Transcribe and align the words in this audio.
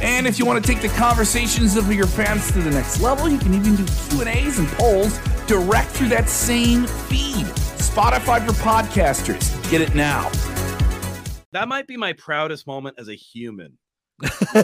And 0.00 0.26
if 0.26 0.38
you 0.38 0.46
want 0.46 0.64
to 0.64 0.72
take 0.72 0.80
the 0.80 0.88
conversations 0.96 1.76
of 1.76 1.92
your 1.92 2.06
fans 2.06 2.52
to 2.52 2.60
the 2.60 2.70
next 2.70 3.00
level, 3.00 3.28
you 3.28 3.38
can 3.38 3.52
even 3.52 3.74
do 3.74 3.84
Q&As 4.10 4.58
and 4.58 4.68
polls 4.68 5.18
direct 5.46 5.90
through 5.90 6.08
that 6.08 6.28
same 6.28 6.86
feed. 6.86 7.46
Spotify 7.78 8.46
for 8.46 8.52
podcasters. 8.52 9.70
Get 9.70 9.80
it 9.80 9.94
now. 9.96 10.30
That 11.50 11.66
might 11.66 11.88
be 11.88 11.96
my 11.96 12.12
proudest 12.12 12.66
moment 12.66 12.96
as 12.98 13.08
a 13.08 13.14
human. 13.14 13.78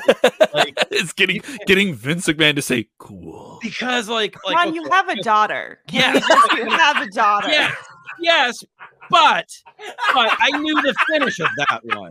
like, 0.52 0.74
it's 0.90 1.12
getting 1.12 1.40
getting 1.66 1.94
Vince 1.94 2.26
McMahon 2.26 2.56
to 2.56 2.62
say 2.62 2.88
cool 2.98 3.60
because 3.62 4.08
like 4.08 4.36
like 4.44 4.56
Ron, 4.56 4.68
okay, 4.68 4.74
you 4.74 4.90
have 4.90 5.08
a 5.08 5.22
daughter. 5.22 5.78
Can 5.86 6.16
yeah, 6.16 6.56
you 6.56 6.68
have 6.70 7.00
a 7.00 7.08
daughter. 7.10 7.48
Yes, 7.48 7.76
yes, 8.18 8.64
but 9.10 9.46
but 10.12 10.36
I 10.40 10.58
knew 10.58 10.74
the 10.82 10.92
finish 11.08 11.38
of 11.38 11.48
that 11.56 11.80
one. 11.84 12.10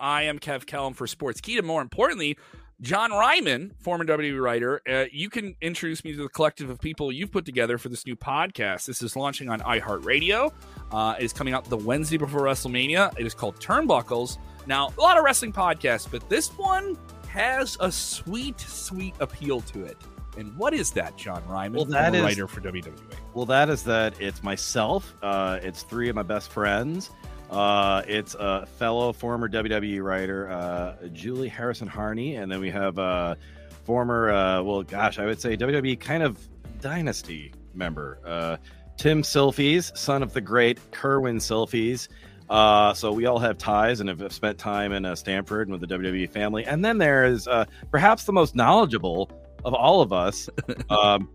I 0.00 0.22
am 0.22 0.38
Kev 0.38 0.64
Kellam 0.64 0.96
for 0.96 1.06
Sports 1.06 1.40
Sportskeeda. 1.40 1.62
More 1.62 1.82
importantly, 1.82 2.38
John 2.80 3.10
Ryman, 3.10 3.74
former 3.78 4.04
WWE 4.06 4.42
writer, 4.42 4.80
uh, 4.88 5.04
you 5.12 5.28
can 5.28 5.54
introduce 5.60 6.02
me 6.02 6.12
to 6.12 6.22
the 6.22 6.28
collective 6.30 6.70
of 6.70 6.80
people 6.80 7.12
you've 7.12 7.30
put 7.30 7.44
together 7.44 7.76
for 7.76 7.90
this 7.90 8.06
new 8.06 8.16
podcast. 8.16 8.86
This 8.86 9.02
is 9.02 9.14
launching 9.14 9.50
on 9.50 9.60
iHeartRadio. 9.60 10.50
Uh, 10.90 11.14
it 11.18 11.24
is 11.24 11.34
coming 11.34 11.52
out 11.52 11.66
the 11.66 11.76
Wednesday 11.76 12.16
before 12.16 12.40
WrestleMania. 12.40 13.12
It 13.18 13.26
is 13.26 13.34
called 13.34 13.56
Turnbuckles. 13.60 14.38
Now, 14.66 14.88
a 14.96 15.00
lot 15.00 15.18
of 15.18 15.24
wrestling 15.24 15.52
podcasts, 15.52 16.10
but 16.10 16.26
this 16.30 16.48
one 16.56 16.96
has 17.28 17.76
a 17.80 17.92
sweet, 17.92 18.58
sweet 18.58 19.14
appeal 19.20 19.60
to 19.60 19.84
it. 19.84 19.98
And 20.38 20.56
what 20.56 20.72
is 20.72 20.90
that, 20.92 21.18
John 21.18 21.44
Ryman? 21.46 21.76
Well, 21.76 21.84
that 21.86 22.14
is, 22.14 22.22
writer 22.22 22.48
for 22.48 22.62
WWE. 22.62 22.94
Well, 23.34 23.46
that 23.46 23.68
is 23.68 23.82
that 23.84 24.18
it's 24.20 24.42
myself. 24.42 25.14
Uh, 25.20 25.58
it's 25.62 25.82
three 25.82 26.08
of 26.08 26.16
my 26.16 26.22
best 26.22 26.50
friends 26.50 27.10
uh, 27.50 28.02
it's 28.06 28.34
a 28.38 28.64
fellow 28.78 29.12
former 29.12 29.48
WWE 29.48 30.02
writer, 30.02 30.48
uh, 30.50 30.94
Julie 31.12 31.48
Harrison 31.48 31.88
Harney, 31.88 32.36
and 32.36 32.50
then 32.50 32.60
we 32.60 32.70
have 32.70 32.96
a 32.98 33.36
former, 33.84 34.30
uh, 34.30 34.62
well, 34.62 34.82
gosh, 34.84 35.18
I 35.18 35.26
would 35.26 35.40
say 35.40 35.56
WWE 35.56 35.98
kind 35.98 36.22
of 36.22 36.38
dynasty 36.80 37.52
member, 37.74 38.20
uh, 38.24 38.56
Tim 38.96 39.22
Silfies, 39.22 39.96
son 39.96 40.22
of 40.22 40.32
the 40.32 40.40
great 40.40 40.78
Kerwin 40.92 41.38
Silfies. 41.38 42.06
Uh, 42.48 42.94
so 42.94 43.12
we 43.12 43.26
all 43.26 43.38
have 43.38 43.58
ties 43.58 43.98
and 44.00 44.08
have 44.08 44.32
spent 44.32 44.56
time 44.58 44.92
in 44.92 45.04
uh, 45.04 45.16
Stamford 45.16 45.68
and 45.68 45.78
with 45.78 45.88
the 45.88 45.96
WWE 45.96 46.30
family. 46.30 46.64
And 46.64 46.84
then 46.84 46.98
there 46.98 47.24
is 47.24 47.48
uh, 47.48 47.64
perhaps 47.90 48.24
the 48.24 48.32
most 48.32 48.54
knowledgeable 48.54 49.30
of 49.64 49.74
all 49.74 50.02
of 50.02 50.12
us, 50.12 50.48
um, 50.90 51.28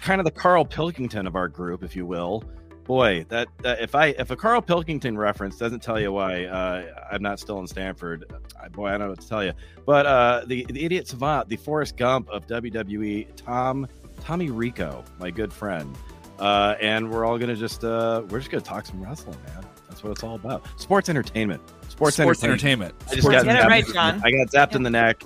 kind 0.00 0.20
of 0.20 0.24
the 0.24 0.30
Carl 0.30 0.64
Pilkington 0.64 1.26
of 1.26 1.36
our 1.36 1.48
group, 1.48 1.84
if 1.84 1.94
you 1.94 2.04
will 2.04 2.44
boy, 2.84 3.24
that, 3.28 3.48
that, 3.58 3.80
if 3.80 3.94
I 3.94 4.08
if 4.08 4.30
a 4.30 4.36
Carl 4.36 4.62
Pilkington 4.62 5.16
reference 5.16 5.56
doesn't 5.56 5.80
tell 5.80 6.00
you 6.00 6.12
why 6.12 6.44
uh, 6.44 6.84
I'm 7.10 7.22
not 7.22 7.40
still 7.40 7.58
in 7.60 7.66
Stamford, 7.66 8.32
I, 8.60 8.68
boy, 8.68 8.88
I 8.88 8.90
don't 8.92 9.00
know 9.00 9.10
what 9.10 9.20
to 9.20 9.28
tell 9.28 9.44
you. 9.44 9.52
But 9.86 10.06
uh, 10.06 10.42
the 10.46 10.64
the 10.68 10.84
idiot 10.84 11.08
savant, 11.08 11.48
the 11.48 11.56
Forrest 11.56 11.96
Gump 11.96 12.28
of 12.28 12.46
WWE, 12.46 13.28
Tom 13.36 13.86
Tommy 14.20 14.50
Rico, 14.50 15.04
my 15.18 15.30
good 15.30 15.52
friend, 15.52 15.96
uh, 16.38 16.76
and 16.80 17.10
we're 17.10 17.24
all 17.24 17.38
gonna 17.38 17.56
just 17.56 17.84
uh, 17.84 18.22
we're 18.28 18.38
just 18.38 18.50
gonna 18.50 18.62
talk 18.62 18.86
some 18.86 19.02
wrestling, 19.02 19.38
man. 19.46 19.66
That's 19.88 20.02
what 20.02 20.10
it's 20.10 20.22
all 20.22 20.36
about. 20.36 20.66
Sports 20.80 21.08
entertainment. 21.08 21.62
Sports, 21.88 22.16
Sports 22.16 22.42
entertainment. 22.42 22.94
entertainment. 22.94 22.94
I 23.06 23.14
just 23.14 23.22
Sports 23.28 23.44
got, 23.44 23.68
right, 23.68 23.86
John. 23.86 24.22
I 24.24 24.30
got 24.30 24.48
zapped 24.48 24.74
in 24.74 24.82
the 24.82 24.90
neck 24.90 25.22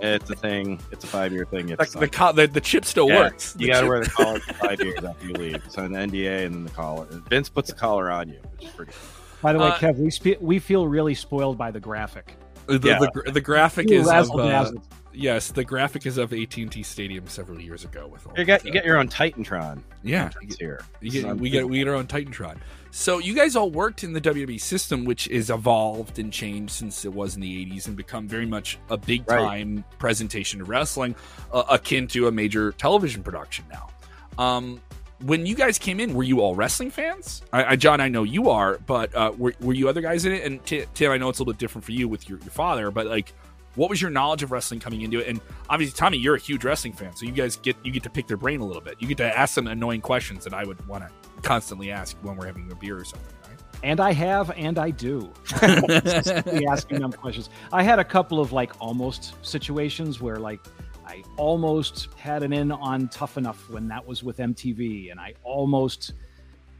it's 0.00 0.30
a 0.30 0.36
thing. 0.36 0.80
It's 0.90 1.04
a 1.04 1.06
five 1.06 1.32
year 1.32 1.44
thing. 1.44 1.68
Like 1.68 1.90
the, 1.90 2.08
co- 2.08 2.32
the, 2.32 2.46
the 2.46 2.60
chip 2.60 2.84
still 2.84 3.08
yeah, 3.08 3.20
works. 3.20 3.54
You 3.58 3.68
got 3.68 3.82
to 3.82 3.88
wear 3.88 4.00
the 4.00 4.10
collar 4.10 4.40
for 4.40 4.52
five 4.66 4.80
years 4.80 5.02
after 5.02 5.26
you 5.26 5.32
leave. 5.34 5.62
So 5.68 5.84
an 5.84 5.92
NDA 5.92 6.46
and 6.46 6.54
then 6.54 6.64
the 6.64 6.70
collar. 6.70 7.06
Vince 7.28 7.48
puts 7.48 7.70
the 7.70 7.76
collar 7.76 8.10
on 8.10 8.28
you, 8.28 8.40
which 8.52 8.66
is 8.66 8.70
pretty. 8.74 8.92
By 9.40 9.52
the 9.52 9.58
way, 9.60 9.68
uh, 9.68 9.76
Kev, 9.76 9.96
we 9.98 10.10
spe- 10.10 10.40
we 10.40 10.58
feel 10.58 10.88
really 10.88 11.14
spoiled 11.14 11.56
by 11.56 11.70
the 11.70 11.80
graphic. 11.80 12.34
The, 12.66 12.80
yeah. 12.84 12.98
the, 12.98 13.32
the 13.32 13.40
graphic 13.40 13.90
is 13.90 14.08
of, 14.08 14.30
uh, 14.38 14.70
yes, 15.12 15.50
the 15.50 15.64
graphic 15.64 16.04
is 16.04 16.18
of 16.18 16.32
AT 16.32 16.56
and 16.58 16.70
T 16.70 16.82
Stadium 16.82 17.26
several 17.26 17.60
years 17.60 17.84
ago. 17.84 18.06
With 18.08 18.26
all 18.26 18.34
you 18.36 18.44
get, 18.44 18.64
you 18.64 18.72
get 18.72 18.84
your 18.84 18.98
own 18.98 19.08
Titantron. 19.08 19.82
Yeah, 20.02 20.30
here. 20.58 20.82
You 21.00 21.10
get, 21.10 21.36
we 21.36 21.50
get 21.50 21.68
we 21.68 21.78
get 21.78 21.88
our 21.88 21.94
own 21.94 22.06
Titantron. 22.06 22.58
So 22.90 23.18
you 23.18 23.34
guys 23.34 23.54
all 23.54 23.70
worked 23.70 24.02
in 24.02 24.12
the 24.12 24.20
WWE 24.20 24.60
system, 24.60 25.04
which 25.04 25.28
is 25.28 25.50
evolved 25.50 26.18
and 26.18 26.32
changed 26.32 26.72
since 26.72 27.04
it 27.04 27.12
was 27.12 27.34
in 27.34 27.40
the 27.40 27.66
'80s 27.66 27.86
and 27.86 27.96
become 27.96 28.26
very 28.26 28.46
much 28.46 28.78
a 28.90 28.96
big 28.96 29.26
time 29.26 29.76
right. 29.76 29.98
presentation 29.98 30.60
of 30.60 30.68
wrestling, 30.68 31.14
uh, 31.52 31.64
akin 31.70 32.06
to 32.08 32.28
a 32.28 32.32
major 32.32 32.72
television 32.72 33.22
production 33.22 33.64
now. 33.70 33.88
Um, 34.42 34.80
when 35.22 35.46
you 35.46 35.54
guys 35.54 35.78
came 35.78 36.00
in, 36.00 36.14
were 36.14 36.22
you 36.22 36.40
all 36.40 36.54
wrestling 36.54 36.90
fans? 36.90 37.42
I, 37.52 37.72
I 37.72 37.76
John, 37.76 38.00
I 38.00 38.08
know 38.08 38.22
you 38.22 38.50
are, 38.50 38.78
but 38.86 39.14
uh, 39.14 39.32
were, 39.36 39.54
were 39.60 39.72
you 39.72 39.88
other 39.88 40.00
guys 40.00 40.24
in 40.24 40.32
it? 40.32 40.44
And 40.44 40.64
Tim, 40.64 41.10
I 41.10 41.18
know 41.18 41.28
it's 41.28 41.38
a 41.38 41.42
little 41.42 41.52
bit 41.54 41.58
different 41.58 41.84
for 41.84 41.92
you 41.92 42.08
with 42.08 42.28
your, 42.28 42.38
your 42.38 42.50
father, 42.50 42.90
but 42.90 43.06
like, 43.06 43.32
what 43.78 43.88
was 43.88 44.02
your 44.02 44.10
knowledge 44.10 44.42
of 44.42 44.50
wrestling 44.50 44.80
coming 44.80 45.02
into 45.02 45.20
it? 45.20 45.28
And 45.28 45.40
obviously, 45.70 45.96
Tommy, 45.96 46.18
you're 46.18 46.34
a 46.34 46.40
huge 46.40 46.64
wrestling 46.64 46.92
fan, 46.92 47.14
so 47.14 47.24
you 47.24 47.32
guys 47.32 47.56
get 47.56 47.76
you 47.84 47.92
get 47.92 48.02
to 48.02 48.10
pick 48.10 48.26
their 48.26 48.36
brain 48.36 48.60
a 48.60 48.64
little 48.64 48.82
bit. 48.82 48.96
You 48.98 49.06
get 49.06 49.18
to 49.18 49.38
ask 49.38 49.54
them 49.54 49.68
annoying 49.68 50.00
questions 50.00 50.42
that 50.44 50.52
I 50.52 50.64
would 50.64 50.84
want 50.88 51.04
to 51.04 51.40
constantly 51.42 51.92
ask 51.92 52.16
when 52.22 52.36
we're 52.36 52.46
having 52.46 52.70
a 52.72 52.74
beer 52.74 52.98
or 52.98 53.04
something. 53.04 53.32
Right? 53.48 53.58
And 53.84 54.00
I 54.00 54.12
have, 54.12 54.50
and 54.56 54.78
I 54.78 54.90
do. 54.90 55.32
asking 55.62 56.98
them 57.00 57.12
questions. 57.12 57.50
I 57.72 57.84
had 57.84 58.00
a 58.00 58.04
couple 58.04 58.40
of 58.40 58.52
like 58.52 58.72
almost 58.80 59.34
situations 59.46 60.20
where 60.20 60.36
like 60.36 60.60
I 61.06 61.22
almost 61.36 62.08
had 62.16 62.42
an 62.42 62.52
in 62.52 62.72
on 62.72 63.08
Tough 63.08 63.38
Enough 63.38 63.70
when 63.70 63.86
that 63.88 64.04
was 64.04 64.24
with 64.24 64.38
MTV, 64.38 65.12
and 65.12 65.20
I 65.20 65.34
almost 65.44 66.14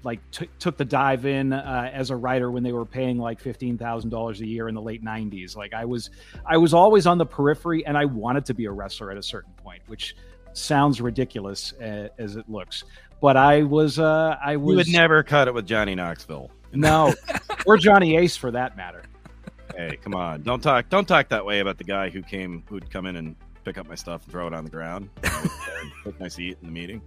like 0.04 0.20
t- 0.30 0.48
took 0.58 0.76
the 0.76 0.84
dive 0.84 1.26
in 1.26 1.52
uh, 1.52 1.90
as 1.92 2.10
a 2.10 2.16
writer 2.16 2.50
when 2.50 2.62
they 2.62 2.72
were 2.72 2.86
paying 2.86 3.18
like 3.18 3.40
fifteen 3.40 3.76
thousand 3.76 4.10
dollars 4.10 4.40
a 4.40 4.46
year 4.46 4.68
in 4.68 4.74
the 4.74 4.82
late 4.82 5.04
'90s. 5.04 5.56
Like 5.56 5.74
I 5.74 5.84
was, 5.84 6.10
I 6.46 6.56
was 6.56 6.74
always 6.74 7.06
on 7.06 7.18
the 7.18 7.26
periphery, 7.26 7.84
and 7.86 7.96
I 7.96 8.04
wanted 8.04 8.44
to 8.46 8.54
be 8.54 8.66
a 8.66 8.72
wrestler 8.72 9.10
at 9.10 9.18
a 9.18 9.22
certain 9.22 9.52
point, 9.54 9.82
which 9.86 10.16
sounds 10.52 11.00
ridiculous 11.00 11.72
uh, 11.74 12.08
as 12.18 12.36
it 12.36 12.48
looks 12.48 12.84
but 13.20 13.36
I 13.36 13.62
was 13.62 13.98
uh, 13.98 14.36
I 14.42 14.56
was. 14.56 14.72
You 14.72 14.76
would 14.76 14.88
never 14.88 15.22
cut 15.22 15.48
it 15.48 15.54
with 15.54 15.66
Johnny 15.66 15.94
Knoxville. 15.94 16.50
No, 16.72 17.14
or 17.66 17.76
Johnny 17.76 18.16
Ace 18.16 18.36
for 18.36 18.50
that 18.50 18.76
matter. 18.76 19.02
Hey, 19.76 19.98
come 20.02 20.14
on! 20.14 20.42
Don't 20.42 20.62
talk 20.62 20.88
don't 20.88 21.06
talk 21.06 21.28
that 21.28 21.44
way 21.44 21.60
about 21.60 21.78
the 21.78 21.84
guy 21.84 22.10
who 22.10 22.22
came 22.22 22.62
who'd 22.68 22.90
come 22.90 23.06
in 23.06 23.16
and 23.16 23.36
pick 23.64 23.78
up 23.78 23.88
my 23.88 23.94
stuff 23.94 24.22
and 24.24 24.32
throw 24.32 24.46
it 24.46 24.54
on 24.54 24.64
the 24.64 24.70
ground, 24.70 25.10
take 26.04 26.18
my 26.20 26.28
seat 26.28 26.58
in 26.60 26.66
the 26.66 26.72
meeting. 26.72 27.02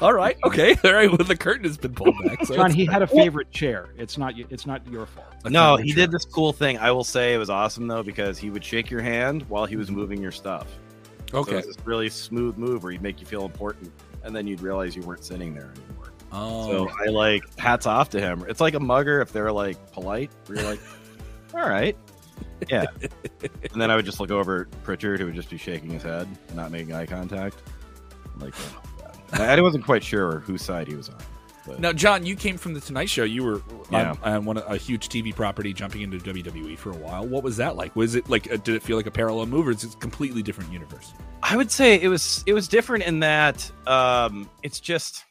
All 0.00 0.12
right, 0.12 0.36
okay, 0.44 0.76
all 0.84 0.92
right. 0.92 1.08
Well, 1.08 1.26
the 1.26 1.36
curtain 1.36 1.64
has 1.64 1.76
been 1.76 1.94
pulled 1.94 2.14
back. 2.24 2.44
So 2.44 2.54
John, 2.56 2.70
he 2.70 2.86
had 2.86 3.02
a 3.02 3.06
favorite 3.06 3.50
chair. 3.50 3.90
It's 3.96 4.18
not. 4.18 4.34
It's 4.36 4.66
not 4.66 4.86
your 4.90 5.06
fault. 5.06 5.26
no, 5.46 5.76
he 5.76 5.92
chair. 5.92 6.06
did 6.06 6.12
this 6.12 6.24
cool 6.24 6.52
thing. 6.52 6.78
I 6.78 6.90
will 6.92 7.04
say 7.04 7.34
it 7.34 7.38
was 7.38 7.50
awesome 7.50 7.86
though 7.86 8.02
because 8.02 8.38
he 8.38 8.50
would 8.50 8.64
shake 8.64 8.90
your 8.90 9.02
hand 9.02 9.42
while 9.48 9.66
he 9.66 9.76
was 9.76 9.90
moving 9.90 10.20
your 10.20 10.32
stuff. 10.32 10.66
Okay, 11.32 11.60
so 11.60 11.66
this 11.66 11.76
really 11.84 12.08
smooth 12.08 12.56
move 12.56 12.82
where 12.82 12.92
he'd 12.92 13.02
make 13.02 13.20
you 13.20 13.26
feel 13.26 13.44
important 13.44 13.92
and 14.24 14.34
then 14.34 14.46
you'd 14.46 14.60
realize 14.60 14.96
you 14.96 15.02
weren't 15.02 15.24
sitting 15.24 15.54
there 15.54 15.70
anymore. 15.70 16.12
Oh. 16.32 16.70
So 16.70 16.90
I 16.98 17.06
like 17.06 17.42
hats 17.58 17.86
off 17.86 18.10
to 18.10 18.20
him. 18.20 18.44
It's 18.48 18.60
like 18.60 18.74
a 18.74 18.80
mugger 18.80 19.20
if 19.20 19.32
they're 19.32 19.52
like 19.52 19.92
polite. 19.92 20.30
You're 20.48 20.62
like, 20.62 20.80
all 21.54 21.68
right. 21.68 21.96
Yeah. 22.68 22.86
and 23.42 23.80
then 23.80 23.90
I 23.90 23.96
would 23.96 24.04
just 24.04 24.20
look 24.20 24.30
over 24.30 24.62
at 24.62 24.82
Pritchard 24.82 25.20
who 25.20 25.26
would 25.26 25.34
just 25.34 25.50
be 25.50 25.58
shaking 25.58 25.90
his 25.90 26.02
head, 26.02 26.28
not 26.54 26.70
making 26.70 26.94
eye 26.94 27.06
contact. 27.06 27.56
Like, 28.40 28.54
oh, 29.34 29.42
I 29.42 29.60
wasn't 29.60 29.84
quite 29.84 30.02
sure 30.02 30.40
whose 30.40 30.62
side 30.62 30.88
he 30.88 30.94
was 30.94 31.08
on. 31.08 31.18
But. 31.66 31.78
Now, 31.78 31.92
John, 31.92 32.24
you 32.24 32.36
came 32.36 32.56
from 32.56 32.74
the 32.74 32.80
Tonight 32.80 33.10
Show. 33.10 33.24
You 33.24 33.44
were 33.44 33.62
yeah. 33.90 34.14
on, 34.22 34.34
on 34.34 34.44
one 34.44 34.56
a 34.58 34.76
huge 34.76 35.08
TV 35.08 35.34
property, 35.34 35.72
jumping 35.72 36.00
into 36.02 36.18
WWE 36.18 36.78
for 36.78 36.90
a 36.90 36.96
while. 36.96 37.26
What 37.26 37.42
was 37.42 37.56
that 37.58 37.76
like? 37.76 37.94
Was 37.94 38.14
it 38.14 38.28
like? 38.30 38.46
A, 38.46 38.58
did 38.58 38.74
it 38.74 38.82
feel 38.82 38.96
like 38.96 39.06
a 39.06 39.10
parallel 39.10 39.46
move, 39.46 39.68
or 39.68 39.70
is 39.70 39.84
it 39.84 39.94
a 39.94 39.96
completely 39.98 40.42
different 40.42 40.72
universe? 40.72 41.12
I 41.42 41.56
would 41.56 41.70
say 41.70 42.00
it 42.00 42.08
was. 42.08 42.42
It 42.46 42.54
was 42.54 42.66
different 42.66 43.04
in 43.04 43.20
that 43.20 43.70
um, 43.86 44.48
it's 44.62 44.80
just, 44.80 45.24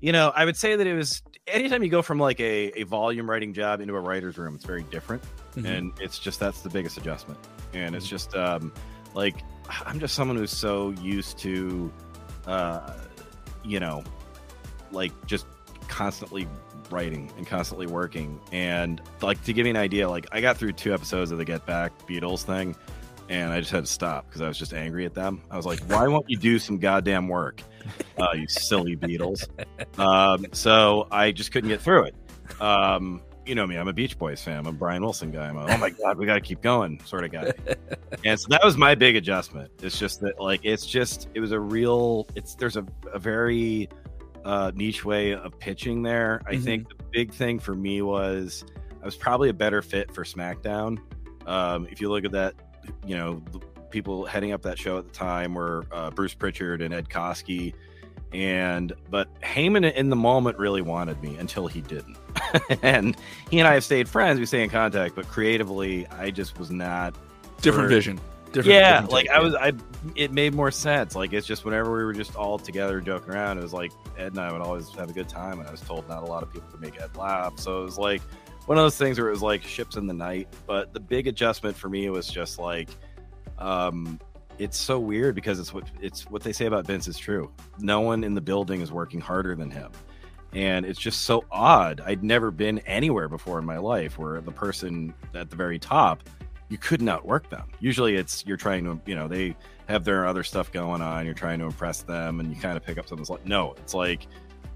you 0.00 0.12
know, 0.12 0.32
I 0.34 0.44
would 0.44 0.56
say 0.56 0.76
that 0.76 0.86
it 0.86 0.94
was. 0.94 1.22
Anytime 1.48 1.82
you 1.82 1.90
go 1.90 2.02
from 2.02 2.20
like 2.20 2.38
a, 2.38 2.80
a 2.80 2.84
volume 2.84 3.28
writing 3.28 3.52
job 3.52 3.80
into 3.80 3.96
a 3.96 4.00
writer's 4.00 4.38
room, 4.38 4.54
it's 4.54 4.64
very 4.64 4.84
different, 4.84 5.22
mm-hmm. 5.56 5.66
and 5.66 5.92
it's 5.98 6.20
just 6.20 6.38
that's 6.38 6.60
the 6.60 6.70
biggest 6.70 6.96
adjustment. 6.96 7.40
And 7.74 7.86
mm-hmm. 7.86 7.94
it's 7.96 8.06
just 8.06 8.36
um, 8.36 8.72
like 9.14 9.36
I'm 9.86 10.00
just 10.00 10.14
someone 10.14 10.36
who's 10.36 10.56
so 10.56 10.90
used 11.02 11.38
to, 11.38 11.92
uh, 12.46 12.94
you 13.64 13.80
know, 13.80 14.04
like 14.90 15.12
just 15.26 15.46
constantly 15.88 16.46
writing 16.90 17.32
and 17.36 17.46
constantly 17.46 17.86
working. 17.86 18.38
And 18.52 19.00
like 19.20 19.42
to 19.44 19.52
give 19.52 19.66
you 19.66 19.70
an 19.70 19.76
idea, 19.76 20.08
like 20.08 20.26
I 20.32 20.40
got 20.40 20.56
through 20.56 20.72
two 20.72 20.92
episodes 20.92 21.30
of 21.30 21.38
the 21.38 21.44
Get 21.44 21.64
Back 21.66 22.06
Beatles 22.06 22.42
thing, 22.42 22.76
and 23.28 23.52
I 23.52 23.60
just 23.60 23.72
had 23.72 23.84
to 23.84 23.90
stop 23.90 24.26
because 24.26 24.42
I 24.42 24.48
was 24.48 24.58
just 24.58 24.74
angry 24.74 25.06
at 25.06 25.14
them. 25.14 25.40
I 25.50 25.56
was 25.56 25.66
like, 25.66 25.80
why 25.84 26.06
won't 26.08 26.28
you 26.28 26.36
do 26.36 26.58
some 26.58 26.78
goddamn 26.78 27.28
work, 27.28 27.62
uh, 28.18 28.32
you 28.34 28.46
silly 28.48 28.96
Beatles? 28.96 29.48
Um, 29.98 30.46
so 30.52 31.06
I 31.10 31.32
just 31.32 31.52
couldn't 31.52 31.68
get 31.68 31.80
through 31.80 32.04
it. 32.04 32.14
Um, 32.60 33.20
you 33.46 33.54
know 33.54 33.66
me, 33.66 33.76
I'm 33.76 33.88
a 33.88 33.92
Beach 33.92 34.18
Boys 34.18 34.42
fan. 34.42 34.58
I'm 34.58 34.66
a 34.66 34.72
Brian 34.72 35.02
Wilson 35.02 35.30
guy. 35.30 35.48
I'm 35.48 35.56
a, 35.56 35.64
oh 35.66 35.76
my 35.78 35.90
god, 36.02 36.16
we 36.18 36.26
got 36.26 36.34
to 36.34 36.40
keep 36.40 36.60
going 36.62 37.00
sort 37.04 37.24
of 37.24 37.32
guy. 37.32 37.52
and 38.24 38.38
so 38.38 38.46
that 38.50 38.62
was 38.64 38.76
my 38.76 38.94
big 38.94 39.16
adjustment. 39.16 39.70
It's 39.82 39.98
just 39.98 40.20
that 40.20 40.40
like 40.40 40.60
it's 40.64 40.86
just 40.86 41.28
it 41.34 41.40
was 41.40 41.52
a 41.52 41.60
real. 41.60 42.26
It's 42.34 42.54
there's 42.54 42.76
a, 42.76 42.84
a 43.12 43.18
very 43.18 43.88
uh, 44.44 44.72
niche 44.74 45.04
way 45.04 45.34
of 45.34 45.58
pitching 45.58 46.02
there. 46.02 46.42
I 46.46 46.54
Mhm. 46.54 46.64
think 46.64 46.88
the 46.88 47.04
big 47.10 47.32
thing 47.32 47.58
for 47.58 47.74
me 47.74 48.02
was 48.02 48.64
I 49.00 49.04
was 49.04 49.16
probably 49.16 49.48
a 49.48 49.54
better 49.54 49.82
fit 49.82 50.12
for 50.12 50.24
SmackDown. 50.24 50.98
Um, 51.46 51.86
if 51.90 52.00
you 52.00 52.08
look 52.10 52.24
at 52.24 52.32
that, 52.32 52.54
you 53.06 53.16
know, 53.16 53.42
people 53.90 54.24
heading 54.26 54.52
up 54.52 54.62
that 54.62 54.78
show 54.78 54.98
at 54.98 55.04
the 55.04 55.12
time 55.12 55.54
were 55.54 55.84
uh, 55.92 56.10
Bruce 56.10 56.34
Pritchard 56.34 56.80
and 56.82 56.94
Ed 56.94 57.08
Koskey. 57.08 57.74
And 58.32 58.92
but 59.10 59.28
Heyman 59.42 59.92
in 59.94 60.08
the 60.08 60.16
moment 60.16 60.58
really 60.58 60.82
wanted 60.82 61.22
me 61.22 61.36
until 61.36 61.66
he 61.66 61.82
didn't. 61.82 62.16
and 62.82 63.16
he 63.50 63.58
and 63.58 63.68
I 63.68 63.74
have 63.74 63.84
stayed 63.84 64.08
friends. 64.08 64.40
We 64.40 64.46
stay 64.46 64.62
in 64.62 64.70
contact, 64.70 65.14
but 65.14 65.28
creatively, 65.28 66.06
I 66.08 66.30
just 66.30 66.58
was 66.58 66.70
not 66.70 67.14
Different 67.62 67.88
vision. 67.88 68.20
Different, 68.46 68.74
yeah, 68.74 69.00
different 69.00 69.12
like 69.12 69.30
I 69.30 69.38
was, 69.38 69.54
I 69.54 69.72
it 70.14 70.30
made 70.30 70.52
more 70.52 70.70
sense. 70.70 71.16
Like 71.16 71.32
it's 71.32 71.46
just 71.46 71.64
whenever 71.64 71.96
we 71.96 72.04
were 72.04 72.12
just 72.12 72.36
all 72.36 72.58
together 72.58 73.00
joking 73.00 73.32
around, 73.32 73.58
it 73.58 73.62
was 73.62 73.72
like 73.72 73.92
Ed 74.18 74.32
and 74.32 74.40
I 74.40 74.52
would 74.52 74.60
always 74.60 74.90
have 74.90 75.08
a 75.08 75.12
good 75.12 75.28
time, 75.28 75.58
and 75.58 75.66
I 75.66 75.70
was 75.70 75.80
told 75.80 76.06
not 76.08 76.22
a 76.22 76.26
lot 76.26 76.42
of 76.42 76.52
people 76.52 76.68
could 76.70 76.80
make 76.80 77.00
Ed 77.00 77.16
laugh, 77.16 77.58
so 77.58 77.80
it 77.80 77.84
was 77.84 77.98
like 77.98 78.20
one 78.66 78.76
of 78.76 78.84
those 78.84 78.98
things 78.98 79.18
where 79.18 79.28
it 79.28 79.30
was 79.30 79.42
like 79.42 79.62
ships 79.62 79.96
in 79.96 80.06
the 80.06 80.12
night. 80.12 80.48
But 80.66 80.92
the 80.92 81.00
big 81.00 81.28
adjustment 81.28 81.76
for 81.76 81.88
me 81.88 82.10
was 82.10 82.28
just 82.28 82.58
like, 82.58 82.90
um, 83.58 84.20
it's 84.58 84.78
so 84.78 84.98
weird 84.98 85.34
because 85.34 85.58
it's 85.58 85.72
what 85.72 85.84
it's 86.00 86.22
what 86.30 86.42
they 86.42 86.52
say 86.52 86.66
about 86.66 86.86
Vince 86.86 87.08
is 87.08 87.18
true. 87.18 87.50
No 87.78 88.00
one 88.00 88.24
in 88.24 88.34
the 88.34 88.40
building 88.40 88.80
is 88.80 88.92
working 88.92 89.20
harder 89.20 89.54
than 89.54 89.70
him. 89.70 89.90
And 90.54 90.84
it's 90.84 90.98
just 91.00 91.22
so 91.22 91.44
odd. 91.50 92.02
I'd 92.04 92.22
never 92.22 92.50
been 92.50 92.78
anywhere 92.80 93.28
before 93.28 93.58
in 93.58 93.64
my 93.64 93.78
life 93.78 94.18
where 94.18 94.40
the 94.40 94.52
person 94.52 95.14
at 95.34 95.48
the 95.48 95.56
very 95.56 95.78
top 95.78 96.22
you 96.72 96.78
couldn't 96.78 97.08
outwork 97.08 97.50
them. 97.50 97.68
Usually 97.80 98.16
it's 98.16 98.46
you're 98.46 98.56
trying 98.56 98.84
to, 98.84 98.98
you 99.04 99.14
know, 99.14 99.28
they 99.28 99.54
have 99.88 100.04
their 100.04 100.26
other 100.26 100.42
stuff 100.42 100.72
going 100.72 101.02
on, 101.02 101.26
you're 101.26 101.34
trying 101.34 101.58
to 101.58 101.66
impress 101.66 102.00
them 102.00 102.40
and 102.40 102.48
you 102.48 102.58
kind 102.58 102.78
of 102.78 102.82
pick 102.82 102.96
up 102.96 103.06
something 103.06 103.26
like 103.28 103.44
no, 103.44 103.74
it's 103.74 103.92
like, 103.92 104.26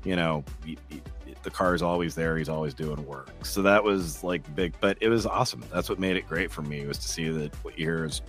you 0.04 0.14
know, 0.14 0.44
y- 0.66 0.76
y- 0.90 1.00
the 1.42 1.50
car 1.50 1.74
is 1.74 1.80
always 1.80 2.14
there, 2.14 2.36
he's 2.36 2.50
always 2.50 2.74
doing 2.74 3.04
work. 3.06 3.30
So 3.44 3.62
that 3.62 3.82
was 3.82 4.22
like 4.22 4.54
big, 4.54 4.74
but 4.78 4.98
it 5.00 5.08
was 5.08 5.24
awesome. 5.24 5.64
That's 5.72 5.88
what 5.88 5.98
made 5.98 6.16
it 6.16 6.28
great 6.28 6.50
for 6.52 6.60
me 6.60 6.84
was 6.86 6.98
to 6.98 7.08
see 7.08 7.30
that 7.30 7.54
what 7.64 7.78
you 7.78 7.86
hear 7.86 8.04
is 8.04 8.20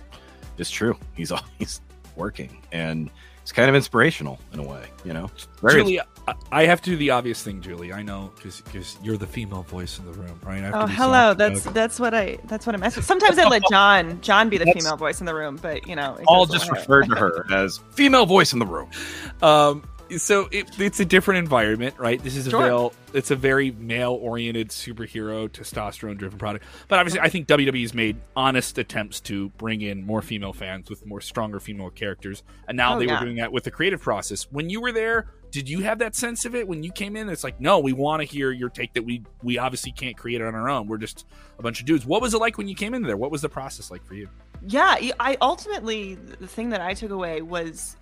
is 0.58 0.70
true. 0.70 0.96
He's 1.14 1.30
always 1.32 1.80
working 2.16 2.60
and 2.72 3.10
it's 3.42 3.52
kind 3.52 3.70
of 3.70 3.74
inspirational 3.74 4.38
in 4.52 4.58
a 4.58 4.62
way, 4.62 4.84
you 5.06 5.14
know. 5.14 5.30
Very 5.62 5.80
Julie, 5.80 6.00
I, 6.00 6.34
I 6.52 6.66
have 6.66 6.82
to 6.82 6.90
do 6.90 6.96
the 6.98 7.08
obvious 7.10 7.42
thing, 7.42 7.62
Julie. 7.62 7.94
I 7.94 8.02
know 8.02 8.30
because 8.36 8.98
you're 9.02 9.16
the 9.16 9.26
female 9.26 9.62
voice 9.62 9.98
in 9.98 10.04
the 10.04 10.12
room, 10.12 10.38
right? 10.44 10.58
I 10.62 10.66
have 10.66 10.74
Oh, 10.74 10.86
do 10.86 10.92
hello. 10.92 11.30
something. 11.30 11.38
That's 11.54 11.64
that's 11.72 12.00
what 12.00 12.12
I 12.12 12.36
that's 12.44 12.66
what 12.66 12.74
I'm 12.74 12.82
asking. 12.82 13.04
Sometimes 13.04 13.38
I 13.38 13.48
let 13.48 13.62
John 13.70 14.20
John 14.20 14.50
be 14.50 14.58
the 14.58 14.66
That's- 14.66 14.84
female 14.84 14.98
voice 14.98 15.20
in 15.20 15.26
the 15.26 15.34
room, 15.34 15.58
but 15.62 15.86
you 15.86 15.96
know, 15.96 16.16
it 16.16 16.26
I'll 16.28 16.44
just 16.44 16.68
away. 16.68 16.80
refer 16.80 17.02
to 17.04 17.14
her 17.14 17.46
as 17.50 17.78
female 17.92 18.26
voice 18.26 18.52
in 18.52 18.58
the 18.58 18.66
room. 18.66 18.90
Um, 19.42 19.82
so 20.16 20.48
it, 20.50 20.80
it's 20.80 21.00
a 21.00 21.04
different 21.04 21.38
environment, 21.38 21.94
right? 21.98 22.22
This 22.22 22.36
is 22.36 22.46
a 22.46 22.50
Sure. 22.50 22.60
male, 22.60 22.92
it's 23.12 23.30
a 23.30 23.36
very 23.36 23.70
male-oriented 23.72 24.68
superhero, 24.70 25.48
testosterone-driven 25.48 26.38
product. 26.38 26.64
But 26.88 26.98
obviously, 26.98 27.20
I 27.20 27.28
think 27.28 27.46
WWE's 27.46 27.92
made 27.94 28.16
honest 28.34 28.78
attempts 28.78 29.20
to 29.22 29.50
bring 29.50 29.82
in 29.82 30.04
more 30.06 30.22
female 30.22 30.52
fans 30.52 30.88
with 30.88 31.04
more 31.06 31.20
stronger 31.20 31.60
female 31.60 31.90
characters, 31.90 32.42
and 32.66 32.76
now 32.76 32.96
Oh, 32.96 32.98
they 32.98 33.06
yeah. 33.06 33.18
were 33.18 33.24
doing 33.26 33.36
that 33.36 33.52
with 33.52 33.64
the 33.64 33.70
creative 33.70 34.00
process. 34.00 34.44
When 34.50 34.70
you 34.70 34.80
were 34.80 34.92
there, 34.92 35.26
did 35.50 35.68
you 35.68 35.80
have 35.80 35.98
that 36.00 36.14
sense 36.14 36.44
of 36.44 36.54
it 36.54 36.66
when 36.68 36.82
you 36.82 36.92
came 36.92 37.16
in? 37.16 37.28
It's 37.28 37.44
like, 37.44 37.60
no, 37.60 37.78
we 37.78 37.92
want 37.92 38.20
to 38.20 38.24
hear 38.26 38.50
your 38.52 38.68
take 38.68 38.92
that 38.94 39.02
we 39.04 39.22
we 39.42 39.56
obviously 39.58 39.92
can't 39.92 40.16
create 40.16 40.40
it 40.40 40.44
on 40.46 40.54
our 40.54 40.68
own. 40.68 40.86
We're 40.86 40.98
just 40.98 41.26
a 41.58 41.62
bunch 41.62 41.80
of 41.80 41.86
dudes. 41.86 42.04
What 42.04 42.20
was 42.20 42.34
it 42.34 42.38
like 42.38 42.58
when 42.58 42.68
you 42.68 42.74
came 42.74 42.92
in 42.94 43.02
there? 43.02 43.16
What 43.16 43.30
was 43.30 43.40
the 43.42 43.48
process 43.48 43.90
like 43.90 44.04
for 44.04 44.14
you? 44.14 44.28
Yeah, 44.66 44.96
I 45.20 45.36
ultimately 45.40 46.16
the 46.16 46.46
thing 46.46 46.68
that 46.70 46.80
I 46.82 46.92
took 46.92 47.10
away 47.12 47.40
was 47.40 47.96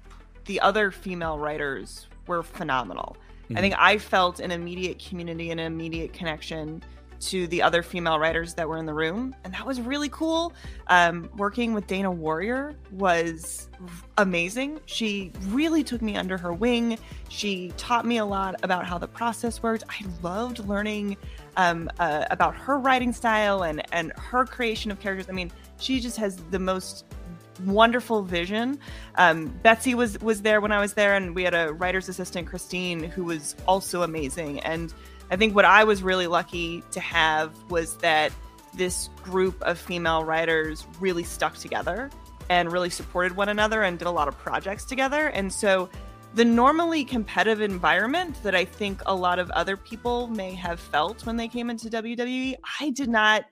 the 0.46 0.60
other 0.60 0.90
female 0.90 1.38
writers 1.38 2.06
were 2.26 2.42
phenomenal. 2.42 3.16
I 3.54 3.60
think 3.60 3.74
I 3.78 3.98
felt 3.98 4.40
an 4.40 4.50
immediate 4.50 4.98
community 4.98 5.50
and 5.52 5.60
an 5.60 5.66
immediate 5.66 6.12
connection 6.12 6.82
to 7.18 7.46
the 7.46 7.62
other 7.62 7.82
female 7.82 8.18
writers 8.18 8.54
that 8.54 8.68
were 8.68 8.76
in 8.76 8.86
the 8.86 8.92
room, 8.92 9.34
and 9.44 9.54
that 9.54 9.64
was 9.64 9.80
really 9.80 10.08
cool. 10.10 10.52
Um, 10.88 11.30
working 11.36 11.72
with 11.72 11.86
Dana 11.86 12.10
Warrior 12.10 12.74
was 12.90 13.68
amazing. 14.18 14.80
She 14.86 15.32
really 15.46 15.82
took 15.82 16.02
me 16.02 16.16
under 16.16 16.36
her 16.36 16.52
wing. 16.52 16.98
She 17.28 17.72
taught 17.76 18.04
me 18.04 18.18
a 18.18 18.24
lot 18.24 18.56
about 18.62 18.84
how 18.84 18.98
the 18.98 19.08
process 19.08 19.62
worked. 19.62 19.84
I 19.88 20.04
loved 20.22 20.58
learning 20.66 21.16
um, 21.56 21.88
uh, 21.98 22.26
about 22.30 22.54
her 22.56 22.78
writing 22.78 23.12
style 23.12 23.62
and 23.62 23.82
and 23.92 24.12
her 24.16 24.44
creation 24.44 24.90
of 24.90 25.00
characters. 25.00 25.28
I 25.28 25.32
mean, 25.32 25.50
she 25.78 26.00
just 26.00 26.16
has 26.18 26.36
the 26.50 26.58
most 26.58 27.06
wonderful 27.60 28.22
vision. 28.22 28.78
Um, 29.16 29.46
Betsy 29.62 29.94
was 29.94 30.18
was 30.20 30.42
there 30.42 30.60
when 30.60 30.72
I 30.72 30.80
was 30.80 30.94
there, 30.94 31.14
and 31.14 31.34
we 31.34 31.42
had 31.42 31.54
a 31.54 31.72
writer's 31.72 32.08
assistant, 32.08 32.48
Christine, 32.48 33.02
who 33.02 33.24
was 33.24 33.56
also 33.66 34.02
amazing. 34.02 34.60
And 34.60 34.92
I 35.30 35.36
think 35.36 35.54
what 35.54 35.64
I 35.64 35.84
was 35.84 36.02
really 36.02 36.26
lucky 36.26 36.82
to 36.92 37.00
have 37.00 37.52
was 37.70 37.96
that 37.98 38.32
this 38.74 39.08
group 39.22 39.60
of 39.62 39.78
female 39.78 40.24
writers 40.24 40.86
really 41.00 41.24
stuck 41.24 41.56
together 41.56 42.10
and 42.48 42.70
really 42.70 42.90
supported 42.90 43.36
one 43.36 43.48
another 43.48 43.82
and 43.82 43.98
did 43.98 44.06
a 44.06 44.10
lot 44.10 44.28
of 44.28 44.38
projects 44.38 44.84
together. 44.84 45.28
And 45.28 45.52
so 45.52 45.88
the 46.34 46.44
normally 46.44 47.04
competitive 47.04 47.62
environment 47.62 48.40
that 48.42 48.54
I 48.54 48.64
think 48.64 49.00
a 49.06 49.14
lot 49.14 49.38
of 49.38 49.50
other 49.52 49.76
people 49.76 50.28
may 50.28 50.52
have 50.54 50.78
felt 50.78 51.24
when 51.24 51.36
they 51.36 51.48
came 51.48 51.70
into 51.70 51.88
WWE, 51.88 52.56
I 52.80 52.90
did 52.90 53.08
not 53.08 53.46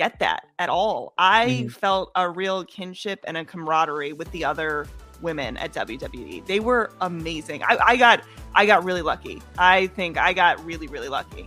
get 0.00 0.18
that 0.20 0.46
at 0.58 0.70
mm. 0.70 0.72
all. 0.72 1.12
I 1.18 1.66
mm. 1.66 1.70
felt 1.70 2.10
a 2.16 2.30
real 2.30 2.64
kinship 2.64 3.20
and 3.26 3.36
a 3.36 3.44
camaraderie 3.44 4.14
with 4.14 4.30
the 4.32 4.46
other 4.46 4.86
women 5.20 5.58
at 5.58 5.74
WWE. 5.74 6.46
They 6.46 6.58
were 6.58 6.90
amazing. 7.02 7.62
I, 7.62 7.76
I 7.84 7.96
got 7.96 8.22
I 8.54 8.64
got 8.64 8.82
really 8.82 9.02
lucky. 9.02 9.42
I 9.58 9.88
think 9.88 10.16
I 10.16 10.32
got 10.32 10.64
really 10.64 10.86
really 10.86 11.08
lucky. 11.08 11.46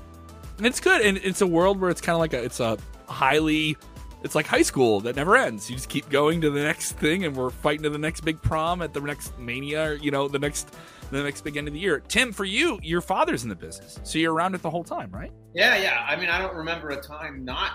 And 0.57 0.67
it's 0.67 0.79
good, 0.79 1.01
and 1.01 1.17
it's 1.17 1.41
a 1.41 1.47
world 1.47 1.81
where 1.81 1.89
it's 1.89 1.99
kind 1.99 2.13
of 2.13 2.19
like 2.19 2.33
a 2.33 2.43
it's 2.43 2.59
a 2.59 2.77
highly 3.07 3.75
it's 4.23 4.35
like 4.35 4.45
high 4.45 4.61
school 4.61 4.99
that 5.01 5.15
never 5.15 5.35
ends. 5.35 5.67
You 5.69 5.75
just 5.75 5.89
keep 5.89 6.07
going 6.09 6.39
to 6.41 6.51
the 6.51 6.61
next 6.61 6.91
thing, 6.93 7.25
and 7.25 7.35
we're 7.35 7.49
fighting 7.49 7.81
to 7.83 7.89
the 7.89 7.97
next 7.97 8.21
big 8.21 8.39
prom 8.39 8.83
at 8.83 8.93
the 8.93 9.01
next 9.01 9.37
mania, 9.39 9.83
or 9.89 9.93
you 9.95 10.11
know, 10.11 10.27
the 10.27 10.39
next 10.39 10.75
the 11.09 11.23
next 11.23 11.41
big 11.41 11.57
end 11.57 11.67
of 11.67 11.73
the 11.73 11.79
year. 11.79 12.01
Tim, 12.07 12.31
for 12.31 12.45
you, 12.45 12.79
your 12.83 13.01
father's 13.01 13.41
in 13.41 13.49
the 13.49 13.55
business, 13.55 13.99
so 14.03 14.19
you're 14.19 14.33
around 14.33 14.53
it 14.53 14.61
the 14.61 14.69
whole 14.69 14.83
time, 14.83 15.09
right? 15.11 15.31
Yeah, 15.55 15.75
yeah. 15.75 16.05
I 16.07 16.15
mean, 16.15 16.29
I 16.29 16.37
don't 16.37 16.55
remember 16.55 16.89
a 16.89 17.01
time 17.01 17.43
not 17.43 17.71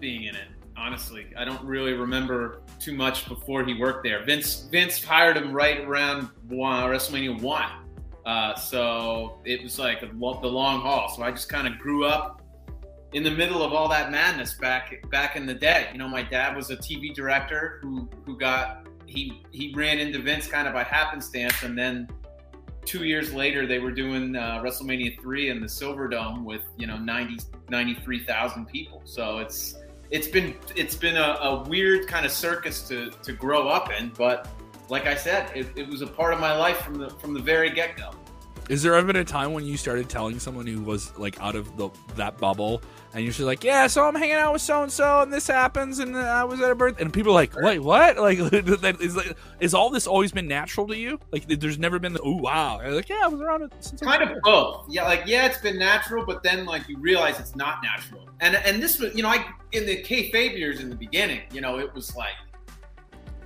being 0.00 0.24
in 0.24 0.34
it. 0.34 0.48
Honestly, 0.76 1.26
I 1.36 1.44
don't 1.44 1.62
really 1.62 1.92
remember 1.92 2.62
too 2.78 2.94
much 2.94 3.28
before 3.28 3.64
he 3.64 3.74
worked 3.74 4.02
there. 4.02 4.24
Vince 4.24 4.68
Vince 4.70 5.02
hired 5.02 5.36
him 5.36 5.52
right 5.52 5.80
around 5.80 6.28
one, 6.48 6.84
WrestleMania 6.84 7.40
one, 7.40 7.70
uh, 8.24 8.54
so 8.54 9.38
it 9.44 9.62
was 9.62 9.78
like 9.78 10.00
the 10.00 10.08
long 10.16 10.80
haul. 10.80 11.08
So 11.14 11.22
I 11.22 11.30
just 11.30 11.48
kind 11.48 11.66
of 11.66 11.78
grew 11.78 12.06
up 12.06 12.40
in 13.12 13.22
the 13.22 13.30
middle 13.30 13.62
of 13.62 13.72
all 13.72 13.88
that 13.88 14.10
madness 14.10 14.54
back 14.54 14.94
back 15.10 15.36
in 15.36 15.44
the 15.44 15.54
day. 15.54 15.88
You 15.92 15.98
know, 15.98 16.08
my 16.08 16.22
dad 16.22 16.56
was 16.56 16.70
a 16.70 16.76
TV 16.76 17.14
director 17.14 17.78
who 17.82 18.08
who 18.24 18.38
got 18.38 18.86
he 19.06 19.42
he 19.50 19.72
ran 19.74 19.98
into 19.98 20.18
Vince 20.20 20.46
kind 20.46 20.66
of 20.66 20.74
by 20.74 20.84
happenstance, 20.84 21.62
and 21.62 21.76
then 21.76 22.08
two 22.84 23.04
years 23.04 23.34
later 23.34 23.66
they 23.66 23.78
were 23.78 23.90
doing 23.90 24.36
uh, 24.36 24.62
WrestleMania 24.62 25.20
three 25.20 25.50
in 25.50 25.60
the 25.60 25.66
Silverdome 25.66 26.44
with 26.44 26.62
you 26.76 26.86
know 26.86 26.96
90 26.96 27.38
93,000 27.68 28.66
people. 28.66 29.02
So 29.04 29.38
it's 29.38 29.76
it's 30.10 30.28
been 30.28 30.54
it's 30.74 30.94
been 30.94 31.16
a, 31.16 31.38
a 31.42 31.62
weird 31.68 32.06
kind 32.08 32.26
of 32.26 32.32
circus 32.32 32.86
to 32.88 33.10
to 33.22 33.32
grow 33.32 33.68
up 33.68 33.92
in, 33.92 34.10
but 34.16 34.48
like 34.88 35.06
I 35.06 35.14
said, 35.14 35.50
it, 35.56 35.68
it 35.76 35.88
was 35.88 36.02
a 36.02 36.06
part 36.06 36.34
of 36.34 36.40
my 36.40 36.56
life 36.56 36.78
from 36.78 36.94
the 36.94 37.10
from 37.10 37.32
the 37.32 37.40
very 37.40 37.70
get 37.70 37.96
go. 37.96 38.10
Is 38.70 38.84
there 38.84 38.94
ever 38.94 39.04
been 39.04 39.16
a 39.16 39.24
time 39.24 39.52
when 39.52 39.64
you 39.64 39.76
started 39.76 40.08
telling 40.08 40.38
someone 40.38 40.64
who 40.64 40.80
was 40.80 41.18
like 41.18 41.40
out 41.40 41.56
of 41.56 41.76
the 41.76 41.90
that 42.14 42.38
bubble, 42.38 42.80
and 43.12 43.24
you're 43.24 43.32
just 43.32 43.40
like, 43.40 43.64
"Yeah, 43.64 43.88
so 43.88 44.06
I'm 44.06 44.14
hanging 44.14 44.36
out 44.36 44.52
with 44.52 44.62
so 44.62 44.84
and 44.84 44.92
so, 44.92 45.22
and 45.22 45.32
this 45.32 45.48
happens, 45.48 45.98
and 45.98 46.16
I 46.16 46.44
was 46.44 46.60
at 46.60 46.70
a 46.70 46.76
birth," 46.76 47.00
and 47.00 47.12
people 47.12 47.32
are 47.32 47.34
like, 47.34 47.52
"Wait, 47.56 47.80
what? 47.80 48.16
Like, 48.20 48.38
is 48.52 49.16
like, 49.16 49.36
is 49.58 49.74
all 49.74 49.90
this 49.90 50.06
always 50.06 50.30
been 50.30 50.46
natural 50.46 50.86
to 50.86 50.96
you? 50.96 51.18
Like, 51.32 51.48
there's 51.48 51.80
never 51.80 51.98
been 51.98 52.12
the, 52.12 52.20
oh 52.20 52.36
wow, 52.36 52.80
like, 52.92 53.08
yeah, 53.08 53.22
I 53.24 53.26
was 53.26 53.40
around 53.40 53.62
it 53.62 53.72
since 53.80 54.00
kind 54.02 54.22
of 54.22 54.40
both. 54.42 54.86
Yeah, 54.88 55.02
like 55.02 55.24
yeah, 55.26 55.46
it's 55.46 55.58
been 55.58 55.76
natural, 55.76 56.24
but 56.24 56.44
then 56.44 56.64
like 56.64 56.88
you 56.88 56.96
realize 56.98 57.40
it's 57.40 57.56
not 57.56 57.82
natural. 57.82 58.28
And 58.38 58.54
and 58.54 58.80
this 58.80 59.00
was, 59.00 59.12
you 59.16 59.24
know, 59.24 59.30
I 59.30 59.46
in 59.72 59.84
the 59.84 60.00
kayfabe 60.00 60.56
years 60.56 60.78
in 60.78 60.90
the 60.90 60.94
beginning, 60.96 61.40
you 61.50 61.60
know, 61.60 61.80
it 61.80 61.92
was 61.92 62.14
like, 62.14 62.36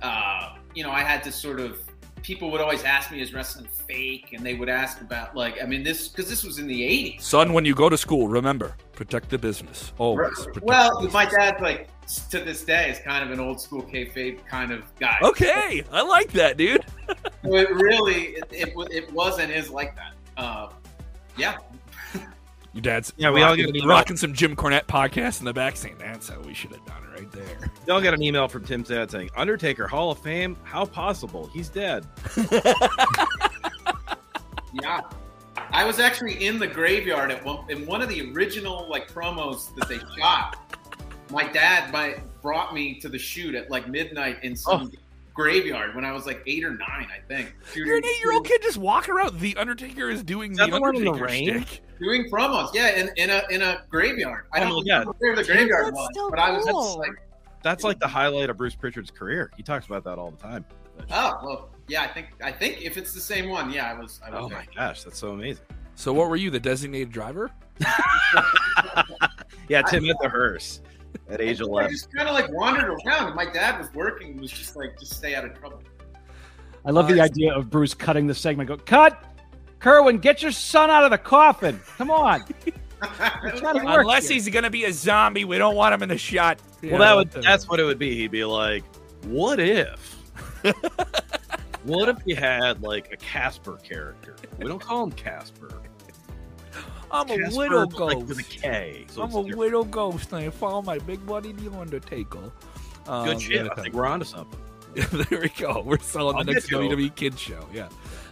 uh, 0.03 0.57
you 0.75 0.83
know, 0.83 0.91
I 0.91 1.01
had 1.01 1.23
to 1.23 1.31
sort 1.31 1.59
of 1.59 1.79
people 2.25 2.49
would 2.49 2.59
always 2.59 2.83
ask 2.83 3.11
me, 3.11 3.21
"Is 3.21 3.33
wrestling 3.33 3.67
fake?" 3.87 4.33
And 4.33 4.43
they 4.43 4.55
would 4.55 4.67
ask 4.69 4.99
about 4.99 5.35
like, 5.35 5.61
I 5.61 5.65
mean, 5.67 5.83
this 5.83 6.07
because 6.07 6.27
this 6.27 6.43
was 6.43 6.57
in 6.57 6.65
the 6.67 6.81
'80s. 6.81 7.21
Son, 7.21 7.53
when 7.53 7.65
you 7.65 7.75
go 7.75 7.87
to 7.87 7.97
school, 7.97 8.27
remember 8.27 8.75
protect 8.93 9.29
the 9.29 9.37
business. 9.37 9.93
Always. 9.99 10.33
protect 10.45 10.65
Well, 10.65 10.95
business. 10.95 11.13
my 11.13 11.25
dad's 11.25 11.61
like 11.61 11.89
to 12.31 12.39
this 12.39 12.63
day 12.63 12.89
is 12.89 12.99
kind 12.99 13.23
of 13.23 13.31
an 13.31 13.39
old 13.39 13.61
school 13.61 13.83
kayfabe 13.83 14.43
kind 14.47 14.71
of 14.71 14.83
guy. 14.99 15.17
Okay, 15.21 15.83
I 15.91 16.01
like 16.01 16.31
that, 16.33 16.57
dude. 16.57 16.83
It 17.47 17.69
really, 17.69 18.37
it, 18.39 18.45
it, 18.49 18.73
it 18.91 19.13
was 19.13 19.37
and 19.37 19.51
is 19.51 19.69
like 19.69 19.95
that. 19.95 20.13
Uh, 20.35 20.69
yeah, 21.37 21.57
Your 22.75 22.81
dad's 22.81 23.13
Yeah, 23.15 23.31
we 23.31 23.41
all 23.41 23.51
rocking, 23.51 23.65
get 23.67 23.69
an 23.69 23.75
email. 23.77 23.89
rocking 23.89 24.17
some 24.17 24.33
Jim 24.33 24.53
Cornette 24.53 24.85
podcast 24.85 25.39
in 25.39 25.45
the 25.45 25.53
back, 25.53 25.77
saying 25.77 25.95
that's 25.97 26.27
how 26.27 26.41
we 26.41 26.53
should 26.53 26.71
have 26.71 26.85
done 26.85 27.01
it 27.05 27.21
right 27.21 27.31
there. 27.31 27.71
Y'all 27.87 28.01
got 28.01 28.13
an 28.13 28.21
email 28.21 28.49
from 28.49 28.65
Tim 28.65 28.83
Sad 28.83 29.09
saying, 29.09 29.29
Undertaker, 29.37 29.87
Hall 29.87 30.11
of 30.11 30.19
Fame? 30.19 30.57
How 30.63 30.83
possible? 30.83 31.49
He's 31.53 31.69
dead. 31.69 32.05
yeah. 34.73 34.99
I 35.71 35.85
was 35.85 35.99
actually 35.99 36.45
in 36.45 36.59
the 36.59 36.67
graveyard 36.67 37.31
at 37.31 37.45
one 37.45 37.63
in 37.69 37.85
one 37.85 38.01
of 38.01 38.09
the 38.09 38.33
original 38.33 38.87
like 38.89 39.09
promos 39.09 39.73
that 39.75 39.87
they 39.87 39.99
shot. 40.19 40.57
My 41.31 41.47
dad 41.47 41.93
my, 41.93 42.17
brought 42.41 42.73
me 42.73 42.99
to 42.99 43.07
the 43.07 43.17
shoot 43.17 43.55
at 43.55 43.71
like 43.71 43.87
midnight 43.87 44.43
in 44.43 44.53
some 44.53 44.91
oh. 44.93 44.99
graveyard 45.33 45.95
when 45.95 46.03
I 46.03 46.11
was 46.11 46.25
like 46.25 46.43
eight 46.45 46.65
or 46.65 46.71
nine, 46.71 47.07
I 47.09 47.25
think. 47.29 47.55
You're 47.73 47.95
an 47.95 48.05
eight-year-old 48.05 48.45
kid 48.45 48.61
just 48.61 48.77
walking 48.77 49.13
around. 49.13 49.39
The 49.39 49.55
Undertaker 49.55 50.09
is 50.09 50.23
doing 50.23 50.51
Is 50.51 50.57
that 50.57 50.71
the 50.71 50.75
the 50.75 50.81
one 50.81 50.93
in 50.97 51.05
the 51.05 51.11
Undertaker 51.11 51.31
rain? 51.31 51.63
shtick. 51.63 51.81
Doing 51.99 52.29
promos. 52.29 52.69
Yeah, 52.73 52.95
in, 52.99 53.09
in 53.17 53.29
a 53.29 53.43
in 53.49 53.61
a 53.61 53.83
graveyard. 53.89 54.45
I 54.53 54.61
Oh, 54.63 54.69
don't 54.69 54.85
yeah. 54.85 55.03
know 55.03 55.13
where 55.19 55.35
the 55.35 55.43
graveyard 55.43 55.85
That's 55.87 55.95
was, 55.95 56.09
still 56.11 56.29
but 56.29 56.39
I 56.39 56.51
was 56.51 56.65
cool. 56.65 56.97
like, 56.99 57.11
That's 57.63 57.83
like 57.83 57.99
the 57.99 58.07
highlight 58.07 58.49
of 58.49 58.57
Bruce 58.57 58.75
Pritchard's 58.75 59.11
career. 59.11 59.51
He 59.57 59.63
talks 59.63 59.85
about 59.85 60.03
that 60.05 60.17
all 60.19 60.31
the 60.31 60.37
time. 60.37 60.65
oh 61.11 61.39
well, 61.43 61.69
yeah. 61.87 62.03
I 62.03 62.07
think 62.07 62.27
I 62.43 62.51
think 62.51 62.81
if 62.81 62.97
it's 62.97 63.13
the 63.13 63.19
same 63.21 63.49
one, 63.49 63.69
yeah, 63.71 63.91
I 63.91 63.99
was. 63.99 64.19
I 64.25 64.29
was 64.29 64.39
Oh 64.43 64.49
there. 64.49 64.57
my 64.59 64.65
gosh, 64.75 65.03
that's 65.03 65.17
so 65.19 65.31
amazing. 65.31 65.63
So, 65.95 66.11
what 66.13 66.29
were 66.29 66.35
you, 66.35 66.49
the 66.49 66.59
designated 66.59 67.11
driver? 67.11 67.51
Yeah, 69.67 69.81
Tim 69.81 70.07
at 70.09 70.17
the 70.21 70.29
hearse 70.29 70.81
at 71.29 71.41
age 71.41 71.59
I 71.59 71.63
11. 71.65 71.91
just 71.91 72.13
kind 72.15 72.27
of 72.29 72.35
like 72.35 72.51
wandered 72.51 72.85
around. 73.05 73.27
and 73.27 73.35
My 73.35 73.45
dad 73.51 73.79
was 73.79 73.91
working. 73.95 74.31
and 74.31 74.41
Was 74.41 74.51
just 74.51 74.75
like, 74.75 74.99
just 74.99 75.13
stay 75.13 75.33
out 75.33 75.43
of 75.45 75.57
trouble. 75.57 75.81
I 76.85 76.91
love 76.91 77.07
the 77.07 77.19
uh, 77.19 77.23
idea 77.25 77.51
of 77.55 77.69
Bruce 77.71 77.95
cutting 77.95 78.27
the 78.27 78.35
segment. 78.35 78.67
Go 78.67 78.77
cut, 78.77 79.23
Kerwin, 79.85 80.17
get 80.17 80.41
your 80.41 80.51
son 80.51 80.89
out 80.89 81.03
of 81.03 81.11
the 81.11 81.17
coffin. 81.19 81.79
Come 81.99 82.09
on. 82.09 82.43
We're 83.43 83.51
trying 83.51 83.77
to 83.77 83.85
work 83.85 83.99
Unless 83.99 84.29
here. 84.29 84.33
he's 84.33 84.49
going 84.49 84.63
to 84.63 84.71
be 84.71 84.85
a 84.85 84.91
zombie, 84.91 85.45
we 85.45 85.59
don't 85.59 85.75
want 85.75 85.93
him 85.93 86.01
in 86.01 86.09
the 86.09 86.17
shot. 86.17 86.59
Well, 86.81 86.97
that 86.97 87.15
would 87.15 87.43
that's 87.43 87.69
what 87.69 87.79
it 87.79 87.83
would 87.83 87.99
be. 87.99 88.15
He'd 88.15 88.31
be 88.31 88.45
like, 88.45 88.83
"What 89.25 89.59
if? 89.59 90.15
what 91.83 92.09
if 92.09 92.17
you 92.25 92.35
had 92.35 92.81
like 92.81 93.13
a 93.13 93.17
Casper 93.17 93.77
character? 93.83 94.35
We 94.57 94.65
don't 94.65 94.81
call 94.81 95.03
him 95.03 95.11
Casper. 95.11 95.79
I'm 97.11 97.29
a 97.29 97.37
widow 97.55 97.85
but, 97.85 97.99
like, 97.99 98.17
ghost. 98.17 98.27
with 98.27 98.39
a 98.39 98.43
K. 98.43 99.05
So 99.11 99.21
I'm 99.21 99.29
a 99.29 99.33
different. 99.33 99.55
widow 99.55 99.83
ghost, 99.83 100.33
and 100.33 100.43
I 100.43 100.49
follow 100.49 100.81
my 100.81 100.97
big 100.97 101.23
buddy 101.27 101.51
the 101.51 101.71
Undertaker. 101.71 102.51
Um, 103.05 103.25
Good 103.25 103.41
shit. 103.41 103.65
yeah, 103.65 103.71
I 103.71 103.81
think 103.83 103.93
we're 103.93 104.07
onto 104.07 104.25
something. 104.25 104.59
there 105.29 105.41
we 105.41 105.49
go. 105.49 105.81
We're 105.85 105.99
selling 105.99 106.37
I'll 106.37 106.43
the 106.43 106.53
next 106.53 106.71
you 106.71 106.77
WWE 106.77 107.15
Kids 107.15 107.39
show. 107.39 107.67
Yeah. 107.73 107.89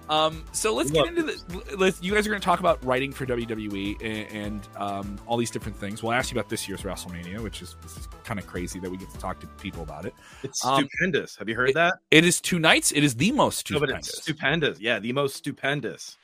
Um, 0.10 0.44
so 0.52 0.74
let's 0.76 0.92
Look. 0.92 1.06
get 1.06 1.18
into 1.18 1.34
the. 1.34 1.78
Let's, 1.78 2.02
you 2.04 2.14
guys 2.14 2.28
are 2.28 2.30
going 2.30 2.42
to 2.42 2.46
talk 2.46 2.60
about 2.60 2.84
writing 2.84 3.14
for 3.14 3.26
WWE 3.26 3.96
and, 4.04 4.46
and 4.46 4.68
um, 4.78 5.18
all 5.28 5.38
these 5.38 5.50
different 5.50 5.78
things. 5.78 6.04
We'll 6.04 6.12
ask 6.12 6.32
you 6.32 6.38
about 6.38 6.50
this 6.50 6.68
year's 6.68 6.82
WrestleMania, 6.82 7.40
which 7.42 7.62
is, 7.62 7.76
is 7.86 8.08
kind 8.26 8.40
of 8.40 8.46
crazy 8.46 8.80
that 8.80 8.92
we 8.92 8.98
get 8.98 9.10
to 9.12 9.18
talk 9.18 9.40
to 9.40 9.48
people 9.48 9.82
about 9.82 10.06
it. 10.06 10.14
It's 10.44 10.64
Um, 10.66 10.84
stupendous. 10.86 11.38
Have 11.38 11.48
you 11.48 11.56
heard 11.56 11.74
that? 11.76 11.96
It 12.12 12.26
is 12.26 12.42
two 12.42 12.60
nights. 12.60 12.92
It 12.92 13.04
is 13.04 13.16
the 13.16 13.32
most 13.32 13.70
No, 13.72 13.80
but 13.80 13.88
stupendous. 13.90 14.10
it's 14.10 14.22
stupendous. 14.24 14.80
Yeah, 14.80 15.00
the 15.00 15.14
most 15.14 15.36
stupendous. 15.38 16.18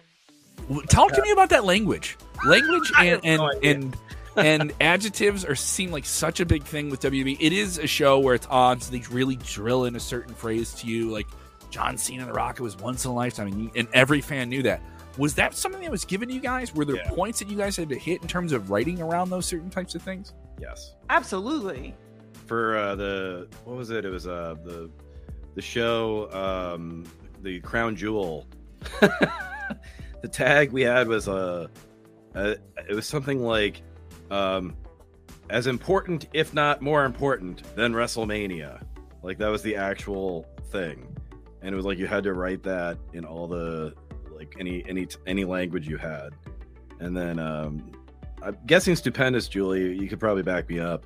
Talk 0.90 1.14
to 1.14 1.22
me 1.22 1.32
about 1.32 1.50
that 1.50 1.64
language. 1.64 2.18
Language 2.46 2.92
and 3.00 3.22
and 3.24 3.38
no 3.42 3.50
and, 3.64 3.98
and 4.40 4.74
adjectives 4.82 5.46
are 5.46 5.56
seem 5.56 5.92
like 5.92 6.06
such 6.06 6.40
a 6.40 6.46
big 6.46 6.64
thing 6.64 6.90
with 6.90 7.02
WWE. 7.02 7.38
It 7.40 7.54
is 7.54 7.78
a 7.78 7.88
show 7.88 8.20
where 8.20 8.36
it's 8.36 8.48
on, 8.48 8.80
so 8.82 8.92
they 8.92 9.02
really 9.12 9.36
drill 9.38 9.86
in 9.86 9.96
a 9.96 10.00
certain 10.00 10.34
phrase 10.34 10.74
to 10.76 10.88
you, 10.88 11.10
like 11.12 11.28
John 11.70 11.98
Cena 11.98 12.24
and 12.24 12.30
The 12.30 12.34
Rock. 12.34 12.60
It 12.60 12.64
was 12.64 12.78
once 12.78 13.06
in 13.06 13.12
a 13.12 13.14
lifetime, 13.14 13.48
and, 13.48 13.64
you, 13.64 13.72
and 13.76 13.88
every 13.94 14.22
fan 14.22 14.50
knew 14.50 14.64
that. 14.64 14.82
Was 15.18 15.36
that 15.36 15.54
something 15.54 15.82
that 15.82 15.92
was 15.92 16.06
given 16.06 16.30
to 16.30 16.34
you 16.36 16.40
guys? 16.40 16.74
Were 16.74 16.86
there 16.86 16.96
Yeah. 16.96 17.10
points 17.10 17.40
that 17.40 17.50
you 17.50 17.58
guys 17.58 17.76
had 17.76 17.90
to 17.90 17.98
hit 17.98 18.22
in 18.22 18.28
terms 18.28 18.54
of 18.54 18.70
writing 18.70 19.02
around 19.02 19.30
those 19.30 19.46
certain 19.46 19.70
types 19.70 19.94
of 19.96 20.02
things? 20.02 20.34
Yes. 20.62 20.96
Absolutely. 21.10 21.94
For 22.48 22.78
uh, 22.78 22.96
the 22.96 23.48
what 23.66 23.76
was 23.76 23.90
it? 23.92 24.06
It 24.06 24.10
was 24.10 24.28
uh 24.28 24.56
the 24.64 24.90
the 25.56 25.62
show 25.62 26.30
um 26.32 27.06
the 27.42 27.60
Crown 27.62 27.96
Jewel. 27.96 28.48
the 29.02 30.28
tag 30.32 30.72
we 30.72 30.82
had 30.82 31.08
was 31.08 31.28
uh, 31.28 31.68
uh 32.36 32.56
it 32.90 32.94
was 32.96 33.06
something 33.08 33.42
like 33.44 33.82
um 34.32 34.76
as 35.50 35.68
important 35.68 36.28
if 36.34 36.54
not 36.54 36.82
more 36.82 37.06
important 37.06 37.64
than 37.76 37.94
WrestleMania. 37.94 38.82
Like 39.24 39.38
that 39.40 39.50
was 39.50 39.62
the 39.62 39.76
actual 39.76 40.46
thing. 40.72 41.16
And 41.62 41.74
it 41.74 41.76
was 41.76 41.86
like 41.86 41.98
you 41.98 42.08
had 42.08 42.24
to 42.24 42.34
write 42.34 42.64
that 42.64 42.98
in 43.14 43.26
all 43.26 43.48
the 43.48 43.94
like 44.32 44.56
any 44.60 44.84
any 44.88 45.08
any 45.26 45.46
language 45.46 45.88
you 45.88 45.98
had. 45.98 46.36
And 47.00 47.16
then 47.16 47.40
um 47.40 47.92
I'm 48.42 48.58
guessing 48.66 48.96
stupendous, 48.96 49.48
Julie. 49.48 49.98
You 49.98 50.08
could 50.08 50.20
probably 50.20 50.44
back 50.44 50.70
me 50.70 50.80
up. 50.80 51.06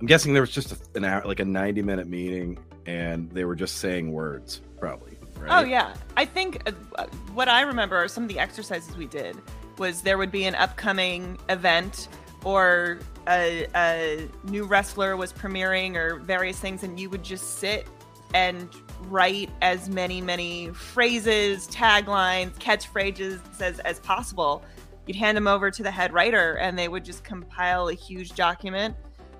I'm 0.00 0.06
guessing 0.06 0.32
there 0.32 0.42
was 0.42 0.50
just 0.50 0.72
a, 0.72 0.78
an 0.94 1.04
hour, 1.04 1.22
like 1.26 1.40
a 1.40 1.44
90 1.44 1.82
minute 1.82 2.06
meeting, 2.06 2.58
and 2.86 3.30
they 3.32 3.44
were 3.44 3.56
just 3.56 3.78
saying 3.78 4.12
words, 4.12 4.60
probably. 4.78 5.18
Right? 5.38 5.50
Oh 5.50 5.64
yeah, 5.66 5.94
I 6.16 6.24
think 6.24 6.62
uh, 6.96 7.06
what 7.34 7.48
I 7.48 7.62
remember 7.62 7.96
are 7.96 8.08
some 8.08 8.24
of 8.24 8.28
the 8.28 8.38
exercises 8.38 8.96
we 8.96 9.06
did 9.06 9.36
was 9.78 10.02
there 10.02 10.18
would 10.18 10.30
be 10.30 10.44
an 10.44 10.54
upcoming 10.54 11.38
event 11.48 12.08
or 12.44 12.98
a, 13.28 13.66
a 13.74 14.28
new 14.44 14.64
wrestler 14.64 15.16
was 15.16 15.32
premiering 15.32 15.94
or 15.96 16.16
various 16.16 16.58
things, 16.58 16.82
and 16.82 16.98
you 16.98 17.10
would 17.10 17.22
just 17.22 17.58
sit 17.58 17.86
and 18.34 18.68
write 19.08 19.50
as 19.60 19.88
many 19.88 20.20
many 20.20 20.68
phrases, 20.70 21.66
taglines, 21.68 22.52
catchphrases 22.54 23.40
as 23.60 23.78
as 23.80 23.98
possible. 24.00 24.62
You'd 25.06 25.16
hand 25.16 25.36
them 25.36 25.48
over 25.48 25.70
to 25.70 25.82
the 25.82 25.90
head 25.90 26.12
writer, 26.12 26.54
and 26.54 26.78
they 26.78 26.88
would 26.88 27.04
just 27.04 27.24
compile 27.24 27.88
a 27.88 27.94
huge 27.94 28.34
document. 28.34 28.94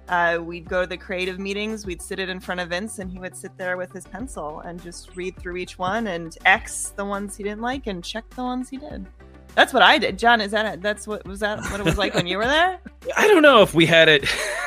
Uh, 0.09 0.38
we'd 0.42 0.69
go 0.69 0.80
to 0.80 0.87
the 0.88 0.97
creative 0.97 1.38
meetings. 1.38 1.87
We'd 1.87 2.02
sit 2.02 2.19
it 2.19 2.28
in 2.28 2.40
front 2.40 2.61
of 2.61 2.71
Vince, 2.71 2.99
and 2.99 3.09
he 3.09 3.21
would 3.21 3.37
sit 3.37 3.57
there 3.57 3.76
with 3.76 3.92
his 3.92 4.04
pencil 4.04 4.59
and 4.61 4.83
just 4.83 5.14
read 5.14 5.37
through 5.38 5.57
each 5.57 5.78
one 5.78 6.09
and 6.09 6.37
X 6.45 6.92
the 6.97 7.04
ones 7.04 7.37
he 7.37 7.45
didn't 7.45 7.61
like 7.61 7.87
and 7.87 8.02
check 8.02 8.28
the 8.30 8.42
ones 8.42 8.69
he 8.69 8.78
did. 8.78 9.07
That's 9.54 9.73
what 9.73 9.83
I 9.83 9.99
did. 9.99 10.19
John, 10.19 10.40
is 10.40 10.52
that 10.52 10.80
that's 10.80 11.07
what 11.07 11.26
was 11.26 11.40
that 11.40 11.61
what 11.71 11.80
it 11.80 11.85
was 11.85 11.99
like 11.99 12.14
when 12.14 12.26
you 12.26 12.38
were 12.38 12.47
there? 12.47 12.80
I 13.16 13.26
don't 13.26 13.42
know 13.42 13.62
if 13.62 13.75
we 13.75 13.87
had 13.87 14.09
it. 14.09 14.25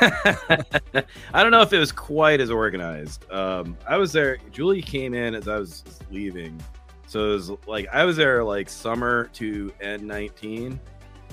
I 1.32 1.42
don't 1.42 1.50
know 1.50 1.62
if 1.62 1.72
it 1.72 1.78
was 1.78 1.92
quite 1.92 2.40
as 2.40 2.50
organized. 2.50 3.30
Um, 3.30 3.76
I 3.88 3.96
was 3.96 4.12
there. 4.12 4.38
Julie 4.52 4.82
came 4.82 5.14
in 5.14 5.34
as 5.34 5.48
I 5.48 5.58
was 5.58 5.84
leaving, 6.10 6.60
so 7.06 7.30
it 7.30 7.32
was 7.32 7.52
like 7.66 7.88
I 7.92 8.04
was 8.04 8.16
there 8.16 8.44
like 8.44 8.68
summer 8.68 9.30
to 9.34 9.72
end 9.80 10.06
nineteen. 10.06 10.78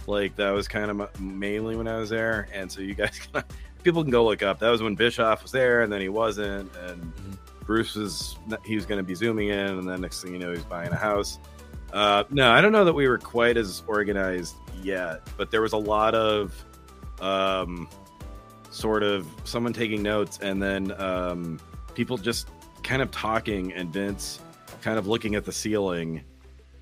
Like 0.07 0.35
that 0.37 0.51
was 0.51 0.67
kind 0.67 0.89
of 0.89 1.19
mainly 1.19 1.75
when 1.75 1.87
I 1.87 1.97
was 1.97 2.09
there, 2.09 2.47
and 2.53 2.71
so 2.71 2.81
you 2.81 2.95
guys, 2.95 3.19
can, 3.33 3.43
people 3.83 4.01
can 4.01 4.11
go 4.11 4.25
look 4.25 4.43
up. 4.43 4.59
That 4.59 4.69
was 4.69 4.81
when 4.81 4.95
Bischoff 4.95 5.43
was 5.43 5.51
there, 5.51 5.81
and 5.81 5.91
then 5.91 6.01
he 6.01 6.09
wasn't, 6.09 6.75
and 6.77 7.13
Bruce 7.65 7.95
was 7.95 8.37
he 8.65 8.75
was 8.75 8.85
going 8.85 8.97
to 8.97 9.03
be 9.03 9.15
zooming 9.15 9.49
in, 9.49 9.57
and 9.57 9.87
then 9.87 10.01
next 10.01 10.23
thing 10.23 10.33
you 10.33 10.39
know, 10.39 10.51
he's 10.51 10.63
buying 10.63 10.91
a 10.91 10.95
house. 10.95 11.39
Uh, 11.93 12.23
no, 12.29 12.51
I 12.51 12.61
don't 12.61 12.71
know 12.71 12.85
that 12.85 12.93
we 12.93 13.07
were 13.07 13.17
quite 13.17 13.57
as 13.57 13.83
organized 13.87 14.55
yet, 14.81 15.27
but 15.37 15.51
there 15.51 15.61
was 15.61 15.73
a 15.73 15.77
lot 15.77 16.15
of 16.15 16.53
um, 17.19 17.89
sort 18.69 19.03
of 19.03 19.27
someone 19.43 19.73
taking 19.73 20.01
notes 20.01 20.39
and 20.41 20.61
then 20.61 20.99
um, 20.99 21.59
people 21.93 22.17
just 22.17 22.49
kind 22.83 23.01
of 23.01 23.11
talking 23.11 23.73
and 23.73 23.91
Vince 23.93 24.39
kind 24.81 24.97
of 24.97 25.07
looking 25.07 25.35
at 25.35 25.45
the 25.45 25.51
ceiling 25.51 26.23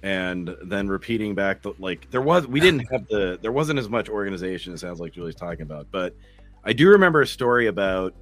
and 0.01 0.55
then 0.63 0.87
repeating 0.87 1.35
back 1.35 1.61
the 1.61 1.73
like 1.77 2.09
there 2.09 2.21
was 2.21 2.47
we 2.47 2.61
didn't 2.61 2.89
have 2.89 3.05
the 3.07 3.37
there 3.41 3.51
wasn't 3.51 3.77
as 3.77 3.89
much 3.89 4.07
organization 4.07 4.73
it 4.73 4.79
sounds 4.79 5.01
like 5.01 5.11
Julie's 5.11 5.35
talking 5.35 5.63
about 5.63 5.87
but 5.91 6.15
I 6.63 6.71
do 6.71 6.87
remember 6.89 7.21
a 7.21 7.27
story 7.27 7.67
about 7.67 8.13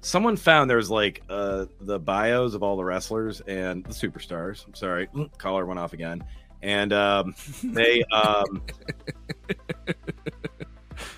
someone 0.00 0.36
found 0.36 0.70
there 0.70 0.76
was 0.76 0.90
like 0.90 1.22
uh 1.28 1.66
the 1.80 1.98
bios 1.98 2.54
of 2.54 2.62
all 2.62 2.76
the 2.76 2.84
wrestlers 2.84 3.40
and 3.42 3.84
the 3.84 3.92
superstars. 3.92 4.66
I'm 4.66 4.74
sorry. 4.74 5.08
Collar 5.38 5.66
went 5.66 5.80
off 5.80 5.92
again. 5.92 6.24
And 6.62 6.92
um 6.92 7.34
they 7.62 8.02
um 8.04 8.62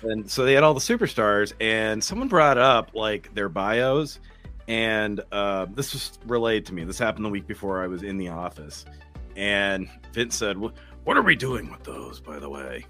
and 0.03 0.29
so 0.29 0.45
they 0.45 0.53
had 0.53 0.63
all 0.63 0.73
the 0.73 0.79
superstars 0.79 1.53
and 1.59 2.03
someone 2.03 2.27
brought 2.27 2.57
up 2.57 2.91
like 2.93 3.33
their 3.33 3.49
bios. 3.49 4.19
And 4.67 5.21
uh, 5.31 5.65
this 5.73 5.91
was 5.91 6.17
relayed 6.25 6.65
to 6.67 6.73
me. 6.73 6.83
This 6.85 6.97
happened 6.97 7.25
the 7.25 7.29
week 7.29 7.45
before 7.45 7.83
i 7.83 7.87
was 7.87 8.03
in 8.03 8.17
the 8.17 8.29
office. 8.29 8.85
And 9.35 9.89
vince 10.13 10.35
said 10.37 10.55
"Wh- 10.55 10.71
what 11.03 11.17
are 11.17 11.23
we 11.23 11.35
doing 11.35 11.69
with 11.71 11.83
those 11.83 12.19
by 12.19 12.39
the 12.39 12.49
way? 12.49 12.85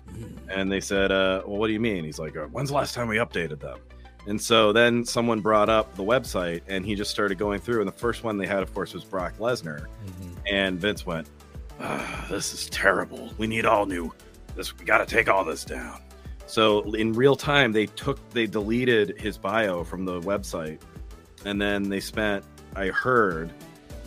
And 0.49 0.71
they 0.71 0.81
said 0.81 1.11
uh, 1.11 1.43
well 1.45 1.57
what 1.57 1.67
do 1.67 1.73
you 1.73 1.79
mean? 1.79 2.03
He's 2.03 2.19
like 2.19 2.35
uh, 2.37 2.45
when's 2.45 2.69
the 2.69 2.75
last 2.75 2.93
time 2.93 3.07
we 3.07 3.17
updated 3.17 3.59
them 3.59 3.79
And 4.27 4.39
so 4.39 4.71
then 4.71 5.03
someone 5.03 5.39
brought 5.39 5.69
up 5.69 5.95
the 5.95 6.03
website 6.03 6.61
and 6.67 6.85
he 6.85 6.95
just 6.95 7.11
started 7.11 7.37
going 7.37 7.59
through. 7.59 7.79
And 7.79 7.87
the 7.87 7.97
first 7.97 8.23
one 8.23 8.37
they 8.37 8.45
had, 8.45 8.61
of 8.61 8.73
course, 8.73 8.93
was 8.93 9.03
Brock 9.03 9.33
Lesnar. 9.39 9.87
And 10.49 10.79
Vince 10.79 11.05
went, 11.05 11.27
ah, 11.79 12.27
This 12.29 12.53
is 12.53 12.69
terrible. 12.69 13.31
We 13.37 13.47
need 13.47 13.65
all 13.65 13.85
new. 13.85 14.13
This 14.55 14.77
we 14.77 14.85
got 14.85 14.99
to 14.99 15.05
take 15.05 15.29
all 15.29 15.43
this 15.43 15.65
down. 15.65 16.01
So 16.45 16.81
in 16.95 17.13
real 17.13 17.37
time, 17.37 17.71
they 17.71 17.85
took 17.85 18.29
they 18.31 18.45
deleted 18.45 19.17
his 19.17 19.37
bio 19.37 19.85
from 19.85 20.03
the 20.03 20.19
website, 20.19 20.81
and 21.45 21.61
then 21.61 21.87
they 21.87 22.01
spent, 22.01 22.43
I 22.75 22.87
heard, 22.87 23.53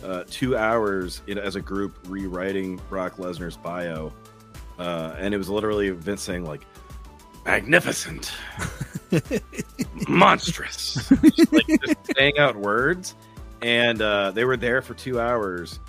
uh, 0.03 0.25
two 0.29 0.55
hours 0.55 1.23
in, 1.25 1.39
as 1.39 1.55
a 1.55 1.61
group 1.61 1.97
rewriting 2.05 2.79
Brock 2.87 3.17
Lesnar's 3.17 3.57
bio, 3.57 4.13
uh, 4.77 5.15
and 5.17 5.33
it 5.33 5.37
was 5.37 5.49
literally 5.49 5.89
Vince 5.89 6.21
saying 6.21 6.45
like, 6.45 6.61
"Magnificent, 7.45 8.31
monstrous," 10.07 11.09
just, 11.09 11.53
like 11.53 11.67
just 11.67 11.95
saying 12.17 12.37
out 12.37 12.55
words, 12.55 13.15
and 13.61 14.01
uh, 14.01 14.31
they 14.31 14.45
were 14.45 14.57
there 14.57 14.81
for 14.81 14.93
two 14.93 15.19
hours, 15.19 15.79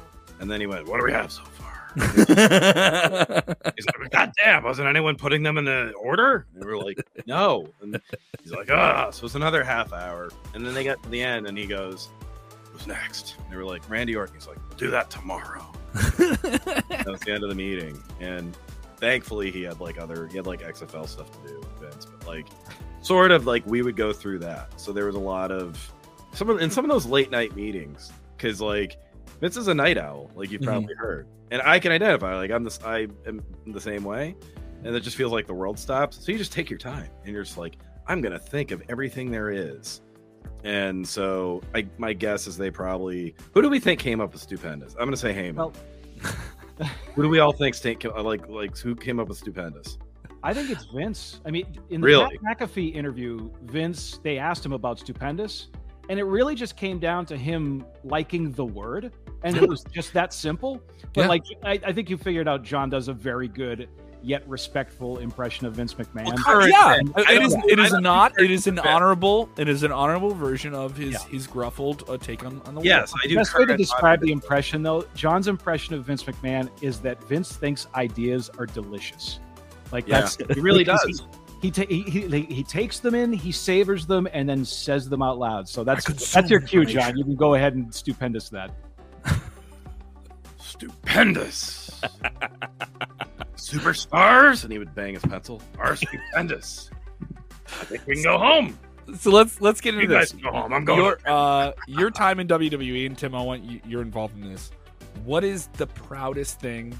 and 0.40 0.50
then 0.50 0.60
he 0.60 0.66
went, 0.66 0.86
"What 0.86 0.98
do 0.98 1.04
we 1.04 1.12
have 1.12 1.32
so 1.32 1.42
far?" 1.42 1.66
He's 1.96 2.28
like, 2.28 4.10
God 4.10 4.30
damn, 4.36 4.62
wasn't 4.62 4.86
anyone 4.86 5.16
putting 5.16 5.42
them 5.42 5.56
in 5.56 5.64
the 5.64 5.92
order? 5.92 6.46
And 6.54 6.62
we 6.62 6.70
were 6.70 6.82
like, 6.82 6.98
no. 7.26 7.66
And 7.80 7.98
he's 8.42 8.52
like, 8.52 8.70
ah, 8.70 9.10
so 9.10 9.24
it's 9.24 9.34
another 9.34 9.64
half 9.64 9.94
hour. 9.94 10.28
And 10.52 10.66
then 10.66 10.74
they 10.74 10.84
got 10.84 11.02
to 11.02 11.08
the 11.08 11.22
end 11.22 11.46
and 11.46 11.56
he 11.56 11.64
goes, 11.64 12.10
Who's 12.70 12.86
next? 12.86 13.36
And 13.38 13.50
they 13.50 13.56
were 13.56 13.64
like, 13.64 13.88
Randy 13.88 14.14
Orton. 14.14 14.34
He's 14.34 14.46
like, 14.46 14.58
we'll 14.68 14.76
do 14.76 14.90
that 14.90 15.08
tomorrow. 15.08 15.72
that 15.94 17.04
was 17.06 17.20
the 17.20 17.32
end 17.32 17.42
of 17.42 17.48
the 17.48 17.54
meeting. 17.54 17.98
And 18.20 18.54
thankfully 18.98 19.50
he 19.50 19.62
had 19.62 19.80
like 19.80 19.98
other 19.98 20.26
he 20.26 20.36
had 20.36 20.46
like 20.46 20.60
XFL 20.60 21.08
stuff 21.08 21.30
to 21.30 21.48
do 21.48 21.58
with 21.58 21.80
Vince, 21.80 22.06
but 22.06 22.26
like 22.26 22.46
sort 23.06 23.30
of 23.30 23.46
like 23.46 23.64
we 23.66 23.82
would 23.82 23.96
go 23.96 24.12
through 24.12 24.40
that. 24.40 24.80
So 24.80 24.92
there 24.92 25.06
was 25.06 25.14
a 25.14 25.20
lot 25.20 25.50
of 25.52 25.92
some 26.32 26.50
of 26.50 26.60
in 26.60 26.70
some 26.70 26.84
of 26.84 26.90
those 26.90 27.06
late 27.06 27.30
night 27.30 27.54
meetings, 27.54 28.12
because 28.36 28.60
like 28.60 28.98
Vince 29.40 29.56
is 29.56 29.68
a 29.68 29.74
night 29.74 29.98
owl, 29.98 30.30
like 30.34 30.50
you've 30.50 30.62
Mhm. 30.62 30.66
probably 30.66 30.94
heard, 30.94 31.26
and 31.50 31.62
I 31.62 31.78
can 31.78 31.92
identify. 31.92 32.34
Like 32.36 32.50
I'm 32.50 32.64
this, 32.64 32.80
I 32.84 33.06
am 33.26 33.42
the 33.66 33.80
same 33.80 34.02
way, 34.04 34.34
and 34.82 34.94
it 34.94 35.00
just 35.00 35.16
feels 35.16 35.32
like 35.32 35.46
the 35.46 35.54
world 35.54 35.78
stops. 35.78 36.24
So 36.24 36.32
you 36.32 36.38
just 36.38 36.52
take 36.52 36.68
your 36.70 36.78
time, 36.78 37.08
and 37.24 37.32
you're 37.32 37.44
just 37.44 37.58
like, 37.58 37.76
I'm 38.08 38.20
gonna 38.20 38.38
think 38.38 38.70
of 38.70 38.82
everything 38.88 39.30
there 39.30 39.50
is. 39.50 40.00
And 40.64 41.06
so, 41.06 41.62
I 41.74 41.86
my 41.98 42.12
guess 42.12 42.46
is 42.46 42.56
they 42.56 42.70
probably 42.70 43.34
who 43.54 43.62
do 43.62 43.68
we 43.68 43.78
think 43.78 44.00
came 44.00 44.20
up 44.20 44.32
with 44.32 44.42
stupendous? 44.42 44.94
I'm 44.94 45.06
gonna 45.06 45.16
say 45.16 45.32
Heyman. 45.32 45.54
Well- 45.54 45.72
who 47.14 47.22
do 47.22 47.28
we 47.28 47.38
all 47.38 47.52
think 47.52 47.74
sta- 47.74 47.96
like 48.22 48.48
like 48.48 48.76
who 48.78 48.94
came 48.96 49.20
up 49.20 49.28
with 49.28 49.38
stupendous? 49.38 49.96
I 50.46 50.54
think 50.54 50.70
it's 50.70 50.84
Vince. 50.84 51.40
I 51.44 51.50
mean, 51.50 51.66
in 51.90 52.00
the 52.00 52.06
Really? 52.06 52.38
Pat 52.38 52.58
McAfee 52.60 52.94
interview, 52.94 53.50
Vince, 53.64 54.20
they 54.22 54.38
asked 54.38 54.64
him 54.64 54.72
about 54.72 55.00
stupendous, 55.00 55.66
and 56.08 56.20
it 56.20 56.24
really 56.24 56.54
just 56.54 56.76
came 56.76 57.00
down 57.00 57.26
to 57.26 57.36
him 57.36 57.84
liking 58.04 58.52
the 58.52 58.64
word, 58.64 59.12
and 59.42 59.56
it 59.56 59.68
was 59.68 59.82
just 59.92 60.12
that 60.12 60.32
simple. 60.32 60.80
But 61.14 61.22
Yeah. 61.22 61.26
like, 61.28 61.42
I, 61.64 61.80
I 61.84 61.92
think 61.92 62.08
you 62.08 62.16
figured 62.16 62.46
out 62.46 62.62
John 62.62 62.88
does 62.88 63.08
a 63.08 63.12
very 63.12 63.48
good 63.48 63.88
yet 64.22 64.48
respectful 64.48 65.18
impression 65.18 65.66
of 65.66 65.74
Vince 65.74 65.94
McMahon. 65.94 66.36
Current 66.38 66.70
yeah, 66.70 66.96
Vince. 66.96 67.10
I 67.16 67.20
it 67.20 67.24
don't 67.34 67.42
is. 67.44 67.54
know. 67.56 67.62
It 67.68 67.78
I 67.80 67.84
is 67.84 67.90
don't 67.92 68.02
not. 68.04 68.34
think 68.36 68.44
It 68.48 68.54
is 68.54 68.66
an 68.68 68.78
honorable. 68.78 69.48
It 69.56 69.68
is 69.68 69.82
an 69.82 69.92
honorable 69.92 70.32
version 70.34 70.74
of 70.74 70.96
his 70.96 71.12
Yeah. 71.14 71.18
his 71.28 71.46
gruffled 71.48 72.08
uh, 72.08 72.16
take 72.18 72.44
on, 72.44 72.60
on 72.66 72.74
the 72.76 72.82
Yes, 72.82 73.12
world. 73.12 73.20
I 73.24 73.26
The 73.26 73.28
do. 73.30 73.34
best 73.36 73.58
way 73.58 73.64
to 73.66 73.76
describe 73.76 74.20
the 74.20 74.30
impression, 74.32 74.82
though, 74.84 75.04
John's 75.16 75.48
impression 75.48 75.94
of 75.96 76.04
Vince 76.04 76.22
McMahon 76.24 76.70
is 76.82 77.00
that 77.00 77.22
Vince 77.24 77.56
thinks 77.56 77.86
ideas 77.96 78.48
are 78.58 78.66
delicious. 78.66 79.38
Like 79.92 80.06
Yeah, 80.08 80.20
that's 80.20 80.36
he 80.36 80.60
really 80.60 80.84
does. 80.84 81.02
He, 81.04 81.14
he, 81.62 81.70
ta- 81.70 81.86
he, 81.88 82.02
he 82.02 82.40
he 82.42 82.62
takes 82.62 83.00
them 83.00 83.14
in, 83.14 83.32
he 83.32 83.50
savors 83.50 84.06
them, 84.06 84.28
and 84.32 84.48
then 84.48 84.64
says 84.64 85.08
them 85.08 85.22
out 85.22 85.38
loud. 85.38 85.68
So 85.68 85.84
that's 85.84 86.04
that's 86.32 86.50
your 86.50 86.60
cue. 86.60 86.84
John. 86.84 87.16
You 87.16 87.24
can 87.24 87.34
go 87.36 87.54
ahead 87.54 87.74
and 87.74 87.92
stupendous 87.94 88.48
that. 88.50 88.70
stupendous. 90.58 92.00
Superstars, 93.56 94.64
and 94.64 94.72
he 94.72 94.78
would 94.78 94.94
bang 94.94 95.14
his 95.14 95.22
pencil. 95.22 95.62
Are 95.78 95.96
stupendous. 95.96 96.90
I 97.80 97.84
think 97.84 98.06
we 98.06 98.14
can 98.14 98.22
go 98.22 98.38
home. 98.38 98.78
So 99.18 99.30
let's 99.30 99.60
let's 99.60 99.80
get 99.80 99.94
into 99.94 100.06
You 100.06 100.12
guys 100.12 100.32
this. 100.32 100.42
go 100.42 100.50
home. 100.50 100.72
I'm 100.72 100.84
going. 100.84 100.98
Your 101.00 101.18
uh 101.26 101.72
your 101.88 102.10
time 102.10 102.38
in 102.40 102.48
WWE 102.48 103.06
and 103.06 103.16
Tim, 103.16 103.34
I 103.34 103.42
want 103.42 103.64
you, 103.64 103.80
you're 103.86 104.02
involved 104.02 104.36
in 104.40 104.52
this. 104.52 104.70
What 105.24 105.42
is 105.44 105.68
the 105.74 105.86
proudest 105.86 106.60
thing 106.60 106.98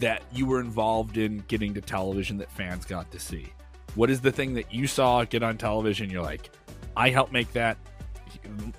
that 0.00 0.22
you 0.32 0.46
were 0.46 0.60
involved 0.60 1.18
in 1.18 1.44
getting 1.48 1.74
to 1.74 1.80
television 1.80 2.38
that 2.38 2.50
fans 2.50 2.84
got 2.84 3.10
to 3.12 3.18
see? 3.18 3.52
What 3.94 4.10
is 4.10 4.20
the 4.20 4.32
thing 4.32 4.54
that 4.54 4.72
you 4.72 4.86
saw 4.86 5.24
get 5.24 5.42
on 5.42 5.58
television? 5.58 6.08
You're 6.10 6.22
like, 6.22 6.50
I 6.96 7.10
helped 7.10 7.32
make 7.32 7.52
that. 7.52 7.76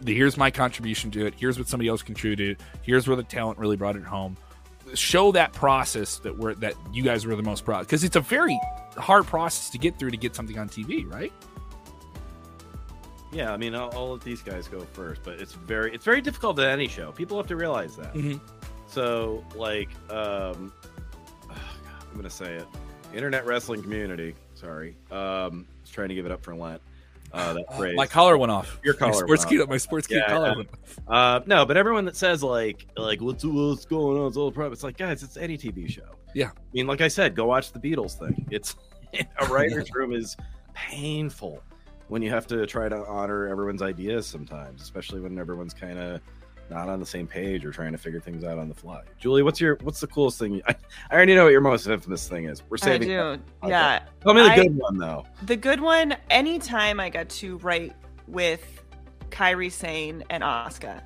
Here's 0.06 0.38
my 0.38 0.50
contribution 0.52 1.12
to 1.12 1.26
it. 1.26 1.34
Here's 1.38 1.58
what 1.58 1.68
somebody 1.68 1.88
else 1.90 2.02
contributed. 2.02 2.58
Here's 2.82 3.08
where 3.08 3.16
the 3.16 3.24
talent 3.24 3.60
really 3.60 3.78
brought 3.78 3.96
it 3.96 4.04
home. 4.04 4.38
Show 4.96 5.32
that 5.32 5.54
process 5.54 6.18
that 6.20 6.38
we're 6.38 6.56
that 6.56 6.74
you 6.92 7.04
guys 7.04 7.26
were 7.26 7.36
the 7.36 7.44
most 7.44 7.64
proud 7.64 7.82
because 7.82 8.04
it's 8.04 8.16
a 8.16 8.20
very 8.22 8.60
hard 8.98 9.26
process 9.26 9.70
to 9.72 9.78
get 9.78 9.98
through 9.98 10.12
to 10.12 10.18
get 10.18 10.36
something 10.36 10.58
on 10.60 10.68
TV, 10.70 11.10
right? 11.12 11.32
Yeah, 13.32 13.52
I 13.52 13.58
mean, 13.58 13.74
I'll, 13.74 13.90
I'll 13.94 14.12
let 14.12 14.22
these 14.22 14.42
guys 14.42 14.68
go 14.68 14.82
first, 14.82 15.22
but 15.24 15.40
it's 15.40 15.54
very 15.54 15.94
it's 15.94 16.06
very 16.06 16.22
difficult 16.22 16.60
at 16.60 16.68
any 16.70 16.88
show. 16.88 17.12
People 17.12 17.38
have 17.38 17.48
to 17.48 17.56
realize 17.56 17.96
that. 17.96 18.14
Mhm. 18.14 18.40
So, 18.88 19.44
like, 19.56 19.90
um, 20.12 20.72
I'm 22.14 22.20
gonna 22.20 22.30
say 22.30 22.54
it. 22.54 22.68
Internet 23.14 23.46
wrestling 23.48 23.82
community. 23.82 24.36
Sorry, 24.54 24.96
um, 25.12 25.18
I 25.18 25.82
was 25.82 25.90
trying 25.92 26.10
to 26.10 26.16
give 26.16 26.28
it 26.28 26.32
up 26.32 26.44
for 26.44 26.56
Lent. 26.56 26.80
Uh, 27.34 27.54
that 27.54 27.74
phrase. 27.78 27.96
My 27.96 28.06
collar 28.06 28.38
went 28.38 28.52
off. 28.52 28.80
Your 28.84 28.94
collar. 28.94 29.14
My 29.14 29.18
sports 29.18 29.46
went 29.46 29.62
key, 29.62 29.66
my 29.66 29.78
sports 29.78 30.08
key 30.08 30.16
Yeah, 30.16 30.28
collar 30.28 30.56
went 30.56 30.70
off. 30.70 31.00
Uh, 31.08 31.44
no, 31.48 31.66
but 31.66 31.76
everyone 31.76 32.06
that 32.06 32.16
says 32.16 32.44
like 32.44 32.86
like 32.96 33.20
what's 33.20 33.44
what's 33.44 33.86
going 33.86 34.20
on? 34.20 34.28
It's 34.28 34.38
all 34.38 34.52
problem. 34.52 34.74
It's 34.74 34.84
like 34.84 34.98
guys, 34.98 35.24
it's 35.24 35.38
any 35.38 35.58
TV 35.58 35.90
show. 35.90 36.04
Yeah. 36.36 36.50
I 36.50 36.62
mean, 36.74 36.86
like 36.86 37.02
I 37.02 37.08
said, 37.08 37.36
go 37.36 37.46
watch 37.46 37.72
the 37.72 37.80
Beatles 37.80 38.18
thing. 38.18 38.48
It's 38.52 38.76
a 39.40 39.46
writer's 39.50 39.92
room 39.94 40.14
is 40.14 40.38
painful 40.76 41.64
when 42.10 42.22
you 42.22 42.30
have 42.30 42.46
to 42.48 42.66
try 42.68 42.90
to 42.90 43.06
honor 43.08 43.48
everyone's 43.48 43.82
ideas 43.82 44.28
sometimes, 44.28 44.84
especially 44.84 45.20
when 45.20 45.40
everyone's 45.40 45.74
kind 45.74 45.98
of 45.98 46.22
not 46.74 46.90
on 46.90 47.00
the 47.00 47.06
same 47.06 47.28
page 47.28 47.66
or 47.66 47.72
trying 47.72 47.92
to 47.92 47.98
figure 47.98 48.20
things 48.20 48.44
out 48.44 48.58
on 48.58 48.68
the 48.68 48.74
fly. 48.74 49.02
Julie, 49.20 49.44
what's 49.44 49.62
your 49.62 49.78
what's 49.84 50.00
the 50.00 50.08
coolest 50.08 50.40
thing? 50.40 50.62
I, 50.68 50.76
I 51.12 51.16
already 51.16 51.36
know 51.36 51.44
what 51.44 51.52
your 51.52 51.62
most 51.62 51.88
infamous 51.88 52.28
thing 52.28 52.46
is. 52.46 52.64
We're 52.70 52.78
I 52.82 52.86
saving. 52.86 53.08
do. 53.08 53.20
Okay. 53.20 53.40
Yeah. 53.70 54.04
Tell 54.22 54.34
me 54.34 54.42
the 54.42 54.52
I- 54.52 54.56
good 54.56 54.78
one 54.78 54.98
though. 54.98 55.26
The 55.44 55.56
good 55.56 55.80
one, 55.80 56.16
anytime 56.30 57.00
I 57.00 57.10
got 57.10 57.30
to 57.30 57.58
write 57.58 57.94
with 58.28 58.64
Kairi 59.30 59.72
Sane 59.72 60.24
and 60.30 60.44
Asuka 60.44 61.02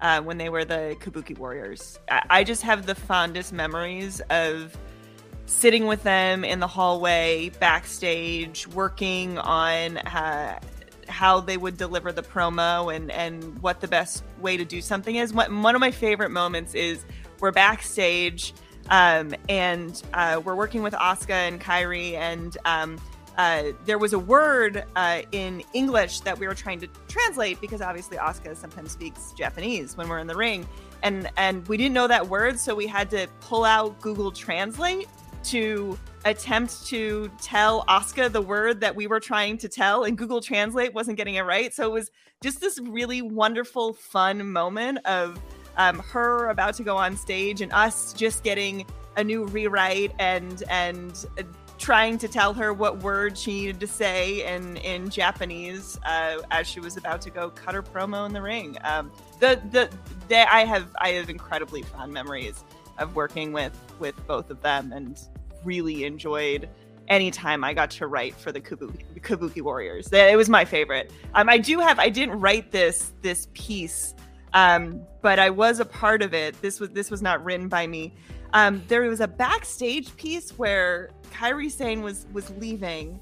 uh, 0.00 0.22
when 0.22 0.38
they 0.38 0.48
were 0.48 0.64
the 0.64 0.96
Kabuki 1.00 1.36
Warriors, 1.36 1.98
I, 2.10 2.22
I 2.30 2.44
just 2.44 2.62
have 2.62 2.86
the 2.86 2.94
fondest 2.94 3.52
memories 3.52 4.20
of 4.30 4.76
sitting 5.46 5.86
with 5.86 6.02
them 6.02 6.44
in 6.44 6.60
the 6.60 6.66
hallway, 6.66 7.50
backstage, 7.60 8.66
working 8.68 9.36
on 9.38 9.98
uh, 9.98 10.60
how 11.20 11.38
they 11.38 11.58
would 11.58 11.76
deliver 11.76 12.12
the 12.12 12.22
promo 12.22 12.96
and, 12.96 13.10
and 13.10 13.58
what 13.58 13.78
the 13.82 13.86
best 13.86 14.24
way 14.40 14.56
to 14.56 14.64
do 14.64 14.80
something 14.80 15.16
is. 15.16 15.34
One 15.34 15.74
of 15.74 15.80
my 15.80 15.90
favorite 15.90 16.30
moments 16.30 16.74
is 16.74 17.04
we're 17.40 17.50
backstage 17.50 18.54
um, 18.88 19.34
and 19.46 20.02
uh, 20.14 20.40
we're 20.42 20.54
working 20.54 20.82
with 20.82 20.94
Asuka 20.94 21.34
and 21.48 21.60
Kairi, 21.60 22.14
and 22.14 22.56
um, 22.64 22.98
uh, 23.36 23.64
there 23.84 23.98
was 23.98 24.14
a 24.14 24.18
word 24.18 24.82
uh, 24.96 25.20
in 25.30 25.62
English 25.74 26.20
that 26.20 26.38
we 26.38 26.46
were 26.48 26.54
trying 26.54 26.80
to 26.80 26.88
translate 27.06 27.60
because 27.60 27.82
obviously 27.82 28.16
Asuka 28.16 28.56
sometimes 28.56 28.90
speaks 28.90 29.34
Japanese 29.36 29.98
when 29.98 30.08
we're 30.08 30.20
in 30.20 30.26
the 30.26 30.34
ring, 30.34 30.66
and 31.02 31.28
and 31.36 31.68
we 31.68 31.76
didn't 31.76 31.92
know 31.92 32.08
that 32.08 32.26
word, 32.28 32.58
so 32.58 32.74
we 32.74 32.86
had 32.86 33.10
to 33.10 33.26
pull 33.40 33.66
out 33.66 34.00
Google 34.00 34.32
Translate 34.32 35.06
to 35.44 35.98
attempt 36.24 36.86
to 36.86 37.30
tell 37.40 37.84
Asuka 37.86 38.30
the 38.30 38.42
word 38.42 38.80
that 38.80 38.94
we 38.94 39.06
were 39.06 39.20
trying 39.20 39.58
to 39.58 39.68
tell, 39.68 40.04
and 40.04 40.16
Google 40.18 40.40
Translate 40.40 40.92
wasn't 40.92 41.16
getting 41.16 41.36
it 41.36 41.42
right. 41.42 41.72
So 41.72 41.86
it 41.86 41.92
was 41.92 42.10
just 42.42 42.60
this 42.60 42.78
really 42.78 43.22
wonderful, 43.22 43.92
fun 43.92 44.50
moment 44.50 44.98
of 45.06 45.40
um, 45.76 45.98
her 45.98 46.48
about 46.48 46.74
to 46.74 46.82
go 46.82 46.96
on 46.96 47.16
stage 47.16 47.60
and 47.60 47.72
us 47.72 48.12
just 48.12 48.44
getting 48.44 48.84
a 49.16 49.24
new 49.24 49.44
rewrite 49.46 50.12
and 50.18 50.62
and 50.68 51.26
uh, 51.38 51.42
trying 51.78 52.18
to 52.18 52.28
tell 52.28 52.52
her 52.52 52.74
what 52.74 52.98
word 52.98 53.36
she 53.36 53.52
needed 53.52 53.80
to 53.80 53.86
say 53.86 54.46
in 54.46 54.76
in 54.78 55.08
Japanese 55.08 55.98
uh, 56.04 56.36
as 56.50 56.66
she 56.66 56.80
was 56.80 56.96
about 56.96 57.20
to 57.22 57.30
go 57.30 57.50
cut 57.50 57.74
her 57.74 57.82
promo 57.82 58.26
in 58.26 58.32
the 58.32 58.42
ring. 58.42 58.76
Um, 58.84 59.10
the 59.38 59.60
the 59.70 59.90
they, 60.28 60.42
I 60.42 60.64
have 60.64 60.88
I 60.98 61.10
have 61.10 61.30
incredibly 61.30 61.82
fond 61.82 62.12
memories 62.12 62.64
of 62.98 63.16
working 63.16 63.52
with 63.52 63.76
with 63.98 64.14
both 64.26 64.50
of 64.50 64.60
them 64.60 64.92
and 64.92 65.18
really 65.64 66.04
enjoyed 66.04 66.68
anytime 67.08 67.64
I 67.64 67.74
got 67.74 67.90
to 67.92 68.06
write 68.06 68.34
for 68.36 68.52
the 68.52 68.60
Kabuki, 68.60 69.04
Kabuki 69.20 69.62
Warriors. 69.62 70.06
That- 70.08 70.30
It 70.30 70.36
was 70.36 70.48
my 70.48 70.64
favorite. 70.64 71.12
Um, 71.34 71.48
I 71.48 71.58
do 71.58 71.80
have 71.80 71.98
I 71.98 72.08
didn't 72.08 72.38
write 72.40 72.70
this 72.70 73.12
this 73.22 73.48
piece, 73.54 74.14
um, 74.54 75.00
but 75.22 75.38
I 75.38 75.50
was 75.50 75.80
a 75.80 75.84
part 75.84 76.22
of 76.22 76.34
it. 76.34 76.60
This 76.62 76.78
was 76.80 76.90
this 76.90 77.10
was 77.10 77.20
not 77.22 77.44
written 77.44 77.68
by 77.68 77.86
me. 77.86 78.14
Um, 78.52 78.82
there 78.88 79.02
was 79.02 79.20
a 79.20 79.28
backstage 79.28 80.16
piece 80.16 80.50
where 80.58 81.10
Kairi 81.32 81.70
Sane 81.70 82.02
was 82.02 82.26
was 82.32 82.50
leaving, 82.58 83.20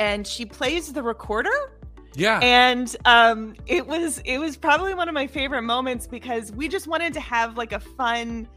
and 0.00 0.26
she 0.26 0.44
plays 0.44 0.92
the 0.92 1.02
recorder. 1.02 1.72
Yeah. 2.14 2.40
and 2.42 2.96
um, 3.04 3.54
it 3.66 3.86
was 3.86 4.18
it 4.24 4.38
was 4.38 4.56
probably 4.56 4.92
one 4.94 5.08
of 5.08 5.14
my 5.14 5.26
favorite 5.28 5.62
moments 5.62 6.06
because 6.08 6.50
we 6.50 6.66
just 6.66 6.88
wanted 6.88 7.12
to 7.14 7.20
have 7.20 7.56
like 7.56 7.72
a 7.72 7.78
fun 7.78 8.48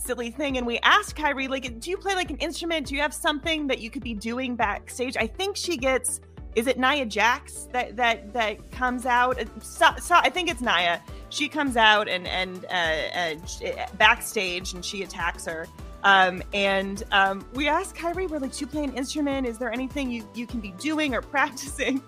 silly 0.00 0.30
thing 0.30 0.56
and 0.56 0.66
we 0.66 0.78
asked 0.80 1.16
Kairi 1.16 1.48
like 1.48 1.78
do 1.80 1.90
you 1.90 1.96
play 1.96 2.14
like 2.14 2.30
an 2.30 2.38
instrument 2.38 2.86
do 2.86 2.94
you 2.94 3.00
have 3.00 3.14
something 3.14 3.66
that 3.66 3.80
you 3.80 3.90
could 3.90 4.02
be 4.02 4.14
doing 4.14 4.56
backstage 4.56 5.16
I 5.16 5.26
think 5.26 5.56
she 5.56 5.76
gets 5.76 6.20
is 6.56 6.66
it 6.66 6.78
Nia 6.78 7.06
Jax 7.06 7.68
that 7.72 7.96
that 7.96 8.32
that 8.32 8.70
comes 8.70 9.06
out 9.06 9.38
so, 9.62 9.90
so 10.00 10.16
I 10.16 10.30
think 10.30 10.50
it's 10.50 10.60
Nia 10.60 11.02
she 11.28 11.48
comes 11.48 11.76
out 11.76 12.08
and 12.08 12.26
and 12.26 12.64
uh, 12.66 13.36
uh, 13.66 13.86
backstage 13.96 14.72
and 14.72 14.84
she 14.84 15.02
attacks 15.02 15.44
her 15.44 15.66
um, 16.02 16.42
and 16.54 17.02
um, 17.12 17.46
we 17.54 17.68
asked 17.68 17.94
Kairi, 17.94 18.28
we're 18.28 18.38
like, 18.38 18.52
do 18.52 18.60
you 18.60 18.66
play 18.66 18.84
an 18.84 18.94
instrument? 18.94 19.46
Is 19.46 19.58
there 19.58 19.70
anything 19.70 20.10
you, 20.10 20.26
you 20.34 20.46
can 20.46 20.60
be 20.60 20.72
doing 20.72 21.14
or 21.14 21.20
practicing? 21.36 22.02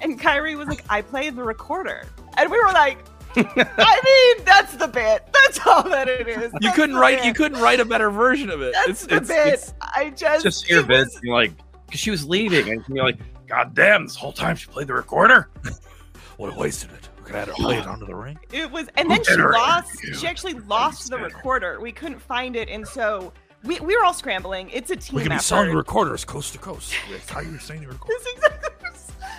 And 0.00 0.20
Kairi 0.20 0.56
was 0.56 0.68
like, 0.68 0.84
I 0.88 1.02
play 1.02 1.30
the 1.30 1.42
recorder. 1.42 2.06
And 2.36 2.50
we 2.50 2.58
were 2.58 2.72
like, 2.72 2.98
I 3.36 4.34
mean, 4.36 4.44
that's 4.44 4.76
the 4.76 4.88
bit. 4.88 5.26
That's 5.32 5.66
all 5.66 5.82
that 5.84 6.08
it 6.08 6.28
is. 6.28 6.52
you 6.60 6.72
couldn't 6.72 6.96
write. 6.96 7.18
bit. 7.18 7.26
You 7.26 7.34
couldn't 7.34 7.60
write 7.60 7.80
a 7.80 7.84
better 7.84 8.10
version 8.10 8.50
of 8.50 8.62
it. 8.62 8.72
That's 8.74 8.88
it's, 9.02 9.06
the 9.06 9.16
it's, 9.16 9.28
bit. 9.28 9.46
it's- 9.46 9.74
I 9.80 10.10
just, 10.10 10.42
Just 10.44 10.66
hear 10.66 10.80
it 10.80 10.88
was- 10.88 11.20
like, 11.24 11.52
because 11.86 12.00
she 12.00 12.10
was 12.10 12.24
leaving, 12.26 12.70
and 12.70 12.82
you're 12.88 13.04
like, 13.04 13.18
God 13.46 13.74
damn, 13.74 14.04
this 14.06 14.16
whole 14.16 14.32
time 14.32 14.56
she 14.56 14.66
played 14.68 14.86
the 14.86 14.94
recorder. 14.94 15.48
would 16.38 16.50
have 16.50 16.58
wasted 16.58 16.90
it. 16.92 17.08
We 17.18 17.24
could 17.26 17.34
have 17.36 17.48
had 17.48 17.56
her 17.56 17.62
play 17.62 17.76
it 17.78 17.86
onto 17.86 18.06
the 18.06 18.14
ring. 18.14 18.38
It 18.52 18.70
was, 18.70 18.88
and 18.96 19.10
then 19.10 19.22
she 19.24 19.36
lost. 19.36 19.90
She 20.18 20.26
actually 20.26 20.54
lost 20.54 21.10
the 21.10 21.18
recorder. 21.18 21.78
We 21.80 21.92
couldn't 21.92 22.20
find 22.20 22.56
it, 22.56 22.68
and 22.68 22.86
so 22.88 23.32
we, 23.64 23.78
we 23.80 23.94
were 23.96 24.04
all 24.04 24.14
scrambling. 24.14 24.70
It's 24.70 24.90
a 24.90 24.96
team 24.96 25.16
We 25.16 25.22
could 25.22 25.28
be 25.28 25.34
effort. 25.34 25.44
selling 25.44 25.74
recorders 25.74 26.24
coast 26.24 26.52
to 26.54 26.58
coast. 26.58 26.94
That's 27.10 27.28
how 27.30 27.40
you 27.40 27.52
were 27.52 27.58
saying 27.60 27.82
the 27.82 27.88
recorder. 27.88 28.14
It's 28.16 28.26
exactly- 28.36 28.68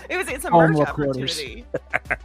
it 0.09 0.17
was 0.17 0.27
it's 0.27 0.45
a 0.45 0.51
merge 0.51 0.77
recorders. 0.77 1.17
opportunity. 1.17 1.65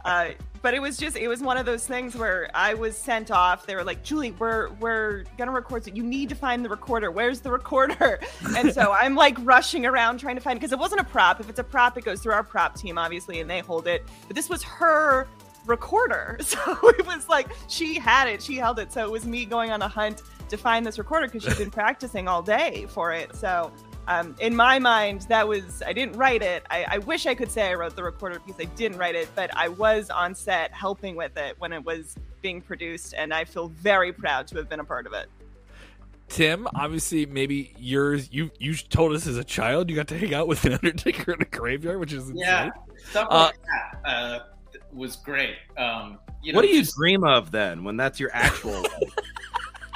uh, 0.05 0.29
but 0.61 0.73
it 0.73 0.81
was 0.81 0.97
just 0.97 1.15
it 1.15 1.27
was 1.27 1.41
one 1.41 1.57
of 1.57 1.65
those 1.65 1.85
things 1.85 2.15
where 2.15 2.49
I 2.53 2.73
was 2.73 2.97
sent 2.97 3.31
off. 3.31 3.65
They 3.65 3.75
were 3.75 3.83
like, 3.83 4.03
Julie, 4.03 4.31
we're 4.31 4.69
we're 4.73 5.23
gonna 5.37 5.51
record 5.51 5.87
it. 5.87 5.95
You 5.95 6.03
need 6.03 6.29
to 6.29 6.35
find 6.35 6.63
the 6.63 6.69
recorder. 6.69 7.11
Where's 7.11 7.39
the 7.39 7.51
recorder? 7.51 8.19
And 8.57 8.73
so 8.73 8.91
I'm 8.91 9.15
like 9.15 9.37
rushing 9.41 9.85
around 9.85 10.19
trying 10.19 10.35
to 10.35 10.41
find 10.41 10.59
because 10.59 10.71
it 10.71 10.79
wasn't 10.79 11.01
a 11.01 11.03
prop. 11.03 11.39
If 11.39 11.49
it's 11.49 11.59
a 11.59 11.63
prop, 11.63 11.97
it 11.97 12.03
goes 12.03 12.21
through 12.21 12.33
our 12.33 12.43
prop 12.43 12.75
team, 12.75 12.97
obviously, 12.97 13.39
and 13.41 13.49
they 13.49 13.59
hold 13.59 13.87
it. 13.87 14.03
But 14.27 14.35
this 14.35 14.49
was 14.49 14.63
her 14.63 15.27
recorder. 15.65 16.37
So 16.49 16.89
it 16.89 17.05
was 17.05 17.29
like 17.29 17.47
she 17.67 17.99
had 17.99 18.27
it, 18.27 18.41
she 18.41 18.55
held 18.55 18.79
it. 18.79 18.91
So 18.91 19.03
it 19.03 19.11
was 19.11 19.25
me 19.25 19.45
going 19.45 19.71
on 19.71 19.81
a 19.81 19.87
hunt 19.87 20.23
to 20.49 20.57
find 20.57 20.85
this 20.85 20.97
recorder 20.97 21.27
because 21.27 21.43
she'd 21.43 21.57
been 21.57 21.71
practicing 21.71 22.27
all 22.27 22.41
day 22.41 22.87
for 22.89 23.13
it. 23.13 23.35
So 23.35 23.71
um, 24.09 24.35
in 24.39 24.55
my 24.55 24.79
mind, 24.79 25.21
that 25.29 25.47
was 25.47 25.81
I 25.85 25.93
didn't 25.93 26.17
write 26.17 26.41
it. 26.41 26.63
I, 26.69 26.85
I 26.89 26.97
wish 26.97 27.25
I 27.27 27.35
could 27.35 27.51
say 27.51 27.69
I 27.69 27.75
wrote 27.75 27.95
the 27.95 28.03
recorder 28.03 28.39
piece. 28.39 28.55
I 28.59 28.65
didn't 28.65 28.97
write 28.97 29.15
it, 29.15 29.29
but 29.35 29.55
I 29.55 29.67
was 29.69 30.09
on 30.09 30.33
set 30.35 30.73
helping 30.73 31.15
with 31.15 31.37
it 31.37 31.55
when 31.59 31.71
it 31.71 31.85
was 31.85 32.15
being 32.41 32.59
produced, 32.61 33.13
and 33.17 33.33
I 33.33 33.45
feel 33.45 33.67
very 33.67 34.11
proud 34.11 34.47
to 34.47 34.57
have 34.57 34.67
been 34.67 34.79
a 34.79 34.83
part 34.83 35.05
of 35.05 35.13
it. 35.13 35.27
Tim, 36.27 36.67
obviously, 36.75 37.25
maybe 37.25 37.73
yours. 37.77 38.29
You 38.31 38.51
you 38.59 38.75
told 38.75 39.13
us 39.13 39.27
as 39.27 39.37
a 39.37 39.43
child 39.43 39.89
you 39.89 39.95
got 39.95 40.07
to 40.09 40.17
hang 40.17 40.33
out 40.33 40.47
with 40.47 40.65
an 40.65 40.73
Undertaker 40.83 41.31
in 41.33 41.41
a 41.41 41.45
graveyard, 41.45 41.99
which 41.99 42.13
is 42.13 42.23
insane. 42.29 42.37
Yeah, 42.37 42.69
stuff 43.09 43.27
Uh, 43.29 43.35
like 43.45 43.59
that 43.63 44.09
uh, 44.09 44.39
was 44.91 45.15
great. 45.17 45.55
Um, 45.77 46.19
you 46.41 46.53
know, 46.53 46.57
what 46.57 46.63
do 46.63 46.69
you 46.69 46.81
just- 46.81 46.95
dream 46.95 47.23
of 47.23 47.51
then 47.51 47.83
when 47.83 47.97
that's 47.97 48.19
your 48.19 48.29
actual 48.33 48.71
life 48.83 49.13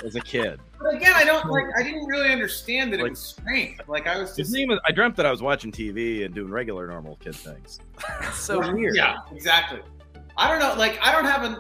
as 0.04 0.16
a 0.16 0.22
kid? 0.22 0.60
But 0.80 0.96
again, 0.96 1.14
I 1.16 1.24
don't 1.24 1.46
like. 1.50 1.66
I 1.78 1.84
didn't 1.84 2.06
really 2.06 2.30
understand 2.32 2.92
that 2.94 2.98
Like- 3.00 3.08
it 3.08 3.12
was 3.12 3.20
strange. 3.20 3.80
Like 3.88 4.08
I 4.08 4.20
was 4.20 4.30
His 4.36 4.48
just 4.48 4.52
name 4.54 4.72
is, 4.72 4.80
I 4.88 4.92
dreamt 4.92 5.16
that 5.18 5.26
I 5.26 5.32
was 5.32 5.42
watching 5.42 5.72
TV 5.72 6.26
and 6.26 6.34
doing 6.34 6.52
regular 6.52 6.88
normal 6.88 7.16
kid 7.18 7.36
things. 7.36 7.80
so 8.34 8.60
weird. 8.74 8.96
Yeah, 8.96 9.18
exactly. 9.32 9.80
I 10.38 10.50
don't 10.50 10.60
know. 10.60 10.76
Like 10.78 11.00
I 11.02 11.12
don't 11.12 11.26
have 11.26 11.44
an, 11.44 11.58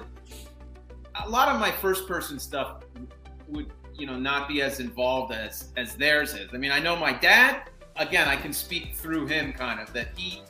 a 1.23 1.29
lot 1.29 1.47
of 1.49 1.59
my 1.59 1.71
first 1.71 2.07
person 2.07 2.39
stuff 2.39 2.83
would 3.47 3.67
you 3.95 4.07
know 4.07 4.17
not 4.17 4.47
be 4.47 4.61
as 4.61 4.79
involved 4.79 5.31
as 5.33 5.71
as 5.77 5.95
theirs 5.95 6.33
is. 6.33 6.49
I 6.53 6.57
mean, 6.57 6.71
I 6.71 6.79
know 6.79 6.95
my 6.95 7.13
dad. 7.13 7.69
Again, 7.95 8.27
I 8.27 8.35
can 8.35 8.51
speak 8.51 8.95
through 8.95 9.27
him 9.27 9.53
kind 9.53 9.79
of 9.79 9.93
that 9.93 10.07
he. 10.17 10.41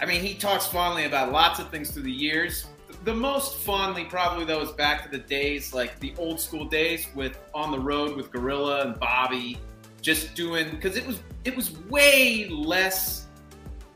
I 0.00 0.06
mean, 0.06 0.20
he 0.22 0.34
talks 0.34 0.66
fondly 0.66 1.06
about 1.06 1.32
lots 1.32 1.58
of 1.58 1.70
things 1.70 1.90
through 1.90 2.02
the 2.04 2.12
years. 2.12 2.66
The 3.08 3.14
most 3.14 3.54
fondly, 3.60 4.04
probably 4.04 4.44
though, 4.44 4.60
is 4.60 4.70
back 4.72 5.02
to 5.02 5.08
the 5.08 5.16
days 5.16 5.72
like 5.72 5.98
the 5.98 6.12
old 6.18 6.38
school 6.38 6.66
days 6.66 7.06
with 7.14 7.38
on 7.54 7.70
the 7.70 7.78
road 7.78 8.14
with 8.14 8.30
Gorilla 8.30 8.82
and 8.82 9.00
Bobby, 9.00 9.58
just 10.02 10.34
doing 10.34 10.68
because 10.72 10.94
it 10.94 11.06
was 11.06 11.22
it 11.46 11.56
was 11.56 11.78
way 11.88 12.50
less 12.50 13.24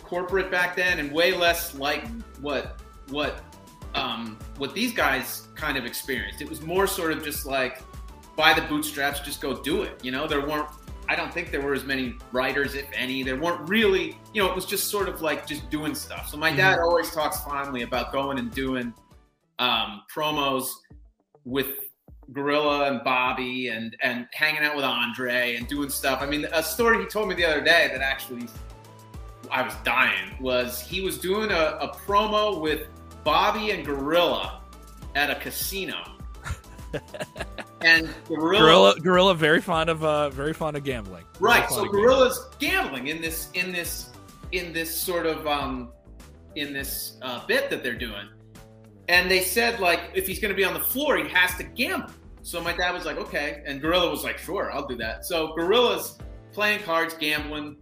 corporate 0.02 0.50
back 0.50 0.74
then 0.74 0.98
and 0.98 1.12
way 1.12 1.36
less 1.36 1.74
like 1.74 2.08
what 2.40 2.80
what 3.10 3.44
um, 3.94 4.38
what 4.56 4.72
these 4.72 4.94
guys 4.94 5.46
kind 5.56 5.76
of 5.76 5.84
experienced. 5.84 6.40
It 6.40 6.48
was 6.48 6.62
more 6.62 6.86
sort 6.86 7.12
of 7.12 7.22
just 7.22 7.44
like 7.44 7.82
by 8.34 8.54
the 8.54 8.62
bootstraps, 8.62 9.20
just 9.20 9.42
go 9.42 9.60
do 9.62 9.82
it. 9.82 10.02
You 10.02 10.10
know, 10.10 10.26
there 10.26 10.40
weren't. 10.40 10.68
I 11.06 11.16
don't 11.16 11.34
think 11.34 11.50
there 11.50 11.60
were 11.60 11.74
as 11.74 11.84
many 11.84 12.16
writers, 12.32 12.74
if 12.74 12.86
any. 12.94 13.22
There 13.22 13.36
weren't 13.36 13.68
really. 13.68 14.16
You 14.32 14.42
know, 14.42 14.48
it 14.48 14.54
was 14.54 14.64
just 14.64 14.88
sort 14.88 15.10
of 15.10 15.20
like 15.20 15.46
just 15.46 15.68
doing 15.68 15.94
stuff. 15.94 16.30
So 16.30 16.38
my 16.38 16.50
dad 16.50 16.78
always 16.78 17.10
talks 17.10 17.42
fondly 17.42 17.82
about 17.82 18.10
going 18.10 18.38
and 18.38 18.50
doing 18.50 18.94
um, 19.62 20.02
promos 20.12 20.68
with 21.44 21.68
Gorilla 22.32 22.90
and 22.90 23.02
Bobby 23.04 23.68
and 23.68 23.96
and 24.02 24.26
hanging 24.32 24.62
out 24.62 24.74
with 24.74 24.84
Andre 24.84 25.56
and 25.56 25.68
doing 25.68 25.88
stuff. 25.88 26.20
I 26.20 26.26
mean, 26.26 26.46
a 26.52 26.62
story 26.62 26.98
he 26.98 27.06
told 27.06 27.28
me 27.28 27.34
the 27.34 27.44
other 27.44 27.60
day 27.60 27.88
that 27.92 28.00
actually 28.00 28.48
I 29.50 29.62
was 29.62 29.74
dying 29.84 30.36
was 30.40 30.80
he 30.80 31.00
was 31.00 31.18
doing 31.18 31.50
a, 31.50 31.78
a 31.80 31.94
promo 32.06 32.60
with 32.60 32.88
Bobby 33.22 33.70
and 33.70 33.84
Gorilla 33.86 34.62
at 35.14 35.30
a 35.30 35.36
casino. 35.36 35.96
and 37.80 38.08
Gorilla, 38.26 38.60
Gorilla, 38.60 39.00
Gorilla, 39.00 39.34
very 39.34 39.60
fond 39.60 39.88
of 39.88 40.02
uh, 40.02 40.30
very 40.30 40.52
fond 40.52 40.76
of 40.76 40.82
gambling. 40.82 41.24
Right, 41.38 41.68
so 41.70 41.76
of 41.76 41.84
gambling. 41.84 42.02
Gorilla's 42.02 42.48
gambling 42.58 43.06
in 43.08 43.22
this 43.22 43.48
in 43.54 43.70
this 43.70 44.10
in 44.50 44.72
this 44.72 44.94
sort 44.94 45.26
of 45.26 45.46
um 45.46 45.92
in 46.56 46.72
this 46.72 47.16
uh, 47.22 47.46
bit 47.46 47.70
that 47.70 47.84
they're 47.84 47.94
doing. 47.94 48.28
And 49.12 49.30
they 49.30 49.42
said 49.42 49.78
like 49.78 50.00
if 50.14 50.26
he's 50.26 50.40
going 50.40 50.52
to 50.52 50.56
be 50.56 50.64
on 50.64 50.72
the 50.72 50.80
floor, 50.80 51.18
he 51.18 51.28
has 51.28 51.54
to 51.56 51.64
gamble. 51.64 52.10
So 52.40 52.62
my 52.62 52.72
dad 52.72 52.92
was 52.92 53.04
like, 53.04 53.18
okay, 53.18 53.62
and 53.66 53.80
Gorilla 53.80 54.10
was 54.10 54.24
like, 54.24 54.38
sure, 54.38 54.72
I'll 54.72 54.86
do 54.86 54.96
that. 54.96 55.26
So 55.26 55.54
Gorilla's 55.54 56.18
playing 56.52 56.80
cards, 56.80 57.14
gambling, 57.14 57.76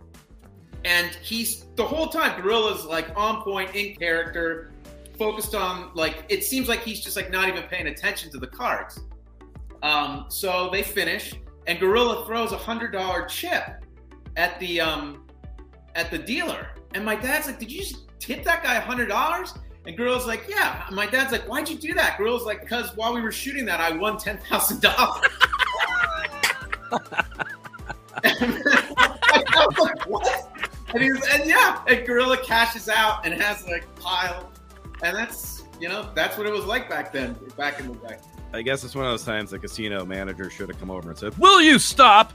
and 0.84 1.08
he's 1.22 1.66
the 1.76 1.84
whole 1.84 2.08
time 2.08 2.42
Gorilla's 2.42 2.84
like 2.84 3.08
on 3.16 3.42
point, 3.42 3.74
in 3.76 3.94
character, 3.94 4.72
focused 5.16 5.54
on 5.54 5.92
like 5.94 6.24
it 6.28 6.42
seems 6.42 6.68
like 6.68 6.80
he's 6.80 7.00
just 7.00 7.14
like 7.14 7.30
not 7.30 7.48
even 7.48 7.62
paying 7.62 7.86
attention 7.86 8.32
to 8.32 8.38
the 8.38 8.48
cards. 8.48 8.98
Um, 9.84 10.26
so 10.28 10.68
they 10.72 10.82
finish, 10.82 11.34
and 11.68 11.78
Gorilla 11.78 12.26
throws 12.26 12.50
a 12.50 12.58
hundred 12.58 12.90
dollar 12.90 13.24
chip 13.26 13.84
at 14.36 14.58
the 14.58 14.80
um 14.80 15.28
at 15.94 16.10
the 16.10 16.18
dealer, 16.18 16.70
and 16.92 17.04
my 17.04 17.14
dad's 17.14 17.46
like, 17.46 17.60
"Did 17.60 17.70
you 17.70 17.82
just 17.82 18.08
tip 18.18 18.42
that 18.42 18.64
guy 18.64 18.74
a 18.74 18.80
hundred 18.80 19.06
dollars?" 19.06 19.54
And 19.86 19.96
Gorilla's 19.96 20.26
like, 20.26 20.44
"Yeah." 20.48 20.84
My 20.90 21.06
dad's 21.06 21.32
like, 21.32 21.48
"Why'd 21.48 21.68
you 21.68 21.76
do 21.76 21.94
that?" 21.94 22.18
Gorilla's 22.18 22.44
like, 22.44 22.60
"Because 22.60 22.94
while 22.96 23.14
we 23.14 23.22
were 23.22 23.32
shooting 23.32 23.64
that, 23.66 23.80
I 23.80 23.96
won 23.96 24.18
ten 24.18 24.38
thousand 24.38 24.82
dollars." 24.82 25.26
what? 30.06 30.50
And 30.92 31.02
he's 31.02 31.26
and 31.28 31.46
yeah, 31.46 31.82
and 31.86 32.06
Gorilla 32.06 32.36
cashes 32.38 32.88
out 32.88 33.24
and 33.24 33.40
has 33.40 33.66
like 33.66 33.84
a 33.84 34.00
pile, 34.00 34.50
and 35.02 35.16
that's 35.16 35.64
you 35.80 35.88
know 35.88 36.10
that's 36.14 36.36
what 36.36 36.46
it 36.46 36.52
was 36.52 36.64
like 36.64 36.88
back 36.88 37.12
then, 37.12 37.36
back 37.56 37.80
in 37.80 37.88
the 37.88 38.08
day. 38.08 38.16
I 38.52 38.62
guess 38.62 38.84
it's 38.84 38.94
one 38.94 39.06
of 39.06 39.12
those 39.12 39.24
times 39.24 39.50
the 39.50 39.58
casino 39.58 40.04
manager 40.04 40.50
should 40.50 40.68
have 40.68 40.78
come 40.78 40.90
over 40.90 41.08
and 41.08 41.18
said, 41.18 41.36
"Will 41.38 41.62
you 41.62 41.78
stop?" 41.78 42.32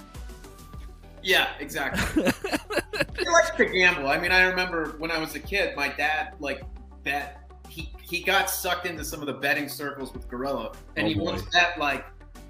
Yeah, 1.22 1.50
exactly. 1.60 2.24
he 3.20 3.30
likes 3.30 3.52
to 3.58 3.66
gamble. 3.66 4.08
I 4.08 4.20
mean, 4.20 4.32
I 4.32 4.44
remember 4.44 4.96
when 5.00 5.12
I 5.12 5.18
was 5.18 5.36
a 5.36 5.40
kid, 5.40 5.76
my 5.76 5.90
dad 5.90 6.34
like 6.40 6.62
bet. 7.06 7.42
He 7.70 7.90
he 8.02 8.22
got 8.22 8.50
sucked 8.50 8.86
into 8.86 9.06
some 9.06 9.22
of 9.22 9.28
the 9.28 9.34
betting 9.34 9.70
circles 9.70 10.14
with 10.14 10.28
Gorilla, 10.28 10.74
and 10.98 11.06
Oh, 11.06 11.10
he 11.10 11.16
boy. 11.16 11.24
once 11.24 11.44
bet 11.54 11.80
like 11.80 12.06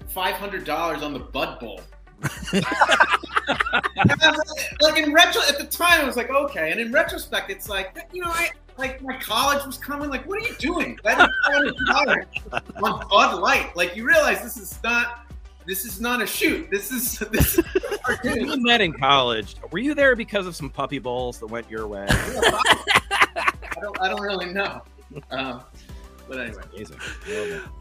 five 0.08 0.34
hundred 0.34 0.64
dollars 0.64 1.02
on 1.02 1.12
the 1.12 1.20
Bud 1.20 1.60
Bowl. 1.60 1.80
like 4.80 4.98
in 4.98 5.12
retro, 5.12 5.42
at 5.48 5.58
the 5.58 5.66
time, 5.70 6.00
I 6.00 6.04
was 6.04 6.16
like, 6.16 6.30
okay, 6.30 6.70
and 6.72 6.80
in 6.80 6.90
retrospect, 6.92 7.50
it's 7.50 7.68
like 7.68 7.96
you 8.12 8.22
know, 8.22 8.30
I 8.30 8.50
like 8.78 9.02
my 9.02 9.16
college 9.18 9.64
was 9.64 9.78
coming. 9.78 10.10
Like, 10.10 10.26
what 10.26 10.42
are 10.42 10.46
you 10.46 10.54
doing? 10.56 10.98
Betting 11.02 11.26
$500 11.48 12.26
on 12.82 13.08
Bud 13.08 13.40
Light. 13.40 13.74
Like, 13.76 13.96
you 13.96 14.06
realize 14.06 14.42
this 14.42 14.56
is 14.56 14.78
not. 14.82 15.22
This 15.66 15.84
is 15.84 16.00
not 16.00 16.22
a 16.22 16.26
shoot. 16.28 16.70
This 16.70 16.92
is 16.92 17.18
this. 17.32 17.58
Is 17.58 18.36
You 18.36 18.56
met 18.62 18.80
in 18.80 18.92
college. 18.92 19.56
Were 19.72 19.80
you 19.80 19.94
there 19.94 20.14
because 20.14 20.46
of 20.46 20.54
some 20.54 20.70
puppy 20.70 21.00
bowls 21.00 21.40
that 21.40 21.48
went 21.48 21.68
your 21.68 21.88
way? 21.88 22.06
I 23.76 23.80
don't. 23.80 24.00
I 24.00 24.08
don't 24.08 24.20
really 24.22 24.46
know. 24.52 24.82
Um, 25.30 25.62
but 26.28 26.40
anyway, 26.40 26.62
Amazing. 26.74 26.98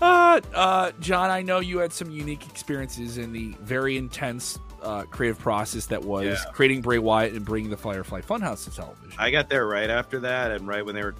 Uh, 0.01 0.39
uh, 0.53 0.91
John, 0.99 1.29
I 1.31 1.41
know 1.41 1.59
you 1.59 1.79
had 1.79 1.91
some 1.91 2.11
unique 2.11 2.45
experiences 2.47 3.17
in 3.17 3.33
the 3.33 3.55
very 3.61 3.97
intense 3.97 4.59
uh, 4.83 5.03
creative 5.03 5.39
process 5.39 5.87
that 5.87 6.03
was 6.03 6.25
Yeah. 6.25 6.51
creating 6.53 6.81
Bray 6.81 6.99
Wyatt 6.99 7.33
and 7.33 7.43
bringing 7.43 7.71
the 7.71 7.77
Firefly 7.77 8.21
Funhouse 8.21 8.65
to 8.65 8.75
television. 8.75 9.13
I 9.17 9.31
got 9.31 9.49
there 9.49 9.65
right 9.67 9.89
after 9.89 10.19
that, 10.19 10.51
and 10.51 10.67
right 10.67 10.85
when 10.85 10.93
they 10.93 11.01
were, 11.01 11.15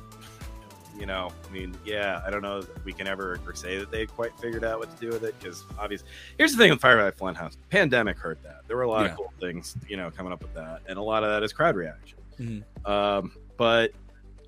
you 1.00 1.08
know, 1.08 1.32
I 1.50 1.52
mean, 1.52 1.76
yeah, 1.84 2.22
I 2.26 2.30
don't 2.30 2.44
know 2.44 2.62
that 2.62 2.86
we 2.86 2.94
can 2.94 3.08
ever 3.08 3.40
say 3.56 3.80
that 3.80 3.90
they 3.90 4.06
quite 4.06 4.38
figured 4.40 4.64
out 4.64 4.78
what 4.78 4.96
to 4.96 5.02
do 5.04 5.10
with 5.12 5.24
it 5.24 5.34
because 5.40 5.64
obviously, 5.80 6.08
here's 6.38 6.52
the 6.52 6.60
thing 6.60 6.70
with 6.70 6.80
Firefly 6.80 7.10
Funhouse: 7.34 7.58
pandemic 7.72 8.20
hurt 8.20 8.42
that. 8.44 8.62
There 8.68 8.78
were 8.78 8.84
a 8.84 8.90
lot 8.90 9.06
Yeah. 9.06 9.12
of 9.14 9.18
cool 9.18 9.34
things, 9.40 9.76
you 9.90 9.98
know, 9.98 10.12
coming 10.12 10.32
up 10.32 10.44
with 10.44 10.54
that, 10.54 10.82
and 10.88 11.00
a 11.00 11.02
lot 11.02 11.24
of 11.24 11.30
that 11.32 11.42
is 11.42 11.52
crowd 11.52 11.76
reaction. 11.76 12.20
Mhm. 12.40 12.88
Um, 12.88 13.32
but 13.58 13.92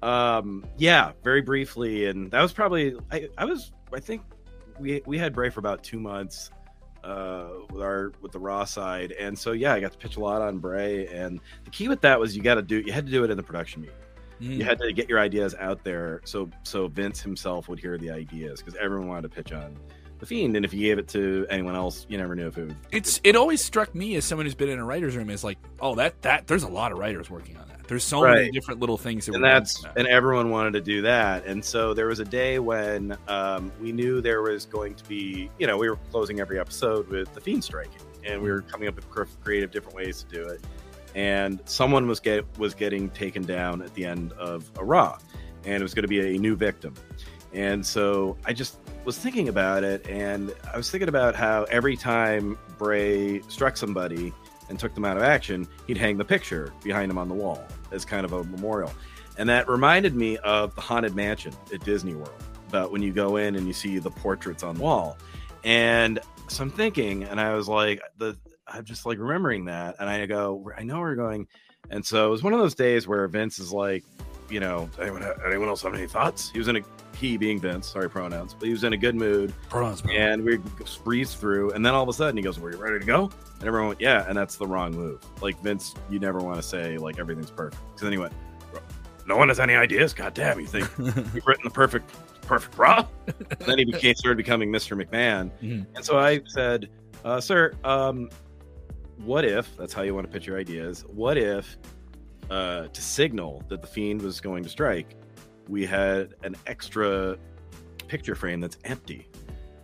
um, 0.03 0.65
yeah, 0.77 1.12
very 1.23 1.41
briefly, 1.41 2.05
and 2.05 2.31
that 2.31 2.41
was 2.41 2.53
probably 2.53 2.95
I, 3.12 3.27
I 3.38 3.45
was 3.45 3.71
I 3.93 3.99
think 3.99 4.21
we 4.79 5.01
we 5.05 5.17
had 5.17 5.33
Bray 5.33 5.49
for 5.49 5.60
about 5.60 5.83
two 5.83 5.99
months 5.99 6.51
uh 7.03 7.47
with 7.71 7.81
our 7.81 8.12
with 8.21 8.31
the 8.31 8.39
raw 8.39 8.65
side 8.65 9.12
and 9.13 9.38
so 9.38 9.51
yeah 9.51 9.71
i 9.71 9.79
got 9.79 9.91
to 9.91 9.97
pitch 9.99 10.17
a 10.17 10.19
lot 10.19 10.41
on 10.41 10.57
bray 10.57 11.05
and 11.07 11.39
the 11.63 11.69
key 11.69 11.88
with 11.88 12.01
that 12.01 12.19
was 12.19 12.36
you 12.36 12.41
got 12.41 12.55
to 12.55 12.62
do 12.63 12.79
you 12.79 12.91
had 12.91 13.05
to 13.05 13.12
do 13.12 13.23
it 13.23 13.29
in 13.29 13.38
the 13.38 13.43
production 13.43 13.81
meeting 13.81 13.95
Mm. 14.41 14.57
you 14.57 14.63
had 14.63 14.77
to 14.79 14.93
get 14.93 15.10
your 15.10 15.19
ideas 15.19 15.55
out 15.60 15.83
there 15.83 16.21
so 16.23 16.47
so 16.62 16.88
vince 16.88 17.19
himself 17.19 17.67
would 17.69 17.79
hear 17.79 17.97
the 17.97 18.12
ideas 18.12 18.62
because 18.62 18.75
everyone 18.79 19.07
wanted 19.07 19.23
to 19.23 19.29
pitch 19.29 19.51
on 19.51 19.75
the 20.19 20.25
fiend 20.25 20.56
and 20.56 20.65
if 20.65 20.73
you 20.73 20.80
gave 20.80 20.97
it 20.97 21.08
to 21.08 21.45
anyone 21.49 21.75
else 21.75 22.06
you 22.10 22.17
never 22.17 22.36
knew 22.36 22.47
if 22.47 22.58
it 22.58 22.65
would 22.65 22.75
it's 22.91 23.19
it 23.23 23.36
always 23.36 23.63
struck 23.63 23.93
me 23.93 24.15
as 24.15 24.25
someone 24.25 24.45
who's 24.45 24.56
been 24.56 24.69
in 24.69 24.80
a 24.80 24.86
writer's 24.86 25.15
room 25.15 25.30
is 25.30 25.43
like, 25.43 25.58
oh, 25.80 25.95
that 25.95 26.21
that 26.21 26.47
there's 26.47 26.63
a 26.63 26.67
lot 26.67 26.91
of 26.91 26.97
writers 26.97 27.30
working 27.30 27.58
on 27.58 27.67
that. 27.67 27.88
There's 27.88 28.03
so 28.03 28.21
many 28.21 28.51
different 28.51 28.80
little 28.80 28.97
things 28.97 29.27
that 29.27 29.36
and 29.36 29.43
that's 29.43 29.82
that. 29.82 29.97
and 29.97 30.08
everyone 30.08 30.49
wanted 30.49 30.73
to 30.73 30.82
do 30.82 31.01
that. 31.03 31.45
And 31.45 31.63
so 31.63 31.93
there 31.93 32.08
was 32.08 32.19
a 32.19 32.25
day 32.25 32.60
when 32.60 33.17
um, 33.27 33.71
we 33.82 33.91
knew 33.91 34.19
there 34.19 34.41
was 34.41 34.65
going 34.65 34.95
to 34.95 35.03
be 35.08 35.49
you 35.60 35.67
know 35.67 35.77
we 35.77 35.89
were 35.89 35.97
closing 36.12 36.39
every 36.39 36.60
episode 36.60 37.08
with 37.08 37.34
the 37.34 37.41
fiend 37.41 37.63
striking 37.63 38.01
and 38.25 38.41
we 38.41 38.49
were 38.49 38.62
coming 38.62 38.88
up 38.88 38.95
with 38.95 39.10
creative 39.41 39.71
different 39.71 39.95
ways 39.95 40.23
to 40.23 40.36
do 40.36 40.47
it. 40.47 40.62
And 41.15 41.62
someone 41.65 42.08
was 42.08 42.19
get 42.19 42.45
was 42.58 42.73
getting 42.73 43.10
taken 43.12 43.43
down 43.43 43.82
at 43.82 43.93
the 43.93 44.06
end 44.06 44.34
of 44.34 44.69
a 44.77 44.84
raw 44.84 45.17
and 45.65 45.75
it 45.75 45.84
was 45.84 45.93
going 45.93 46.03
to 46.03 46.08
be 46.08 46.36
a 46.36 46.39
new 46.39 46.56
victim 46.56 46.93
and 47.53 47.86
so 47.86 48.38
i 48.45 48.53
just 48.53 48.77
was 49.05 49.17
thinking 49.17 49.47
about 49.47 49.83
it 49.83 50.05
and 50.07 50.53
i 50.73 50.77
was 50.77 50.89
thinking 50.91 51.10
about 51.10 51.36
how 51.36 51.63
every 51.65 51.95
time 51.95 52.57
bray 52.77 53.41
struck 53.47 53.77
somebody 53.77 54.33
and 54.69 54.79
took 54.79 54.93
them 54.93 55.05
out 55.05 55.17
of 55.17 55.23
action, 55.23 55.67
he'd 55.88 55.97
hang 55.97 56.17
the 56.17 56.25
picture 56.25 56.73
behind 56.83 57.12
him 57.12 57.17
on 57.17 57.27
the 57.27 57.33
wall 57.33 57.63
as 57.91 58.05
kind 58.05 58.25
of 58.25 58.33
a 58.33 58.43
memorial. 58.43 58.91
And 59.38 59.47
that 59.49 59.69
reminded 59.69 60.15
me 60.15 60.38
of 60.38 60.73
the 60.75 60.81
Haunted 60.81 61.15
Mansion 61.15 61.53
at 61.73 61.83
Disney 61.83 62.15
World, 62.15 62.43
about 62.69 62.91
when 62.91 63.01
you 63.01 63.13
go 63.13 63.38
in 63.38 63.55
and 63.55 63.67
you 63.67 63.73
see 63.73 63.99
the 63.99 64.12
portraits 64.12 64.63
on 64.63 64.75
the 64.75 64.81
wall. 64.81 65.17
And 65.63 66.19
so 66.47 66.63
I'm 66.63 66.69
thinking, 66.69 67.23
and 67.23 67.39
I 67.39 67.53
was 67.53 67.67
like, 67.67 68.01
the 68.17 68.38
I'm 68.67 68.83
just 68.83 69.05
like 69.05 69.17
remembering 69.17 69.65
that, 69.65 69.95
and 69.99 70.10
I 70.10 70.25
go, 70.25 70.69
I 70.77 70.83
know 70.83 70.99
we're 70.99 71.15
going. 71.15 71.47
And 71.89 72.05
so 72.05 72.27
it 72.27 72.31
was 72.31 72.43
one 72.43 72.51
of 72.51 72.60
those 72.60 72.75
days 72.75 73.07
where 73.07 73.25
Vince 73.29 73.60
is 73.60 73.71
like, 73.71 74.03
you 74.49 74.60
know, 74.60 74.89
anyone, 74.99 75.23
anyone 75.45 75.69
else 75.69 75.83
have 75.83 75.93
any 75.93 76.07
thoughts? 76.07 76.49
He 76.49 76.60
was 76.60 76.67
in 76.67 76.75
a 76.75 76.81
he 77.19 77.38
being 77.38 77.60
Vince, 77.60 77.88
sorry 77.88 78.10
pronouns, 78.10 78.53
but 78.53 78.65
he 78.67 78.71
was 78.71 78.84
in 78.84 78.93
a 78.93 78.97
good 78.97 79.15
mood. 79.15 79.53
Pronouns, 79.69 80.01
bro. 80.01 80.13
and 80.13 80.43
we 80.43 80.60
breezed 81.03 81.38
through 81.39 81.71
and 81.71 81.86
then 81.86 81.93
all 81.93 82.03
of 82.03 82.10
a 82.10 82.13
sudden 82.13 82.38
he 82.38 82.43
goes 82.43 82.60
were 82.60 82.71
you 82.71 82.77
ready 82.77 82.99
to 82.99 83.06
go? 83.06 83.30
And 83.60 83.67
everyone 83.67 83.88
went 83.89 84.01
yeah 84.01 84.25
and 84.27 84.38
that's 84.38 84.56
the 84.56 84.67
wrong 84.67 84.95
move. 84.95 85.21
Like 85.41 85.60
vince 85.62 85.95
you 86.10 86.19
never 86.19 86.39
want 86.39 86.58
to 86.58 86.63
say 86.63 86.97
like 86.97 87.19
everything's 87.19 87.51
perfect. 87.51 87.82
Because 87.88 88.01
then 88.01 88.12
he 88.12 88.17
went 88.17 88.34
no 89.25 89.36
one 89.36 89.49
has 89.49 89.60
any 89.60 89.75
ideas? 89.75 90.13
God 90.13 90.34
damn 90.34 90.60
you 90.60 90.67
think 90.67 90.89
you've 90.97 91.45
written 91.47 91.63
the 91.63 91.69
perfect 91.71 92.13
perfect 92.43 92.77
raw 92.77 93.06
then 93.65 93.77
he 93.77 93.84
became 93.91 94.15
started 94.15 94.38
becoming 94.38 94.71
mr 94.71 94.95
mcmahon. 95.01 95.51
Mhm. 95.62 95.86
and 95.95 96.06
so 96.06 96.17
i 96.17 96.39
said 96.45 96.88
uh, 97.25 97.41
sir 97.41 97.73
um, 97.84 98.30
what 99.25 99.43
if 99.43 99.75
that's 99.75 99.91
how 99.91 100.01
you 100.03 100.15
want 100.15 100.25
to 100.25 100.32
pitch 100.32 100.47
your 100.47 100.58
ideas 100.58 101.03
what 101.10 101.38
if 101.38 101.77
uh, 102.49 102.88
to 102.88 103.01
signal 103.01 103.62
that 103.67 103.82
the 103.82 103.88
fiend 103.88 104.21
was 104.21 104.39
going 104.39 104.63
to 104.63 104.69
strike 104.69 105.15
we 105.67 105.86
had 105.86 106.34
an 106.43 106.56
extra 106.65 107.38
picture 108.08 108.36
frame 108.36 108.62
that's 108.62 108.77
empty 108.86 109.27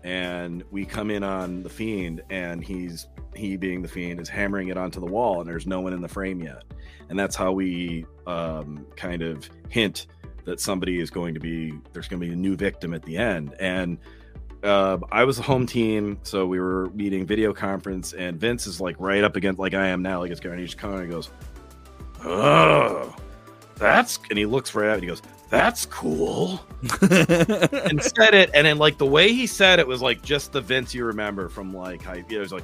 and 0.04 0.64
we 0.72 0.86
come 0.86 1.10
in 1.10 1.24
on 1.24 1.64
the 1.64 1.70
fiend 1.70 2.22
and 2.30 2.64
he's 2.64 3.08
he 3.36 3.58
being 3.58 3.82
the 3.82 3.88
fiend 3.88 4.20
is 4.20 4.30
hammering 4.30 4.68
it 4.68 4.78
onto 4.78 5.00
the 5.00 5.06
wall 5.06 5.40
and 5.40 5.50
there's 5.50 5.66
no 5.66 5.82
one 5.82 5.94
in 5.94 6.02
the 6.02 6.08
frame 6.08 6.42
yet 6.42 6.64
and 7.10 7.18
that's 7.18 7.36
how 7.36 7.52
we 7.52 8.06
um, 8.28 8.86
kind 8.96 9.22
of 9.22 9.50
hint 9.70 10.08
that 10.46 10.60
somebody 10.60 11.00
is 11.00 11.10
going 11.10 11.34
to 11.34 11.40
be 11.40 11.74
there's 11.94 12.08
going 12.08 12.20
to 12.20 12.28
be 12.28 12.34
a 12.34 12.36
new 12.36 12.56
victim 12.56 12.94
at 12.94 13.02
the 13.04 13.18
end 13.18 13.56
and 13.60 13.98
uh, 14.64 14.98
I 15.12 15.26
was 15.26 15.36
the 15.36 15.44
home 15.44 15.66
team, 15.66 16.18
so 16.24 16.46
we 16.46 16.58
were 16.58 16.90
meeting 16.92 17.26
video 17.26 17.54
conference, 17.54 18.14
and 18.14 18.40
Vince 18.40 18.66
is 18.66 18.80
like 18.80 18.96
right 18.98 19.22
up 19.22 19.36
against 19.36 19.60
like 19.60 19.74
I 19.74 19.88
am 19.88 20.02
now, 20.02 20.22
like 20.22 20.32
it's 20.32 20.40
going. 20.40 20.58
He 20.58 20.64
just 20.64 20.78
kind 20.78 21.04
of 21.04 21.10
goes, 21.10 21.30
"Oh, 22.24 23.14
that's," 23.76 24.20
and 24.30 24.40
he 24.40 24.46
looks 24.46 24.74
right 24.74 24.88
at 24.88 24.92
it. 24.92 24.94
And 24.94 25.04
he 25.04 25.08
goes, 25.10 25.22
"That's 25.54 25.86
cool." 25.86 26.60
and 26.82 28.02
said 28.02 28.34
it, 28.34 28.50
and 28.56 28.66
then 28.66 28.80
like 28.80 28.98
the 28.98 29.06
way 29.06 29.32
he 29.34 29.46
said 29.46 29.78
it 29.78 29.88
was 29.88 30.02
like 30.02 30.24
just 30.24 30.52
the 30.52 30.60
Vince 30.60 30.96
you 30.96 31.06
remember 31.06 31.48
from 31.48 31.72
like 31.72 32.02
how 32.02 32.14
you 32.14 32.24
know, 32.24 32.38
it 32.38 32.40
was 32.40 32.52
like 32.52 32.64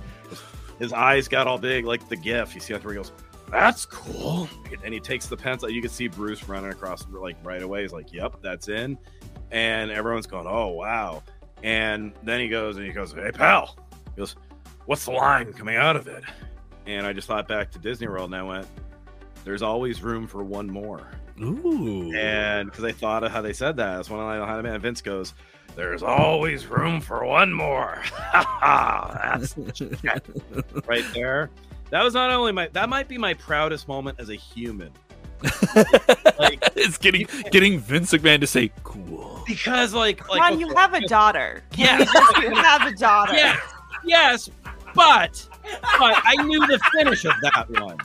his 0.80 0.91
eyes 0.91 1.28
got 1.28 1.45
all 1.45 1.60
big, 1.60 1.86
like 1.86 2.10
the 2.10 2.15
GIF. 2.15 2.56
You 2.56 2.62
see 2.62 2.73
where 2.73 2.93
he 2.93 2.97
goes, 2.97 3.12
"That's 3.52 3.86
cool," 3.86 4.49
and 4.84 4.91
he 4.91 4.99
takes 4.99 5.28
the 5.28 5.38
pencil. 5.38 5.69
You 5.69 5.84
can 5.84 5.91
see 5.91 6.08
Bruce 6.08 6.49
running 6.49 6.71
across 6.71 7.06
like 7.12 7.38
right 7.43 7.62
away. 7.62 7.84
He's 7.84 7.93
like, 7.93 8.12
"Yep, 8.12 8.38
that's 8.41 8.69
in," 8.69 8.97
and 9.52 9.91
everyone's 9.91 10.25
going, 10.25 10.47
"Oh 10.47 10.69
wow!" 10.69 11.21
And 11.62 12.12
then 12.23 12.39
he 12.39 12.49
goes 12.49 12.78
and 12.78 12.88
he 12.88 12.91
goes, 12.91 13.13
"Hey 13.13 13.30
pal," 13.32 13.78
he 14.15 14.19
goes, 14.19 14.36
"What's 14.88 15.06
the 15.06 15.12
line 15.12 15.54
coming 15.54 15.75
out 15.75 15.95
of 15.95 16.08
it?" 16.08 16.23
And 16.88 17.06
I 17.06 17.13
just 17.13 17.28
thought 17.28 17.47
back 17.47 17.69
to 17.73 17.78
Disney 17.78 18.08
World, 18.08 18.34
and 18.34 18.36
I 18.36 18.41
went, 18.41 18.67
"There's 19.45 19.62
always 19.62 20.02
room 20.02 20.25
for 20.25 20.43
one 20.43 20.65
more." 20.65 21.12
Ooh. 21.41 22.13
And 22.15 22.69
because 22.69 22.84
I 22.84 22.91
thought 22.91 23.23
of 23.23 23.32
how 23.32 23.41
they 23.41 23.54
said 23.54 23.78
that, 23.78 23.95
that's 23.95 24.10
when 24.10 24.19
I 24.19 24.38
know 24.38 24.45
how 24.45 24.58
to 24.58 24.63
man. 24.63 24.80
Vince 24.82 25.02
goes, 25.02 25.34
"There's 25.75 26.04
always 26.04 26.67
room 26.67 27.02
for 27.02 27.25
one 27.25 27.54
more." 27.54 28.02
that's 28.62 29.56
right 30.88 31.06
there. 31.13 31.49
That 31.91 32.04
was 32.04 32.13
not 32.13 32.32
only 32.32 32.52
my 32.52 32.67
that 32.73 32.89
might 32.89 33.08
be 33.08 33.17
my 33.17 33.34
proudest 33.34 33.88
moment 33.88 34.19
as 34.19 34.30
a 34.30 34.36
human. 34.36 34.91
like 36.38 36.60
it's 36.75 36.97
getting 36.97 37.25
getting 37.52 37.80
Vince 37.80 38.12
McMahon 38.12 38.41
to 38.41 38.47
say 38.47 38.71
cool. 38.84 39.41
because 39.47 39.93
like 39.93 40.28
like 40.28 40.41
Ron, 40.41 40.60
you 40.60 40.75
have 40.75 40.93
a 40.93 41.02
daughter. 41.08 41.63
Yeah. 41.75 41.99
You 41.99 42.49
you 42.49 42.56
have 42.56 42.86
a 42.86 42.91
daughter. 42.95 43.34
yes, 43.34 43.60
yes, 44.04 44.49
but 44.93 45.47
but 45.63 46.21
I 46.25 46.36
knew 46.43 46.60
the 46.67 46.80
finish 46.93 47.23
of 47.23 47.34
that 47.41 47.67
one. 47.69 47.97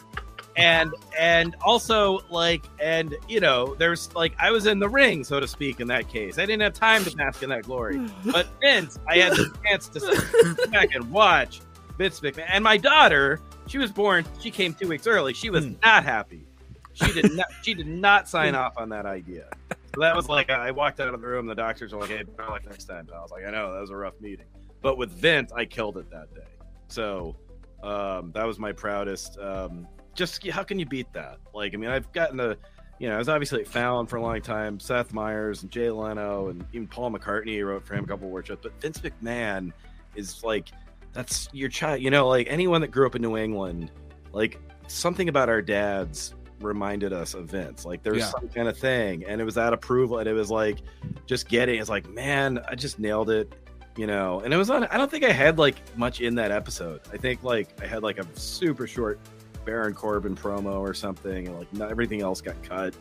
And 0.57 0.95
and 1.19 1.57
also 1.65 2.21
like 2.31 2.65
and 2.81 3.17
you 3.29 3.41
know 3.41 3.75
there's 3.75 4.15
like 4.15 4.35
I 4.39 4.51
was 4.53 4.67
in 4.67 4.79
the 4.79 4.89
ring 4.89 5.25
so 5.25 5.41
to 5.41 5.49
speak 5.49 5.81
in 5.81 5.89
that 5.89 6.09
case 6.09 6.39
I 6.39 6.47
didn't 6.47 6.63
have 6.63 6.75
time 6.75 7.03
to 7.05 7.17
bask 7.17 7.43
in 7.43 7.49
that 7.51 7.65
glory 7.65 8.01
but 8.33 8.47
Vince 8.61 8.99
I 9.09 9.19
had 9.19 9.33
the 9.33 9.53
chance 9.65 9.89
to 9.89 10.01
sit 10.01 10.71
back 10.71 10.95
and 10.95 11.11
watch 11.11 11.61
Vince 11.99 12.21
McMahon 12.21 12.45
and 12.49 12.63
my 12.63 12.77
daughter 12.77 13.41
she 13.67 13.79
was 13.79 13.91
born 13.91 14.25
she 14.39 14.51
came 14.53 14.75
two 14.75 14.87
weeks 14.87 15.09
early 15.09 15.33
she 15.35 15.51
was 15.51 15.65
Hmm. 15.65 15.73
not 15.83 16.05
happy 16.05 16.47
she 16.93 17.13
did 17.13 17.33
not 17.35 17.47
she 17.63 17.75
did 17.75 17.89
not 17.89 18.29
sign 18.35 18.55
off 18.55 18.75
on 18.77 18.91
that 18.91 19.07
idea 19.07 19.49
so 19.95 20.01
that 20.03 20.15
was 20.15 20.29
like 20.29 20.51
I 20.51 20.71
walked 20.71 21.01
out 21.01 21.13
of 21.13 21.21
the 21.21 21.27
room 21.27 21.47
the 21.47 21.55
doctors 21.57 21.93
were 21.93 22.01
like 22.01 22.11
hey 22.11 22.23
better 22.23 22.51
luck 22.51 22.65
next 22.65 22.85
time 22.85 23.09
I 23.13 23.21
was 23.21 23.33
like 23.33 23.45
I 23.45 23.51
know 23.51 23.73
that 23.73 23.81
was 23.81 23.91
a 23.91 23.97
rough 23.97 24.21
meeting 24.21 24.47
but 24.83 24.99
with 24.99 25.11
Vince, 25.11 25.51
I 25.51 25.65
killed 25.65 25.97
it 25.97 26.11
that 26.11 26.33
day. 26.35 26.43
So 26.89 27.35
um, 27.83 28.33
that 28.33 28.45
was 28.47 28.59
my 28.59 28.73
proudest. 28.73 29.39
Um, 29.39 29.89
just 30.15 30.47
how 30.49 30.63
can 30.63 30.79
you 30.79 30.87
beat 30.87 31.13
that? 31.13 31.39
Like, 31.53 31.75
I 31.75 31.77
mean, 31.77 31.91
I've 31.91 32.11
gotten 32.13 32.39
to, 32.39 32.57
you 32.99 33.09
know, 33.09 33.15
I 33.17 33.19
was 33.19 33.29
obviously 33.29 33.61
at 33.63 33.69
Fallon 33.69 34.07
for 34.07 34.17
a 34.17 34.23
long 34.23 34.41
time, 34.41 34.79
Seth 34.81 35.13
Meyers 35.13 35.63
and 35.63 35.71
Jay 35.71 35.91
Leno, 35.91 36.49
and 36.49 36.65
even 36.73 36.87
Paul 36.87 37.11
McCartney 37.11 37.65
wrote 37.65 37.85
for 37.87 37.95
him 37.95 38.05
a 38.05 38.07
couple 38.07 38.27
of 38.29 38.33
workshops. 38.33 38.61
But 38.63 38.81
Vince 38.81 38.99
McMahon 39.01 39.73
is 40.15 40.43
like, 40.45 40.69
that's 41.13 41.49
your 41.53 41.69
child. 41.69 42.01
You 42.01 42.11
know, 42.11 42.29
like 42.29 42.47
anyone 42.51 42.81
that 42.81 42.89
grew 42.89 43.07
up 43.07 43.15
in 43.15 43.23
New 43.23 43.37
England, 43.37 43.91
like 44.33 44.61
something 44.87 45.29
about 45.29 45.49
our 45.49 45.63
dads 45.63 46.35
reminded 46.61 47.13
us 47.13 47.35
of 47.35 47.47
Vince. 47.47 47.85
Like 47.85 48.03
there's 48.03 48.19
Yeah. 48.19 48.31
some 48.31 48.49
kind 48.49 48.69
of 48.69 48.79
thing, 48.79 49.25
and 49.27 49.41
it 49.41 49.45
was 49.45 49.55
that 49.57 49.73
approval, 49.73 50.19
and 50.19 50.29
it 50.29 50.33
was 50.33 50.51
like 50.51 50.79
just 51.27 51.49
getting. 51.49 51.81
It's 51.81 51.91
like, 51.91 52.09
man, 52.09 52.61
I 52.69 52.75
just 52.75 52.99
nailed 52.99 53.31
it 53.31 53.53
you 53.97 54.09
know 54.09 54.41
and 54.41 54.53
it 54.53 54.57
was 54.57 54.71
on 54.71 54.83
i 54.87 54.97
don't 54.97 55.09
think 55.09 55.23
i 55.23 55.31
had 55.31 55.57
like 55.57 55.77
much 55.97 56.21
in 56.21 56.35
that 56.35 56.51
episode 56.51 57.01
i 57.13 57.17
think 57.17 57.45
like 57.45 57.69
i 57.81 57.87
had 57.87 58.03
like 58.03 58.19
a 58.19 58.27
super 58.37 58.89
short 58.89 59.21
baron 59.65 59.95
corbin 59.95 60.37
promo 60.37 60.79
or 60.81 60.95
something 60.95 61.47
and 61.49 61.59
like 61.59 61.73
not 61.73 61.91
everything 61.91 62.23
else 62.23 62.41
got 62.41 62.61
cut. 62.63 62.95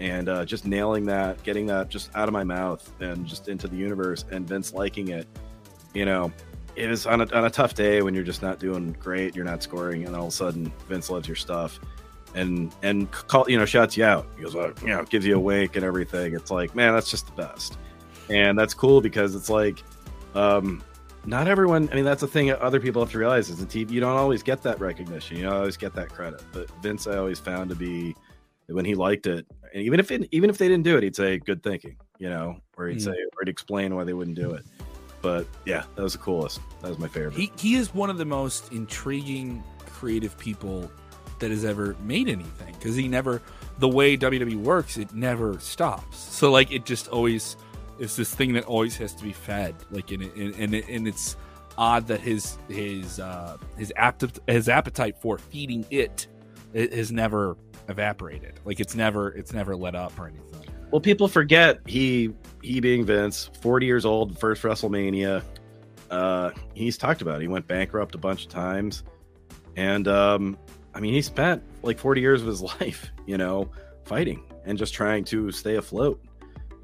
And 0.00 0.28
uh, 0.28 0.44
just 0.44 0.66
nailing 0.66 1.06
that 1.06 1.42
getting 1.44 1.66
that 1.66 1.88
just 1.88 2.10
out 2.16 2.28
of 2.28 2.32
my 2.32 2.42
mouth 2.42 2.90
and 3.00 3.24
just 3.26 3.48
into 3.48 3.68
the 3.68 3.76
universe 3.76 4.24
and 4.30 4.46
vince 4.46 4.74
liking 4.74 5.08
it 5.08 5.28
you 5.94 6.04
know 6.04 6.32
it 6.74 6.88
was 6.88 7.06
on 7.06 7.20
a, 7.20 7.32
on 7.32 7.44
a 7.44 7.50
tough 7.50 7.74
day 7.74 8.02
when 8.02 8.12
you're 8.12 8.24
just 8.24 8.42
not 8.42 8.58
doing 8.58 8.96
great 8.98 9.36
you're 9.36 9.44
not 9.44 9.62
scoring 9.62 10.04
and 10.04 10.16
all 10.16 10.24
of 10.24 10.28
a 10.28 10.32
sudden 10.32 10.72
vince 10.88 11.10
loves 11.10 11.28
your 11.28 11.36
stuff. 11.36 11.78
And 12.34 12.74
and 12.82 13.08
call 13.12 13.48
you 13.48 13.56
know 13.56 13.64
shouts 13.64 13.96
you 13.96 14.04
out. 14.04 14.26
He 14.36 14.42
goes 14.42 14.56
uh, 14.56 14.72
you 14.80 14.88
know 14.88 15.04
gives 15.04 15.24
you 15.24 15.36
a 15.36 15.40
wink 15.40 15.76
and 15.76 15.84
everything. 15.84 16.34
It's 16.34 16.50
like 16.50 16.74
man 16.74 16.92
that's 16.92 17.08
just 17.10 17.26
the 17.26 17.32
best. 17.40 17.78
And 18.28 18.58
that's 18.58 18.74
cool 18.74 19.00
because 19.00 19.36
it's 19.36 19.48
like 19.48 19.84
um 20.34 20.82
not 21.26 21.48
everyone. 21.48 21.88
I 21.90 21.94
mean, 21.96 22.04
that's 22.04 22.20
the 22.20 22.26
thing. 22.26 22.50
Other 22.50 22.80
people 22.80 23.02
have 23.02 23.12
to 23.12 23.18
realize 23.18 23.48
is 23.50 23.64
the 23.64 23.66
TV. 23.66 23.92
You 23.92 24.00
don't 24.00 24.16
always 24.16 24.42
get 24.42 24.62
that 24.62 24.78
recognition. 24.80 25.36
You 25.36 25.44
don't 25.44 25.54
always 25.54 25.76
get 25.76 25.94
that 25.94 26.08
credit. 26.10 26.42
But 26.52 26.70
Vince, 26.82 27.06
I 27.06 27.16
always 27.16 27.38
found 27.38 27.70
to 27.70 27.76
be 27.76 28.14
when 28.66 28.84
he 28.84 28.94
liked 28.94 29.26
it, 29.26 29.46
and 29.72 29.82
even 29.82 30.00
if 30.00 30.10
it, 30.10 30.28
even 30.32 30.48
if 30.50 30.58
they 30.58 30.68
didn't 30.68 30.84
do 30.84 30.96
it, 30.96 31.02
he'd 31.02 31.16
say 31.16 31.38
good 31.38 31.62
thinking. 31.62 31.96
You 32.18 32.30
know, 32.30 32.56
or 32.76 32.86
he'd 32.88 32.98
Mm. 32.98 33.04
say 33.04 33.10
or 33.10 33.42
he'd 33.44 33.48
explain 33.50 33.94
why 33.94 34.04
they 34.04 34.12
wouldn't 34.14 34.36
do 34.36 34.52
it. 34.52 34.64
But 35.20 35.46
yeah, 35.64 35.84
that 35.96 36.02
was 36.02 36.12
the 36.12 36.18
coolest. 36.18 36.60
That 36.82 36.88
was 36.88 36.98
my 36.98 37.08
favorite. 37.08 37.34
He 37.34 37.50
he 37.58 37.74
is 37.76 37.94
one 37.94 38.10
of 38.10 38.18
the 38.18 38.24
most 38.24 38.72
intriguing 38.72 39.62
creative 39.86 40.36
people 40.38 40.90
that 41.40 41.50
has 41.50 41.64
ever 41.64 41.96
made 42.04 42.28
anything 42.28 42.74
because 42.78 42.94
he 42.94 43.08
never 43.08 43.42
the 43.78 43.88
way 43.88 44.16
WWE 44.16 44.56
works 44.56 44.96
it 44.96 45.12
never 45.14 45.58
stops. 45.58 46.16
So 46.18 46.50
like 46.52 46.70
it 46.72 46.84
just 46.86 47.08
always 47.08 47.56
it's 47.98 48.16
this 48.16 48.34
thing 48.34 48.52
that 48.54 48.64
always 48.64 48.96
has 48.96 49.14
to 49.14 49.24
be 49.24 49.32
fed. 49.32 49.74
Like 49.90 50.12
it, 50.12 50.20
and 50.20 50.54
and, 50.56 50.74
and 50.74 51.08
it's 51.08 51.36
odd 51.76 52.06
that 52.08 52.20
his 52.20 52.58
his 52.68 53.20
uh, 53.20 53.56
his 53.76 53.92
apt 53.96 54.24
his 54.46 54.68
appetite 54.68 55.16
for 55.20 55.38
feeding 55.38 55.84
it, 55.90 56.26
it 56.72 56.92
has 56.92 57.12
never 57.12 57.56
evaporated. 57.88 58.60
Like 58.64 58.80
it's 58.80 58.94
never 58.94 59.28
it's 59.28 59.52
never 59.52 59.76
let 59.76 59.94
up 59.94 60.18
or 60.18 60.26
anything. 60.26 60.68
Well, 60.90 61.00
people 61.00 61.28
forget 61.28 61.80
he 61.86 62.30
he 62.62 62.80
being 62.80 63.04
Vince, 63.04 63.50
forty 63.60 63.86
years 63.86 64.04
old, 64.04 64.38
first 64.38 64.62
WrestleMania. 64.62 65.42
Uh, 66.10 66.50
he's 66.74 66.96
talked 66.96 67.22
about 67.22 67.36
it. 67.36 67.42
he 67.42 67.48
went 67.48 67.66
bankrupt 67.66 68.14
a 68.14 68.18
bunch 68.18 68.44
of 68.44 68.50
times, 68.50 69.02
and 69.76 70.06
um, 70.06 70.56
I 70.94 71.00
mean, 71.00 71.14
he 71.14 71.22
spent 71.22 71.62
like 71.82 71.98
forty 71.98 72.20
years 72.20 72.40
of 72.40 72.46
his 72.46 72.62
life, 72.80 73.10
you 73.26 73.36
know, 73.38 73.70
fighting 74.04 74.42
and 74.66 74.78
just 74.78 74.94
trying 74.94 75.24
to 75.24 75.50
stay 75.50 75.76
afloat. 75.76 76.22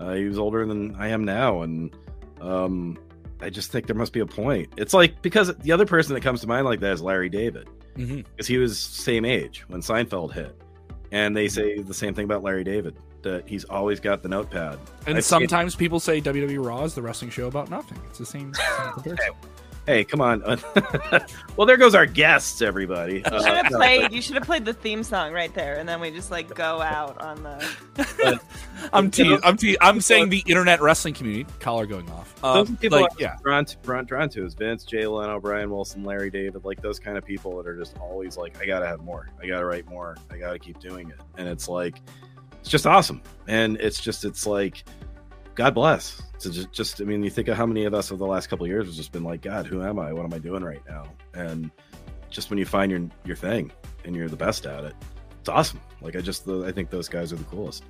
Uh, 0.00 0.14
he 0.14 0.24
was 0.24 0.38
older 0.38 0.64
than 0.66 0.94
I 0.96 1.08
am 1.08 1.24
now, 1.24 1.60
and 1.62 1.94
um, 2.40 2.98
I 3.40 3.50
just 3.50 3.70
think 3.70 3.86
there 3.86 3.94
must 3.94 4.12
be 4.14 4.20
a 4.20 4.26
point. 4.26 4.72
It's 4.78 4.94
like 4.94 5.20
because 5.22 5.54
the 5.58 5.70
other 5.72 5.84
person 5.86 6.14
that 6.14 6.22
comes 6.22 6.40
to 6.40 6.46
mind 6.46 6.64
like 6.64 6.80
that 6.80 6.92
is 6.92 7.02
Larry 7.02 7.28
David, 7.28 7.68
Mm-hmm. 7.96 8.20
because 8.22 8.46
he 8.46 8.56
was 8.56 8.78
same 8.78 9.24
age 9.26 9.64
when 9.68 9.80
Seinfeld 9.82 10.32
hit, 10.32 10.56
and 11.12 11.36
they 11.36 11.48
say 11.48 11.80
the 11.82 11.92
same 11.92 12.14
thing 12.14 12.24
about 12.24 12.42
Larry 12.42 12.64
David 12.64 12.96
that 13.22 13.46
he's 13.46 13.64
always 13.64 14.00
got 14.00 14.22
the 14.22 14.28
notepad. 14.30 14.78
And 15.06 15.16
I've- 15.16 15.22
sometimes 15.22 15.74
people 15.76 16.00
say 16.00 16.20
WWE 16.22 16.64
Raw 16.64 16.84
is 16.84 16.94
the 16.94 17.02
wrestling 17.02 17.30
show 17.30 17.46
about 17.48 17.68
nothing. 17.68 17.98
It's 18.08 18.18
the 18.18 18.24
same. 18.24 18.52
same 19.90 20.04
comparison. 20.04 20.44
Hey, 20.44 20.64
come 20.72 21.12
on. 21.12 21.26
well, 21.56 21.66
there 21.66 21.76
goes 21.76 21.94
our 21.94 22.06
guests, 22.06 22.62
everybody. 22.62 23.16
You 23.16 23.22
should 23.24 23.32
Uh, 23.34 23.54
have 23.62 23.66
played. 23.72 24.12
You 24.12 24.22
should 24.22 24.34
have 24.36 24.44
played 24.44 24.64
the 24.64 24.72
theme 24.74 25.02
song 25.02 25.32
right 25.32 25.52
there, 25.54 25.76
and 25.76 25.88
then 25.88 26.00
we 26.00 26.10
just 26.10 26.30
like 26.30 26.54
go 26.54 26.80
out 26.80 27.20
on 27.20 27.42
the. 27.42 28.40
I'm 28.92 29.10
te- 29.10 29.38
I'm 29.42 29.56
te- 29.56 29.76
I'm 29.80 30.00
saying 30.00 30.28
the 30.30 30.42
internet 30.46 30.80
wrestling 30.80 31.14
community 31.14 31.46
collar 31.60 31.86
going 31.86 32.10
off. 32.10 32.34
those 32.40 32.68
Um, 32.68 32.74
are 32.74 32.78
people 32.78 33.00
like 33.00 33.10
yeah, 33.18 33.36
drawn 33.42 33.64
to, 33.64 33.76
drawn, 33.82 34.04
drawn 34.04 34.28
to 34.30 34.44
is 34.44 34.54
Vince, 34.54 34.84
Jay 34.84 35.06
Leno, 35.06 35.38
Brian 35.40 35.70
Wilson, 35.70 36.04
Larry 36.04 36.30
David, 36.30 36.64
like 36.64 36.80
those 36.80 36.98
kind 36.98 37.18
of 37.18 37.24
people 37.24 37.56
that 37.56 37.66
are 37.66 37.76
just 37.76 37.98
always 37.98 38.36
like, 38.36 38.60
I 38.60 38.66
gotta 38.66 38.86
have 38.86 39.00
more, 39.00 39.28
I 39.42 39.46
gotta 39.46 39.64
write 39.64 39.86
more, 39.86 40.16
I 40.30 40.38
gotta 40.38 40.58
keep 40.58 40.78
doing 40.80 41.10
it, 41.10 41.16
and 41.36 41.46
it's 41.48 41.68
like, 41.68 42.00
it's 42.60 42.68
just 42.70 42.86
awesome, 42.86 43.22
and 43.48 43.76
it's 43.78 44.00
just, 44.00 44.24
it's 44.24 44.46
like, 44.46 44.84
God 45.60 45.74
bless. 45.74 46.22
To 46.38 46.50
just, 46.50 46.72
just, 46.72 47.02
I 47.02 47.04
mean, 47.04 47.22
you 47.22 47.28
think 47.28 47.48
of 47.48 47.54
how 47.54 47.66
many 47.66 47.84
of 47.84 47.92
us 47.92 48.10
over 48.10 48.18
the 48.18 48.26
last 48.26 48.46
couple 48.46 48.64
of 48.64 48.70
years 48.70 48.86
has 48.86 48.96
just 48.96 49.12
been 49.12 49.24
like, 49.24 49.42
God, 49.42 49.66
who 49.66 49.82
am 49.82 49.98
I? 49.98 50.10
What 50.10 50.24
am 50.24 50.32
I 50.32 50.38
doing 50.38 50.64
right 50.64 50.80
now? 50.88 51.04
And 51.34 51.70
just 52.30 52.48
when 52.48 52.58
you 52.58 52.64
find 52.64 52.90
your 52.90 53.02
your 53.26 53.36
thing 53.36 53.70
and 54.06 54.16
you're 54.16 54.30
the 54.30 54.36
best 54.36 54.64
at 54.64 54.84
it, 54.84 54.94
it's 55.38 55.50
awesome. 55.50 55.78
Like 56.00 56.16
I 56.16 56.22
just, 56.22 56.48
I 56.48 56.72
think 56.72 56.88
those 56.88 57.10
guys 57.10 57.30
are 57.30 57.36
the 57.36 57.44
coolest. 57.44 57.84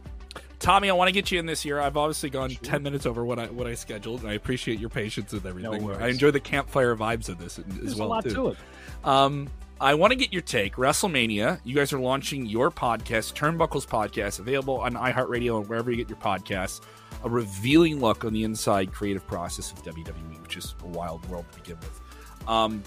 Tommy, 0.58 0.90
I 0.90 0.94
want 0.94 1.06
to 1.06 1.12
get 1.12 1.30
you 1.30 1.38
in 1.38 1.46
this 1.46 1.64
year. 1.64 1.78
I've 1.78 1.96
obviously 1.96 2.28
gone 2.28 2.50
ten 2.50 2.82
minutes 2.82 3.06
over 3.06 3.24
what 3.24 3.38
I 3.38 3.46
what 3.46 3.68
I 3.68 3.74
scheduled, 3.74 4.22
and 4.22 4.30
I 4.30 4.32
appreciate 4.34 4.80
your 4.80 4.90
patience 4.90 5.32
with 5.32 5.46
everything. 5.46 5.84
worries. 5.84 6.00
I 6.00 6.08
enjoy 6.08 6.32
the 6.32 6.40
campfire 6.40 6.96
vibes 6.96 7.28
of 7.28 7.38
this 7.38 7.60
as 7.60 7.64
There's 7.66 7.94
well 7.94 8.08
a 8.08 8.10
lot 8.10 8.24
too. 8.24 8.34
to 8.34 8.48
it. 8.48 8.56
Um, 9.04 9.48
I 9.82 9.94
want 9.94 10.10
to 10.10 10.16
get 10.16 10.30
your 10.30 10.42
take. 10.42 10.74
WrestleMania. 10.74 11.58
You 11.64 11.74
guys 11.74 11.94
are 11.94 11.98
launching 11.98 12.44
your 12.44 12.70
podcast, 12.70 13.32
Turnbuckles 13.32 13.86
Podcast, 13.86 14.38
available 14.38 14.78
on 14.78 14.92
iHeartRadio 14.92 15.58
and 15.58 15.68
wherever 15.70 15.90
you 15.90 15.96
get 15.96 16.10
your 16.10 16.18
podcasts. 16.18 16.82
A 17.24 17.30
revealing 17.30 17.98
look 17.98 18.26
on 18.26 18.34
the 18.34 18.44
inside 18.44 18.92
creative 18.92 19.26
process 19.26 19.72
of 19.72 19.82
WWE, 19.82 20.42
which 20.42 20.58
is 20.58 20.74
a 20.82 20.86
wild 20.88 21.26
world 21.30 21.46
to 21.52 21.58
begin 21.60 21.78
with. 21.78 21.98
Um, 22.46 22.82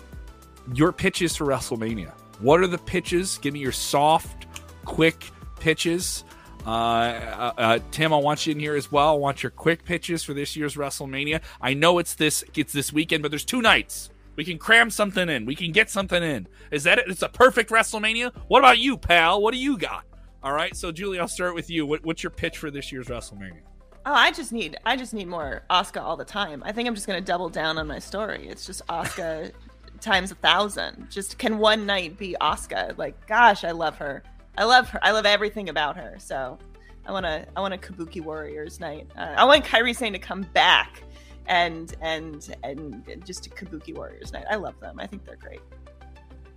your 0.76 0.92
pitches 0.92 1.36
for 1.36 1.46
WrestleMania. 1.46 2.12
What 2.40 2.60
are 2.60 2.68
the 2.68 2.78
pitches? 2.78 3.40
Give 3.40 3.56
me 3.56 3.60
your 3.60 3.72
soft, 3.72 4.46
quick 4.86 5.32
pitches. 5.60 6.24
Uh, 6.64 6.70
uh, 6.70 7.54
uh, 7.58 7.80
Tim, 7.90 8.14
I 8.14 8.18
want 8.18 8.46
you 8.46 8.52
in 8.52 8.60
here 8.60 8.76
as 8.76 8.92
well. 8.92 9.16
I 9.16 9.18
want 9.18 9.42
your 9.42 9.50
quick 9.50 9.84
pitches 9.84 10.24
for 10.24 10.36
this 10.36 10.56
year's 10.56 10.76
WrestleMania. 10.76 11.42
I 11.60 11.74
know 11.74 11.98
it's 11.98 12.14
this 12.14 12.44
it's 12.54 12.72
this 12.72 12.94
weekend, 12.94 13.24
but 13.24 13.32
there's 13.32 13.46
two 13.46 13.64
nights. 13.64 14.12
We 14.36 14.44
can 14.44 14.58
cram 14.58 14.90
something 14.90 15.30
in. 15.30 15.46
We 15.46 15.56
can 15.56 15.72
get 15.72 15.90
something 15.90 16.22
in. 16.22 16.48
Is 16.72 16.84
that 16.84 17.00
it? 17.00 17.06
It's 17.08 17.22
a 17.22 17.30
perfect 17.30 17.70
WrestleMania. 17.70 18.34
What 18.48 18.60
about 18.60 18.80
you, 18.80 18.98
pal? 18.98 19.42
What 19.42 19.54
do 19.54 19.60
you 19.60 19.78
got? 19.78 20.06
All 20.42 20.54
right. 20.54 20.76
So, 20.76 20.92
Julie, 20.92 21.20
I'll 21.20 21.28
start 21.28 21.56
with 21.56 21.70
you. 21.70 21.86
What, 21.86 22.04
what's 22.04 22.24
your 22.24 22.32
pitch 22.32 22.58
for 22.58 22.72
this 22.72 22.92
year's 22.92 23.08
WrestleMania? 23.08 23.62
Oh, 24.06 24.14
I 24.14 24.32
just 24.32 24.52
need. 24.52 24.76
I 24.86 24.98
just 24.98 25.14
need 25.14 25.28
more 25.28 25.64
Asuka 25.70 26.02
all 26.02 26.18
the 26.18 26.26
time. 26.26 26.62
I 26.66 26.72
think 26.72 26.88
I'm 26.88 26.96
just 26.96 27.08
gonna 27.08 27.22
double 27.22 27.50
down 27.50 27.78
on 27.78 27.88
my 27.88 28.00
story. 28.00 28.48
It's 28.48 28.66
just 28.66 28.86
Asuka 28.88 29.52
times 30.02 30.32
a 30.32 30.36
thousand. 30.36 31.08
Just 31.10 31.38
can 31.38 31.58
one 31.58 31.86
night 31.86 32.18
be 32.18 32.36
Asuka? 32.42 32.98
Like, 32.98 33.28
gosh, 33.28 33.64
I 33.64 33.72
love 33.72 33.98
her. 33.98 34.24
I 34.58 34.66
love 34.66 34.90
her. 34.90 35.00
I 35.02 35.12
love 35.12 35.26
everything 35.26 35.70
about 35.70 35.96
her. 35.96 36.18
So, 36.20 36.60
I 37.06 37.12
want 37.12 37.26
to. 37.26 37.46
I 37.56 37.62
want 37.62 37.74
a 37.74 37.78
Kabuki 37.78 38.22
Warriors 38.22 38.80
night. 38.80 39.08
Uh, 39.18 39.36
I 39.38 39.46
want 39.46 39.64
Kairi 39.64 39.96
Sane 39.96 40.14
to 40.14 40.20
come 40.20 40.42
back, 40.54 41.02
and 41.48 41.96
and 42.02 42.54
and 42.64 43.26
just 43.26 43.48
a 43.48 43.50
Kabuki 43.50 43.96
Warriors 43.96 44.32
night. 44.34 44.46
I 44.50 44.56
love 44.56 44.80
them. 44.80 45.00
I 45.00 45.08
think 45.08 45.26
they're 45.26 45.36
great. 45.36 45.62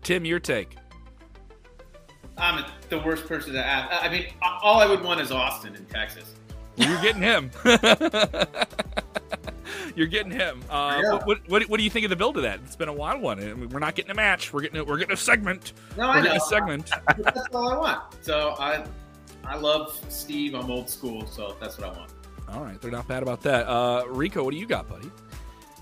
Tim, 0.02 0.24
your 0.24 0.38
take. 0.40 0.76
I'm 2.38 2.64
the 2.90 2.98
worst 2.98 3.26
person 3.26 3.52
to 3.54 3.64
ask. 3.64 4.04
I 4.04 4.08
mean, 4.10 4.26
all 4.42 4.78
I 4.80 4.86
would 4.86 5.02
want 5.02 5.20
is 5.20 5.30
Austin 5.32 5.74
in 5.74 5.84
Texas. 5.86 6.34
You're 6.76 7.00
getting 7.00 7.22
him. 7.22 7.50
you're 9.94 10.06
getting 10.06 10.30
him. 10.32 10.62
Uh, 10.70 11.00
Yeah. 11.02 11.12
what, 11.12 11.26
what, 11.26 11.48
what, 11.48 11.62
what 11.70 11.78
do 11.78 11.84
you 11.84 11.88
think 11.90 12.04
of 12.04 12.10
the 12.10 12.16
build 12.16 12.36
of 12.36 12.42
that? 12.42 12.60
It's 12.64 12.76
been 12.76 12.88
a 12.88 12.92
wild 12.92 13.22
one. 13.22 13.38
I 13.40 13.54
mean, 13.54 13.70
we're 13.70 13.78
not 13.78 13.94
getting 13.94 14.10
a 14.10 14.14
match. 14.14 14.52
We're 14.52 14.60
getting 14.60 14.78
a, 14.80 14.84
we're 14.84 14.98
getting 14.98 15.14
a 15.14 15.16
segment. 15.16 15.72
No, 15.96 16.08
We're 16.08 16.12
I 16.12 16.16
know. 16.16 16.22
getting 16.24 16.36
a 16.36 16.44
segment. 16.44 16.90
That's 17.18 17.40
all 17.54 17.68
I 17.70 17.76
want. 17.78 18.02
So 18.22 18.54
I, 18.58 18.84
I 19.44 19.56
love 19.56 19.98
Steve. 20.10 20.54
I'm 20.54 20.70
old 20.70 20.90
school, 20.90 21.26
so 21.26 21.56
that's 21.60 21.78
what 21.78 21.88
I 21.94 21.98
want. 21.98 22.12
All 22.48 22.62
right, 22.62 22.80
they're 22.80 22.90
not 22.90 23.08
bad 23.08 23.22
about 23.22 23.42
that. 23.42 23.66
Uh, 23.68 24.04
Rico, 24.08 24.44
what 24.44 24.52
do 24.52 24.58
you 24.58 24.66
got, 24.66 24.88
buddy? 24.88 25.10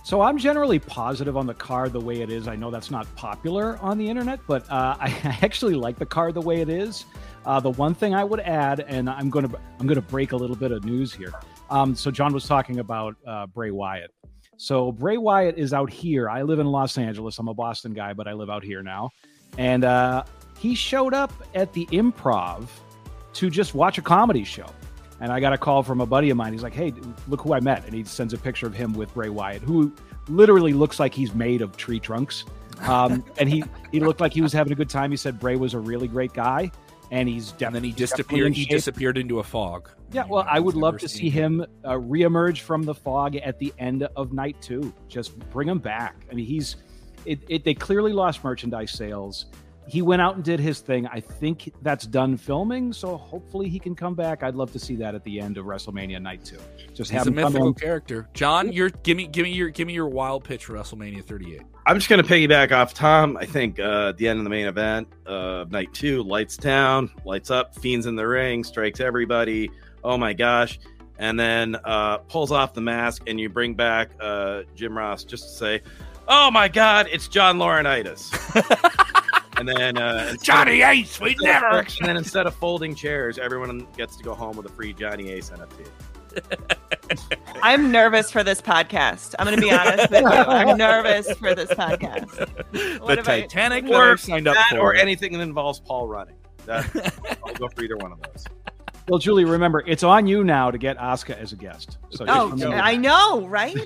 So 0.05 0.21
I'm 0.21 0.37
generally 0.37 0.79
positive 0.79 1.35
on 1.35 1.47
the 1.47 1.55
card 1.55 1.95
the 1.95 2.01
way 2.01 2.21
it 2.21 2.31
is. 2.31 2.47
I 2.47 2.57
know 2.57 2.71
that's 2.71 2.91
not 2.91 3.07
popular 3.17 3.79
on 3.79 3.97
the 3.97 4.07
internet, 4.07 4.39
but 4.47 4.71
uh, 4.71 4.97
I 5.01 5.39
actually 5.43 5.75
like 5.75 5.99
the 5.99 6.07
card 6.07 6.35
the 6.35 6.43
way 6.43 6.61
it 6.61 6.69
is. 6.69 7.07
Uh, 7.47 7.61
the 7.61 7.71
one 7.71 7.95
thing 7.95 8.15
I 8.15 8.25
would 8.25 8.41
add, 8.41 8.81
and 8.81 9.09
I'm 9.09 9.31
going 9.31 9.49
to 9.49 9.59
I'm 9.79 9.87
going 9.87 9.97
to 9.97 10.07
break 10.07 10.33
a 10.33 10.37
little 10.37 10.57
bit 10.57 10.73
of 10.73 10.85
news 10.85 11.13
here. 11.13 11.33
Um, 11.71 11.95
so 11.95 12.11
John 12.11 12.33
was 12.35 12.47
talking 12.47 12.81
about 12.81 13.17
uh, 13.27 13.47
Bray 13.47 13.71
Wyatt. 13.71 14.11
So 14.57 14.93
Bray 14.93 15.17
Wyatt 15.17 15.59
is 15.59 15.73
out 15.73 15.91
here. 15.91 16.29
I 16.29 16.43
live 16.43 16.59
in 16.59 16.67
Los 16.67 16.99
Angeles. 16.99 17.39
I'm 17.39 17.49
a 17.49 17.55
Boston 17.55 17.93
guy, 17.93 18.13
but 18.13 18.29
I 18.29 18.35
live 18.35 18.51
out 18.51 18.63
here 18.63 18.83
now. 18.83 19.11
And 19.59 19.85
uh, 19.85 20.25
he 20.59 20.75
showed 20.75 21.15
up 21.15 21.33
at 21.55 21.73
the 21.73 21.87
Improv 21.87 22.67
to 23.35 23.51
just 23.51 23.75
watch 23.75 23.99
a 23.99 24.03
comedy 24.03 24.45
show. 24.45 24.67
And 25.25 25.33
I 25.33 25.41
got 25.41 25.55
a 25.55 25.59
call 25.59 25.83
from 25.83 26.03
a 26.03 26.07
buddy 26.07 26.29
of 26.29 26.37
mine. 26.37 26.53
He's 26.53 26.63
like, 26.63 26.75
"Hey, 26.75 26.93
look 27.29 27.41
who 27.41 27.55
I 27.55 27.61
met!" 27.61 27.87
And 27.87 27.95
he 27.95 28.05
sends 28.05 28.35
a 28.35 28.37
picture 28.37 28.67
of 28.67 28.75
him 28.75 28.93
with 28.93 29.15
Bray 29.15 29.31
Wyatt, 29.31 29.63
who 29.63 29.91
literally 30.29 30.75
looks 30.75 31.01
like 31.01 31.15
he's 31.15 31.35
made 31.35 31.63
of 31.63 31.79
tree 31.79 31.99
trunks. 31.99 32.45
Um, 32.83 33.25
and 33.39 33.49
he 33.49 33.65
he 33.91 34.01
looked 34.01 34.21
like 34.21 34.35
he 34.35 34.43
was 34.43 34.53
having 34.53 34.75
a 34.75 34.77
good 34.77 34.91
time. 34.91 35.11
He 35.11 35.17
said 35.17 35.41
Bray 35.41 35.57
was 35.57 35.73
a 35.73 35.79
really 35.79 36.09
great 36.09 36.35
guy, 36.35 36.71
and 37.11 37.27
he's 37.27 37.55
And 37.63 37.75
then 37.75 37.83
he 37.83 37.91
disappeared. 37.91 38.53
He 38.53 38.67
disappeared 38.67 39.17
into 39.17 39.39
a 39.39 39.43
fog. 39.43 39.89
Yeah, 40.13 40.27
well, 40.29 40.45
I 40.47 40.61
would 40.61 40.75
love 40.75 40.99
to 40.99 41.09
seen 41.09 41.21
see 41.23 41.31
him 41.31 41.65
uh, 41.85 41.93
reemerge 41.93 42.61
from 42.61 42.83
the 42.83 42.95
fog 42.95 43.37
at 43.37 43.59
the 43.59 43.73
end 43.79 44.03
of 44.03 44.35
night 44.35 44.61
two. 44.61 44.93
Just 45.09 45.39
bring 45.49 45.67
him 45.67 45.79
back. 45.79 46.27
I 46.31 46.35
mean, 46.35 46.45
he's 46.45 46.77
it, 47.25 47.41
it. 47.49 47.65
They 47.65 47.73
clearly 47.73 48.13
lost 48.13 48.45
merchandise 48.45 48.91
sales. 48.91 49.47
He 49.87 50.01
went 50.01 50.23
out 50.23 50.35
and 50.37 50.43
did 50.43 50.61
his 50.61 50.81
thing. 50.81 51.07
I 51.07 51.21
think 51.21 51.71
that's 51.83 52.07
done 52.07 52.37
filming, 52.39 52.93
so 52.93 53.17
hopefully 53.19 53.69
he 53.69 53.79
can 53.79 53.95
come 53.95 54.15
back. 54.15 54.43
I'd 54.43 54.55
love 54.55 54.73
to 54.73 54.79
see 54.79 54.97
that 54.97 55.15
at 55.15 55.23
the 55.25 55.39
end 55.41 55.59
of 55.59 55.67
WrestleMania 55.67 56.23
night 56.23 56.45
two. 56.45 56.57
Just 56.95 57.11
He's 57.11 57.19
have 57.19 57.27
a 57.27 57.31
him 57.31 57.37
come 57.37 57.53
mythical 57.53 57.69
in. 57.69 57.75
character. 57.75 58.29
John, 58.33 58.73
you're 58.73 58.89
give 58.89 59.17
me 59.17 59.27
give 59.27 59.45
me 59.45 59.53
your 59.53 59.69
give 59.69 59.87
me 59.87 59.93
your 59.93 60.09
wild 60.09 60.43
pitch 60.45 60.65
for 60.65 60.73
WrestleMania 60.73 61.23
38. 61.23 61.61
I'm 61.87 61.97
just 61.97 62.09
going 62.09 62.23
to 62.23 62.29
piggyback 62.29 62.73
off 62.73 62.95
Tom. 62.95 63.37
I 63.37 63.45
think 63.45 63.79
uh, 63.79 64.09
at 64.09 64.17
the 64.17 64.27
end 64.27 64.39
of 64.39 64.45
the 64.45 64.51
main 64.51 64.67
event 64.67 65.07
of 65.27 65.71
night 65.71 65.93
two, 65.93 66.23
lights 66.23 66.57
down, 66.57 67.11
lights 67.27 67.51
up, 67.51 67.75
fiends 67.75 68.07
in 68.07 68.17
the 68.17 68.27
ring, 68.27 68.65
strikes 68.65 69.01
everybody. 69.01 69.71
Oh 70.03 70.17
my 70.17 70.33
gosh. 70.33 70.79
And 71.19 71.39
then 71.39 71.77
uh, 71.85 72.19
pulls 72.19 72.51
off 72.51 72.73
the 72.75 72.81
mask, 72.81 73.23
and 73.27 73.39
you 73.39 73.49
bring 73.49 73.75
back 73.75 74.11
uh, 74.19 74.63
Jim 74.75 74.97
Ross 74.97 75.25
just 75.25 75.45
to 75.45 75.51
say, 75.51 75.81
Oh 76.27 76.51
my 76.51 76.69
God, 76.69 77.07
it's 77.13 77.29
John 77.29 77.59
Laurinaitis. 77.59 78.31
and 79.57 79.69
then 79.69 79.97
uh, 79.99 80.29
instead 80.31 80.35
of- 80.37 80.43
Johnny 80.43 80.83
Ace, 80.83 81.21
we 81.21 81.37
never. 81.41 81.79
And 82.01 82.09
then 82.09 82.17
instead 82.17 82.47
of 82.47 82.55
folding 82.55 82.95
chairs, 82.95 83.39
everyone 83.39 83.87
gets 83.97 84.17
to 84.17 84.25
go 84.25 84.35
home 84.35 84.57
with 84.57 84.67
a 84.67 84.71
free 84.71 84.93
Johnny 84.93 85.31
Ace 85.31 85.51
NFT. 85.51 85.87
I'm 87.63 87.91
nervous 87.93 88.31
for 88.31 88.43
this 88.43 88.61
podcast. 88.61 89.35
I'm 89.39 89.47
going 89.47 89.57
to 89.59 89.63
be 89.63 89.73
honest 89.73 90.11
with 90.11 90.21
you. 90.23 90.27
I'm 90.29 90.77
nervous 90.77 91.31
for 91.35 91.55
this 91.55 91.71
podcast. 91.71 92.31
the 92.73 92.99
What 93.01 93.19
have 93.19 93.29
I- 93.29 93.43
Titanic 93.43 93.85
Or 93.85 93.91
that 93.91 94.13
I 94.13 94.17
signed 94.17 94.49
up 94.49 94.55
that 94.55 94.71
for. 94.71 94.79
or 94.79 94.95
anything 94.95 95.33
that 95.35 95.41
involves 95.41 95.81
Paul 95.81 96.09
running. 96.09 96.37
That, 96.67 97.39
I'll 97.45 97.55
go 97.55 97.69
for 97.69 97.83
either 97.85 97.97
one 97.99 98.13
of 98.13 98.21
those. 98.23 98.45
Well, 99.09 99.19
Julie, 99.19 99.45
remember 99.45 99.85
it's 99.87 100.03
on 100.03 100.27
you 100.27 100.45
now 100.45 100.71
to 100.71 100.79
get 100.79 100.97
Asuka 100.99 101.37
as 101.39 101.53
a 101.53 101.57
guest. 101.57 101.99
So 102.11 102.25
Oh, 102.27 102.57
I 102.73 102.97
know, 102.97 103.47
right? 103.47 103.77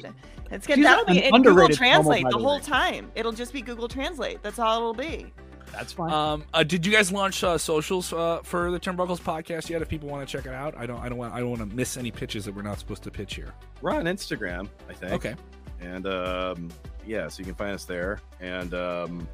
It's 0.51 0.67
good. 0.67 0.77
She's 0.77 0.85
That'll 0.85 1.05
be 1.05 1.23
an 1.25 1.35
in 1.35 1.43
Google 1.43 1.69
Translate 1.69 2.25
the 2.25 2.31
the 2.31 2.39
whole 2.39 2.57
way. 2.57 2.63
time. 2.63 3.11
It'll 3.17 3.33
just 3.33 3.53
be 3.53 3.61
Google 3.61 3.89
Translate. 3.89 4.43
That's 4.43 4.59
all 4.61 4.79
it'll 4.79 4.95
be. 4.95 5.33
That's 5.73 5.93
fine. 5.93 6.13
Um, 6.13 6.45
uh, 6.53 6.63
did 6.63 6.85
you 6.85 6.93
guys 6.93 7.13
launch 7.13 7.43
uh, 7.45 7.59
socials 7.59 8.13
uh, 8.13 8.41
for 8.43 8.71
the 8.71 8.81
Turnbuckles 8.81 9.21
podcast 9.21 9.69
yet? 9.69 9.83
If 9.83 9.89
people 9.89 10.09
want 10.09 10.27
to 10.27 10.37
check 10.37 10.47
it 10.47 10.55
out, 10.55 10.77
I 10.77 10.87
don't. 10.87 11.01
I 11.01 11.09
don't 11.09 11.19
want. 11.19 11.35
I 11.35 11.41
don't 11.41 11.51
want 11.51 11.69
to 11.69 11.77
miss 11.77 11.97
any 11.97 12.11
pitches 12.11 12.45
that 12.45 12.55
we're 12.55 12.63
not 12.63 12.79
supposed 12.79 13.03
to 13.05 13.11
pitch 13.11 13.35
here. 13.35 13.55
We're 13.81 13.93
on 13.93 14.05
Instagram, 14.05 14.69
I 14.89 14.93
think. 14.93 15.13
Okay. 15.13 15.35
And 15.81 16.07
um, 16.07 16.71
yeah, 17.07 17.29
so 17.29 17.41
you 17.41 17.45
can 17.45 17.55
find 17.55 17.73
us 17.73 17.85
there. 17.85 18.21
And 18.41 18.75
um, 18.75 19.29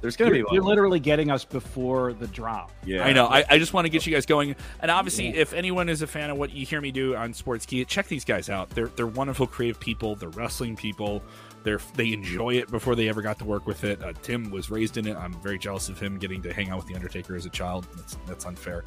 there's 0.00 0.16
going 0.16 0.30
to 0.30 0.38
you're, 0.38 0.46
be 0.46 0.54
you're 0.54 0.62
literally 0.62 1.00
getting 1.00 1.30
us 1.30 1.44
before 1.44 2.12
the 2.12 2.28
drop. 2.28 2.70
yeah, 2.84 3.04
I 3.04 3.12
know. 3.12 3.26
I, 3.26 3.44
I 3.48 3.58
just 3.58 3.72
want 3.72 3.84
to 3.86 3.88
get 3.88 4.06
you 4.06 4.12
guys 4.12 4.26
going. 4.26 4.54
And 4.80 4.90
obviously, 4.90 5.28
if 5.36 5.52
anyone 5.52 5.88
is 5.88 6.02
a 6.02 6.06
fan 6.06 6.30
of 6.30 6.38
what 6.38 6.52
you 6.52 6.64
hear 6.64 6.80
me 6.80 6.92
do 6.92 7.16
on 7.16 7.32
Sports 7.34 7.66
Key, 7.66 7.84
check 7.84 8.06
these 8.06 8.24
guys 8.24 8.48
out. 8.48 8.70
They're 8.70 8.88
they're 8.88 9.06
wonderful, 9.06 9.46
creative 9.46 9.80
people. 9.80 10.14
They're 10.14 10.28
wrestling 10.28 10.76
people. 10.76 11.22
They're 11.64 11.80
they 11.94 12.12
enjoy 12.12 12.54
it 12.54 12.70
before 12.70 12.94
they 12.94 13.08
ever 13.08 13.22
got 13.22 13.38
to 13.40 13.44
work 13.44 13.66
with 13.66 13.84
it. 13.84 14.02
Uh, 14.02 14.12
Tim 14.22 14.50
was 14.50 14.70
raised 14.70 14.96
in 14.96 15.06
it. 15.06 15.16
I'm 15.16 15.32
very 15.42 15.58
jealous 15.58 15.88
of 15.88 15.98
him 15.98 16.18
getting 16.18 16.42
to 16.42 16.52
hang 16.52 16.70
out 16.70 16.78
with 16.78 16.86
the 16.86 16.94
Undertaker 16.94 17.36
as 17.36 17.46
a 17.46 17.50
child. 17.50 17.86
That's 17.96 18.16
that's 18.26 18.46
unfair. 18.46 18.84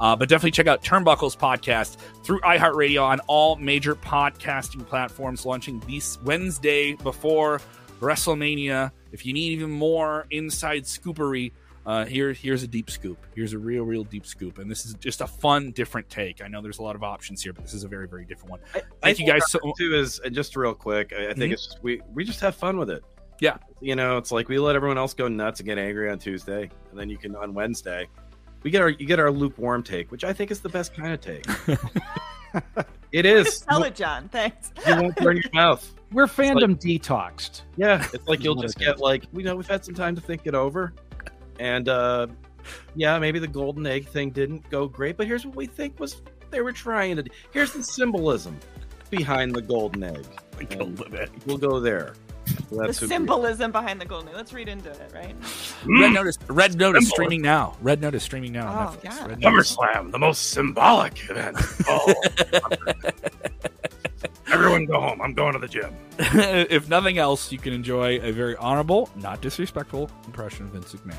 Uh, 0.00 0.16
but 0.16 0.28
definitely 0.28 0.52
check 0.52 0.66
out 0.66 0.82
Turnbuckles 0.82 1.36
podcast 1.36 1.98
through 2.24 2.40
iHeartRadio 2.40 3.02
on 3.02 3.20
all 3.26 3.56
major 3.56 3.94
podcasting 3.94 4.86
platforms, 4.86 5.44
launching 5.44 5.80
this 5.86 6.18
Wednesday 6.22 6.94
before 6.94 7.60
WrestleMania. 8.00 8.90
If 9.12 9.26
you 9.26 9.32
need 9.32 9.52
even 9.52 9.70
more 9.70 10.26
inside 10.30 10.84
scoopery, 10.84 11.52
uh, 11.86 12.04
here 12.04 12.32
here's 12.32 12.62
a 12.62 12.66
deep 12.68 12.90
scoop. 12.90 13.18
Here's 13.34 13.52
a 13.52 13.58
real, 13.58 13.82
real 13.84 14.04
deep 14.04 14.24
scoop, 14.26 14.58
and 14.58 14.70
this 14.70 14.84
is 14.86 14.94
just 14.94 15.20
a 15.20 15.26
fun, 15.26 15.72
different 15.72 16.08
take. 16.08 16.42
I 16.42 16.48
know 16.48 16.60
there's 16.62 16.78
a 16.78 16.82
lot 16.82 16.94
of 16.96 17.02
options 17.02 17.42
here, 17.42 17.52
but 17.52 17.64
this 17.64 17.74
is 17.74 17.84
a 17.84 17.88
very, 17.88 18.06
very 18.08 18.24
different 18.24 18.50
one. 18.50 18.60
I 18.74 18.82
Thank 19.02 19.18
you 19.18 19.26
guys 19.26 19.50
so. 19.50 19.58
too 19.78 19.94
is 19.94 20.18
and 20.20 20.34
just 20.34 20.54
real 20.56 20.74
quick. 20.74 21.12
I, 21.16 21.30
I 21.30 21.34
think 21.34 21.50
Mhm. 21.50 21.52
it's 21.54 21.66
just 21.66 21.82
we 21.82 22.00
we 22.14 22.24
just 22.24 22.40
have 22.40 22.54
fun 22.54 22.78
with 22.78 22.90
it. 22.90 23.02
Yeah. 23.40 23.56
you 23.80 23.96
know, 23.96 24.18
it's 24.18 24.30
like 24.30 24.48
we 24.48 24.58
let 24.60 24.76
everyone 24.76 24.98
else 24.98 25.14
go 25.14 25.26
nuts 25.26 25.58
and 25.58 25.66
get 25.66 25.76
angry 25.76 26.08
on 26.08 26.18
Tuesday, 26.20 26.70
and 26.90 26.98
then 27.00 27.10
you 27.10 27.18
can 27.18 27.34
on 27.34 27.52
Wednesday. 27.54 28.08
We 28.62 28.70
get 28.70 28.80
our 28.80 28.90
you 28.90 29.04
get 29.06 29.18
our 29.18 29.32
lukewarm 29.32 29.82
take, 29.82 30.12
which 30.12 30.22
I 30.22 30.32
think 30.32 30.52
is 30.52 30.60
the 30.60 30.68
best 30.68 30.94
kind 30.94 31.12
of 31.12 31.20
take. 31.20 31.44
it 33.12 33.26
is. 33.26 33.60
Tell 33.62 33.82
it, 33.82 33.94
John. 33.94 34.28
Thanks. 34.28 34.70
You 34.86 34.94
won't 34.96 35.16
burn 35.16 35.36
your 35.36 35.50
mouth. 35.52 35.92
We're 36.12 36.26
fandom 36.26 36.78
detoxed. 36.78 37.62
Yeah, 37.76 38.06
it's 38.12 38.28
like 38.28 38.44
you'll 38.44 38.54
just 38.60 38.78
get 38.78 38.98
like, 39.00 39.24
we 39.32 39.42
know 39.42 39.56
we've 39.56 39.66
had 39.66 39.84
some 39.84 39.94
time 39.94 40.14
to 40.14 40.20
think 40.20 40.42
it 40.46 40.54
over, 40.54 40.92
and 41.58 41.88
uh 41.88 42.26
yeah, 42.94 43.18
maybe 43.18 43.38
the 43.38 43.48
golden 43.48 43.86
egg 43.86 44.06
thing 44.08 44.30
didn't 44.30 44.68
go 44.70 44.86
great, 44.86 45.16
but 45.16 45.26
here's 45.26 45.44
what 45.44 45.56
we 45.56 45.66
think 45.66 45.98
was 45.98 46.22
they 46.50 46.60
were 46.60 46.72
trying 46.72 47.16
to. 47.16 47.22
do. 47.24 47.30
Here's 47.52 47.72
the 47.72 47.82
symbolism 47.82 48.58
behind 49.10 49.54
the 49.54 49.62
golden 49.62 50.04
egg. 50.04 50.24
And 50.70 51.02
We'll 51.46 51.58
go 51.58 51.80
there. 51.80 52.14
So 52.70 52.86
The 52.86 52.92
symbolism 52.92 53.72
behind 53.72 54.00
the 54.00 54.04
golden. 54.04 54.28
egg. 54.28 54.36
Let's 54.36 54.52
read 54.52 54.68
into 54.68 54.90
it, 54.90 55.10
right? 55.12 55.34
Red 55.98 56.12
Notice, 56.12 56.38
Red 56.48 56.76
Notice 56.76 57.04
Symbol. 57.04 57.14
streaming 57.14 57.42
now. 57.42 57.76
Red 57.82 58.00
Notice 58.00 58.22
streaming 58.22 58.52
now. 58.52 58.68
on 58.68 58.86
Oh, 58.86 58.90
Netflix. 58.90 59.04
yeah. 59.04 59.26
Red 59.26 59.40
Notice. 59.40 59.76
SummerSlam, 59.76 60.12
the 60.12 60.18
most 60.18 60.50
symbolic 60.50 61.30
event. 61.30 61.56
Oh, 61.88 62.14
everyone 64.52 64.86
go 64.86 65.00
home. 65.00 65.20
I'm 65.20 65.34
going 65.34 65.52
to 65.54 65.58
the 65.58 65.68
gym. 65.68 65.94
if 66.18 66.88
nothing 66.88 67.18
else, 67.18 67.50
you 67.52 67.58
can 67.58 67.72
enjoy 67.72 68.18
a 68.20 68.30
very 68.32 68.56
honorable, 68.56 69.08
not 69.16 69.40
disrespectful 69.40 70.10
impression 70.26 70.66
of 70.66 70.72
Vince 70.72 70.92
McMahon. 70.94 71.16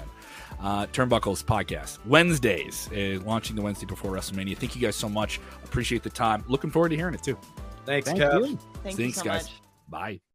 Uh, 0.63 0.85
Turnbuckles 0.87 1.43
podcast 1.43 1.99
Wednesdays, 2.05 2.89
uh, 2.93 3.19
launching 3.25 3.55
the 3.55 3.61
Wednesday 3.61 3.85
before 3.85 4.11
WrestleMania. 4.11 4.57
Thank 4.57 4.75
you 4.75 4.81
guys 4.81 4.95
so 4.95 5.09
much. 5.09 5.41
Appreciate 5.65 6.03
the 6.03 6.09
time. 6.09 6.43
Looking 6.47 6.71
forward 6.71 6.89
to 6.89 6.95
hearing 6.95 7.13
it 7.13 7.21
too. 7.21 7.37
Thanks, 7.85 8.07
Thank 8.07 8.21
Kev. 8.21 8.47
you. 8.49 8.57
Thank 8.81 8.95
Thanks, 8.95 8.99
you 8.99 9.11
so 9.11 9.23
guys. 9.25 9.43
much. 9.43 9.61
Bye. 9.89 10.32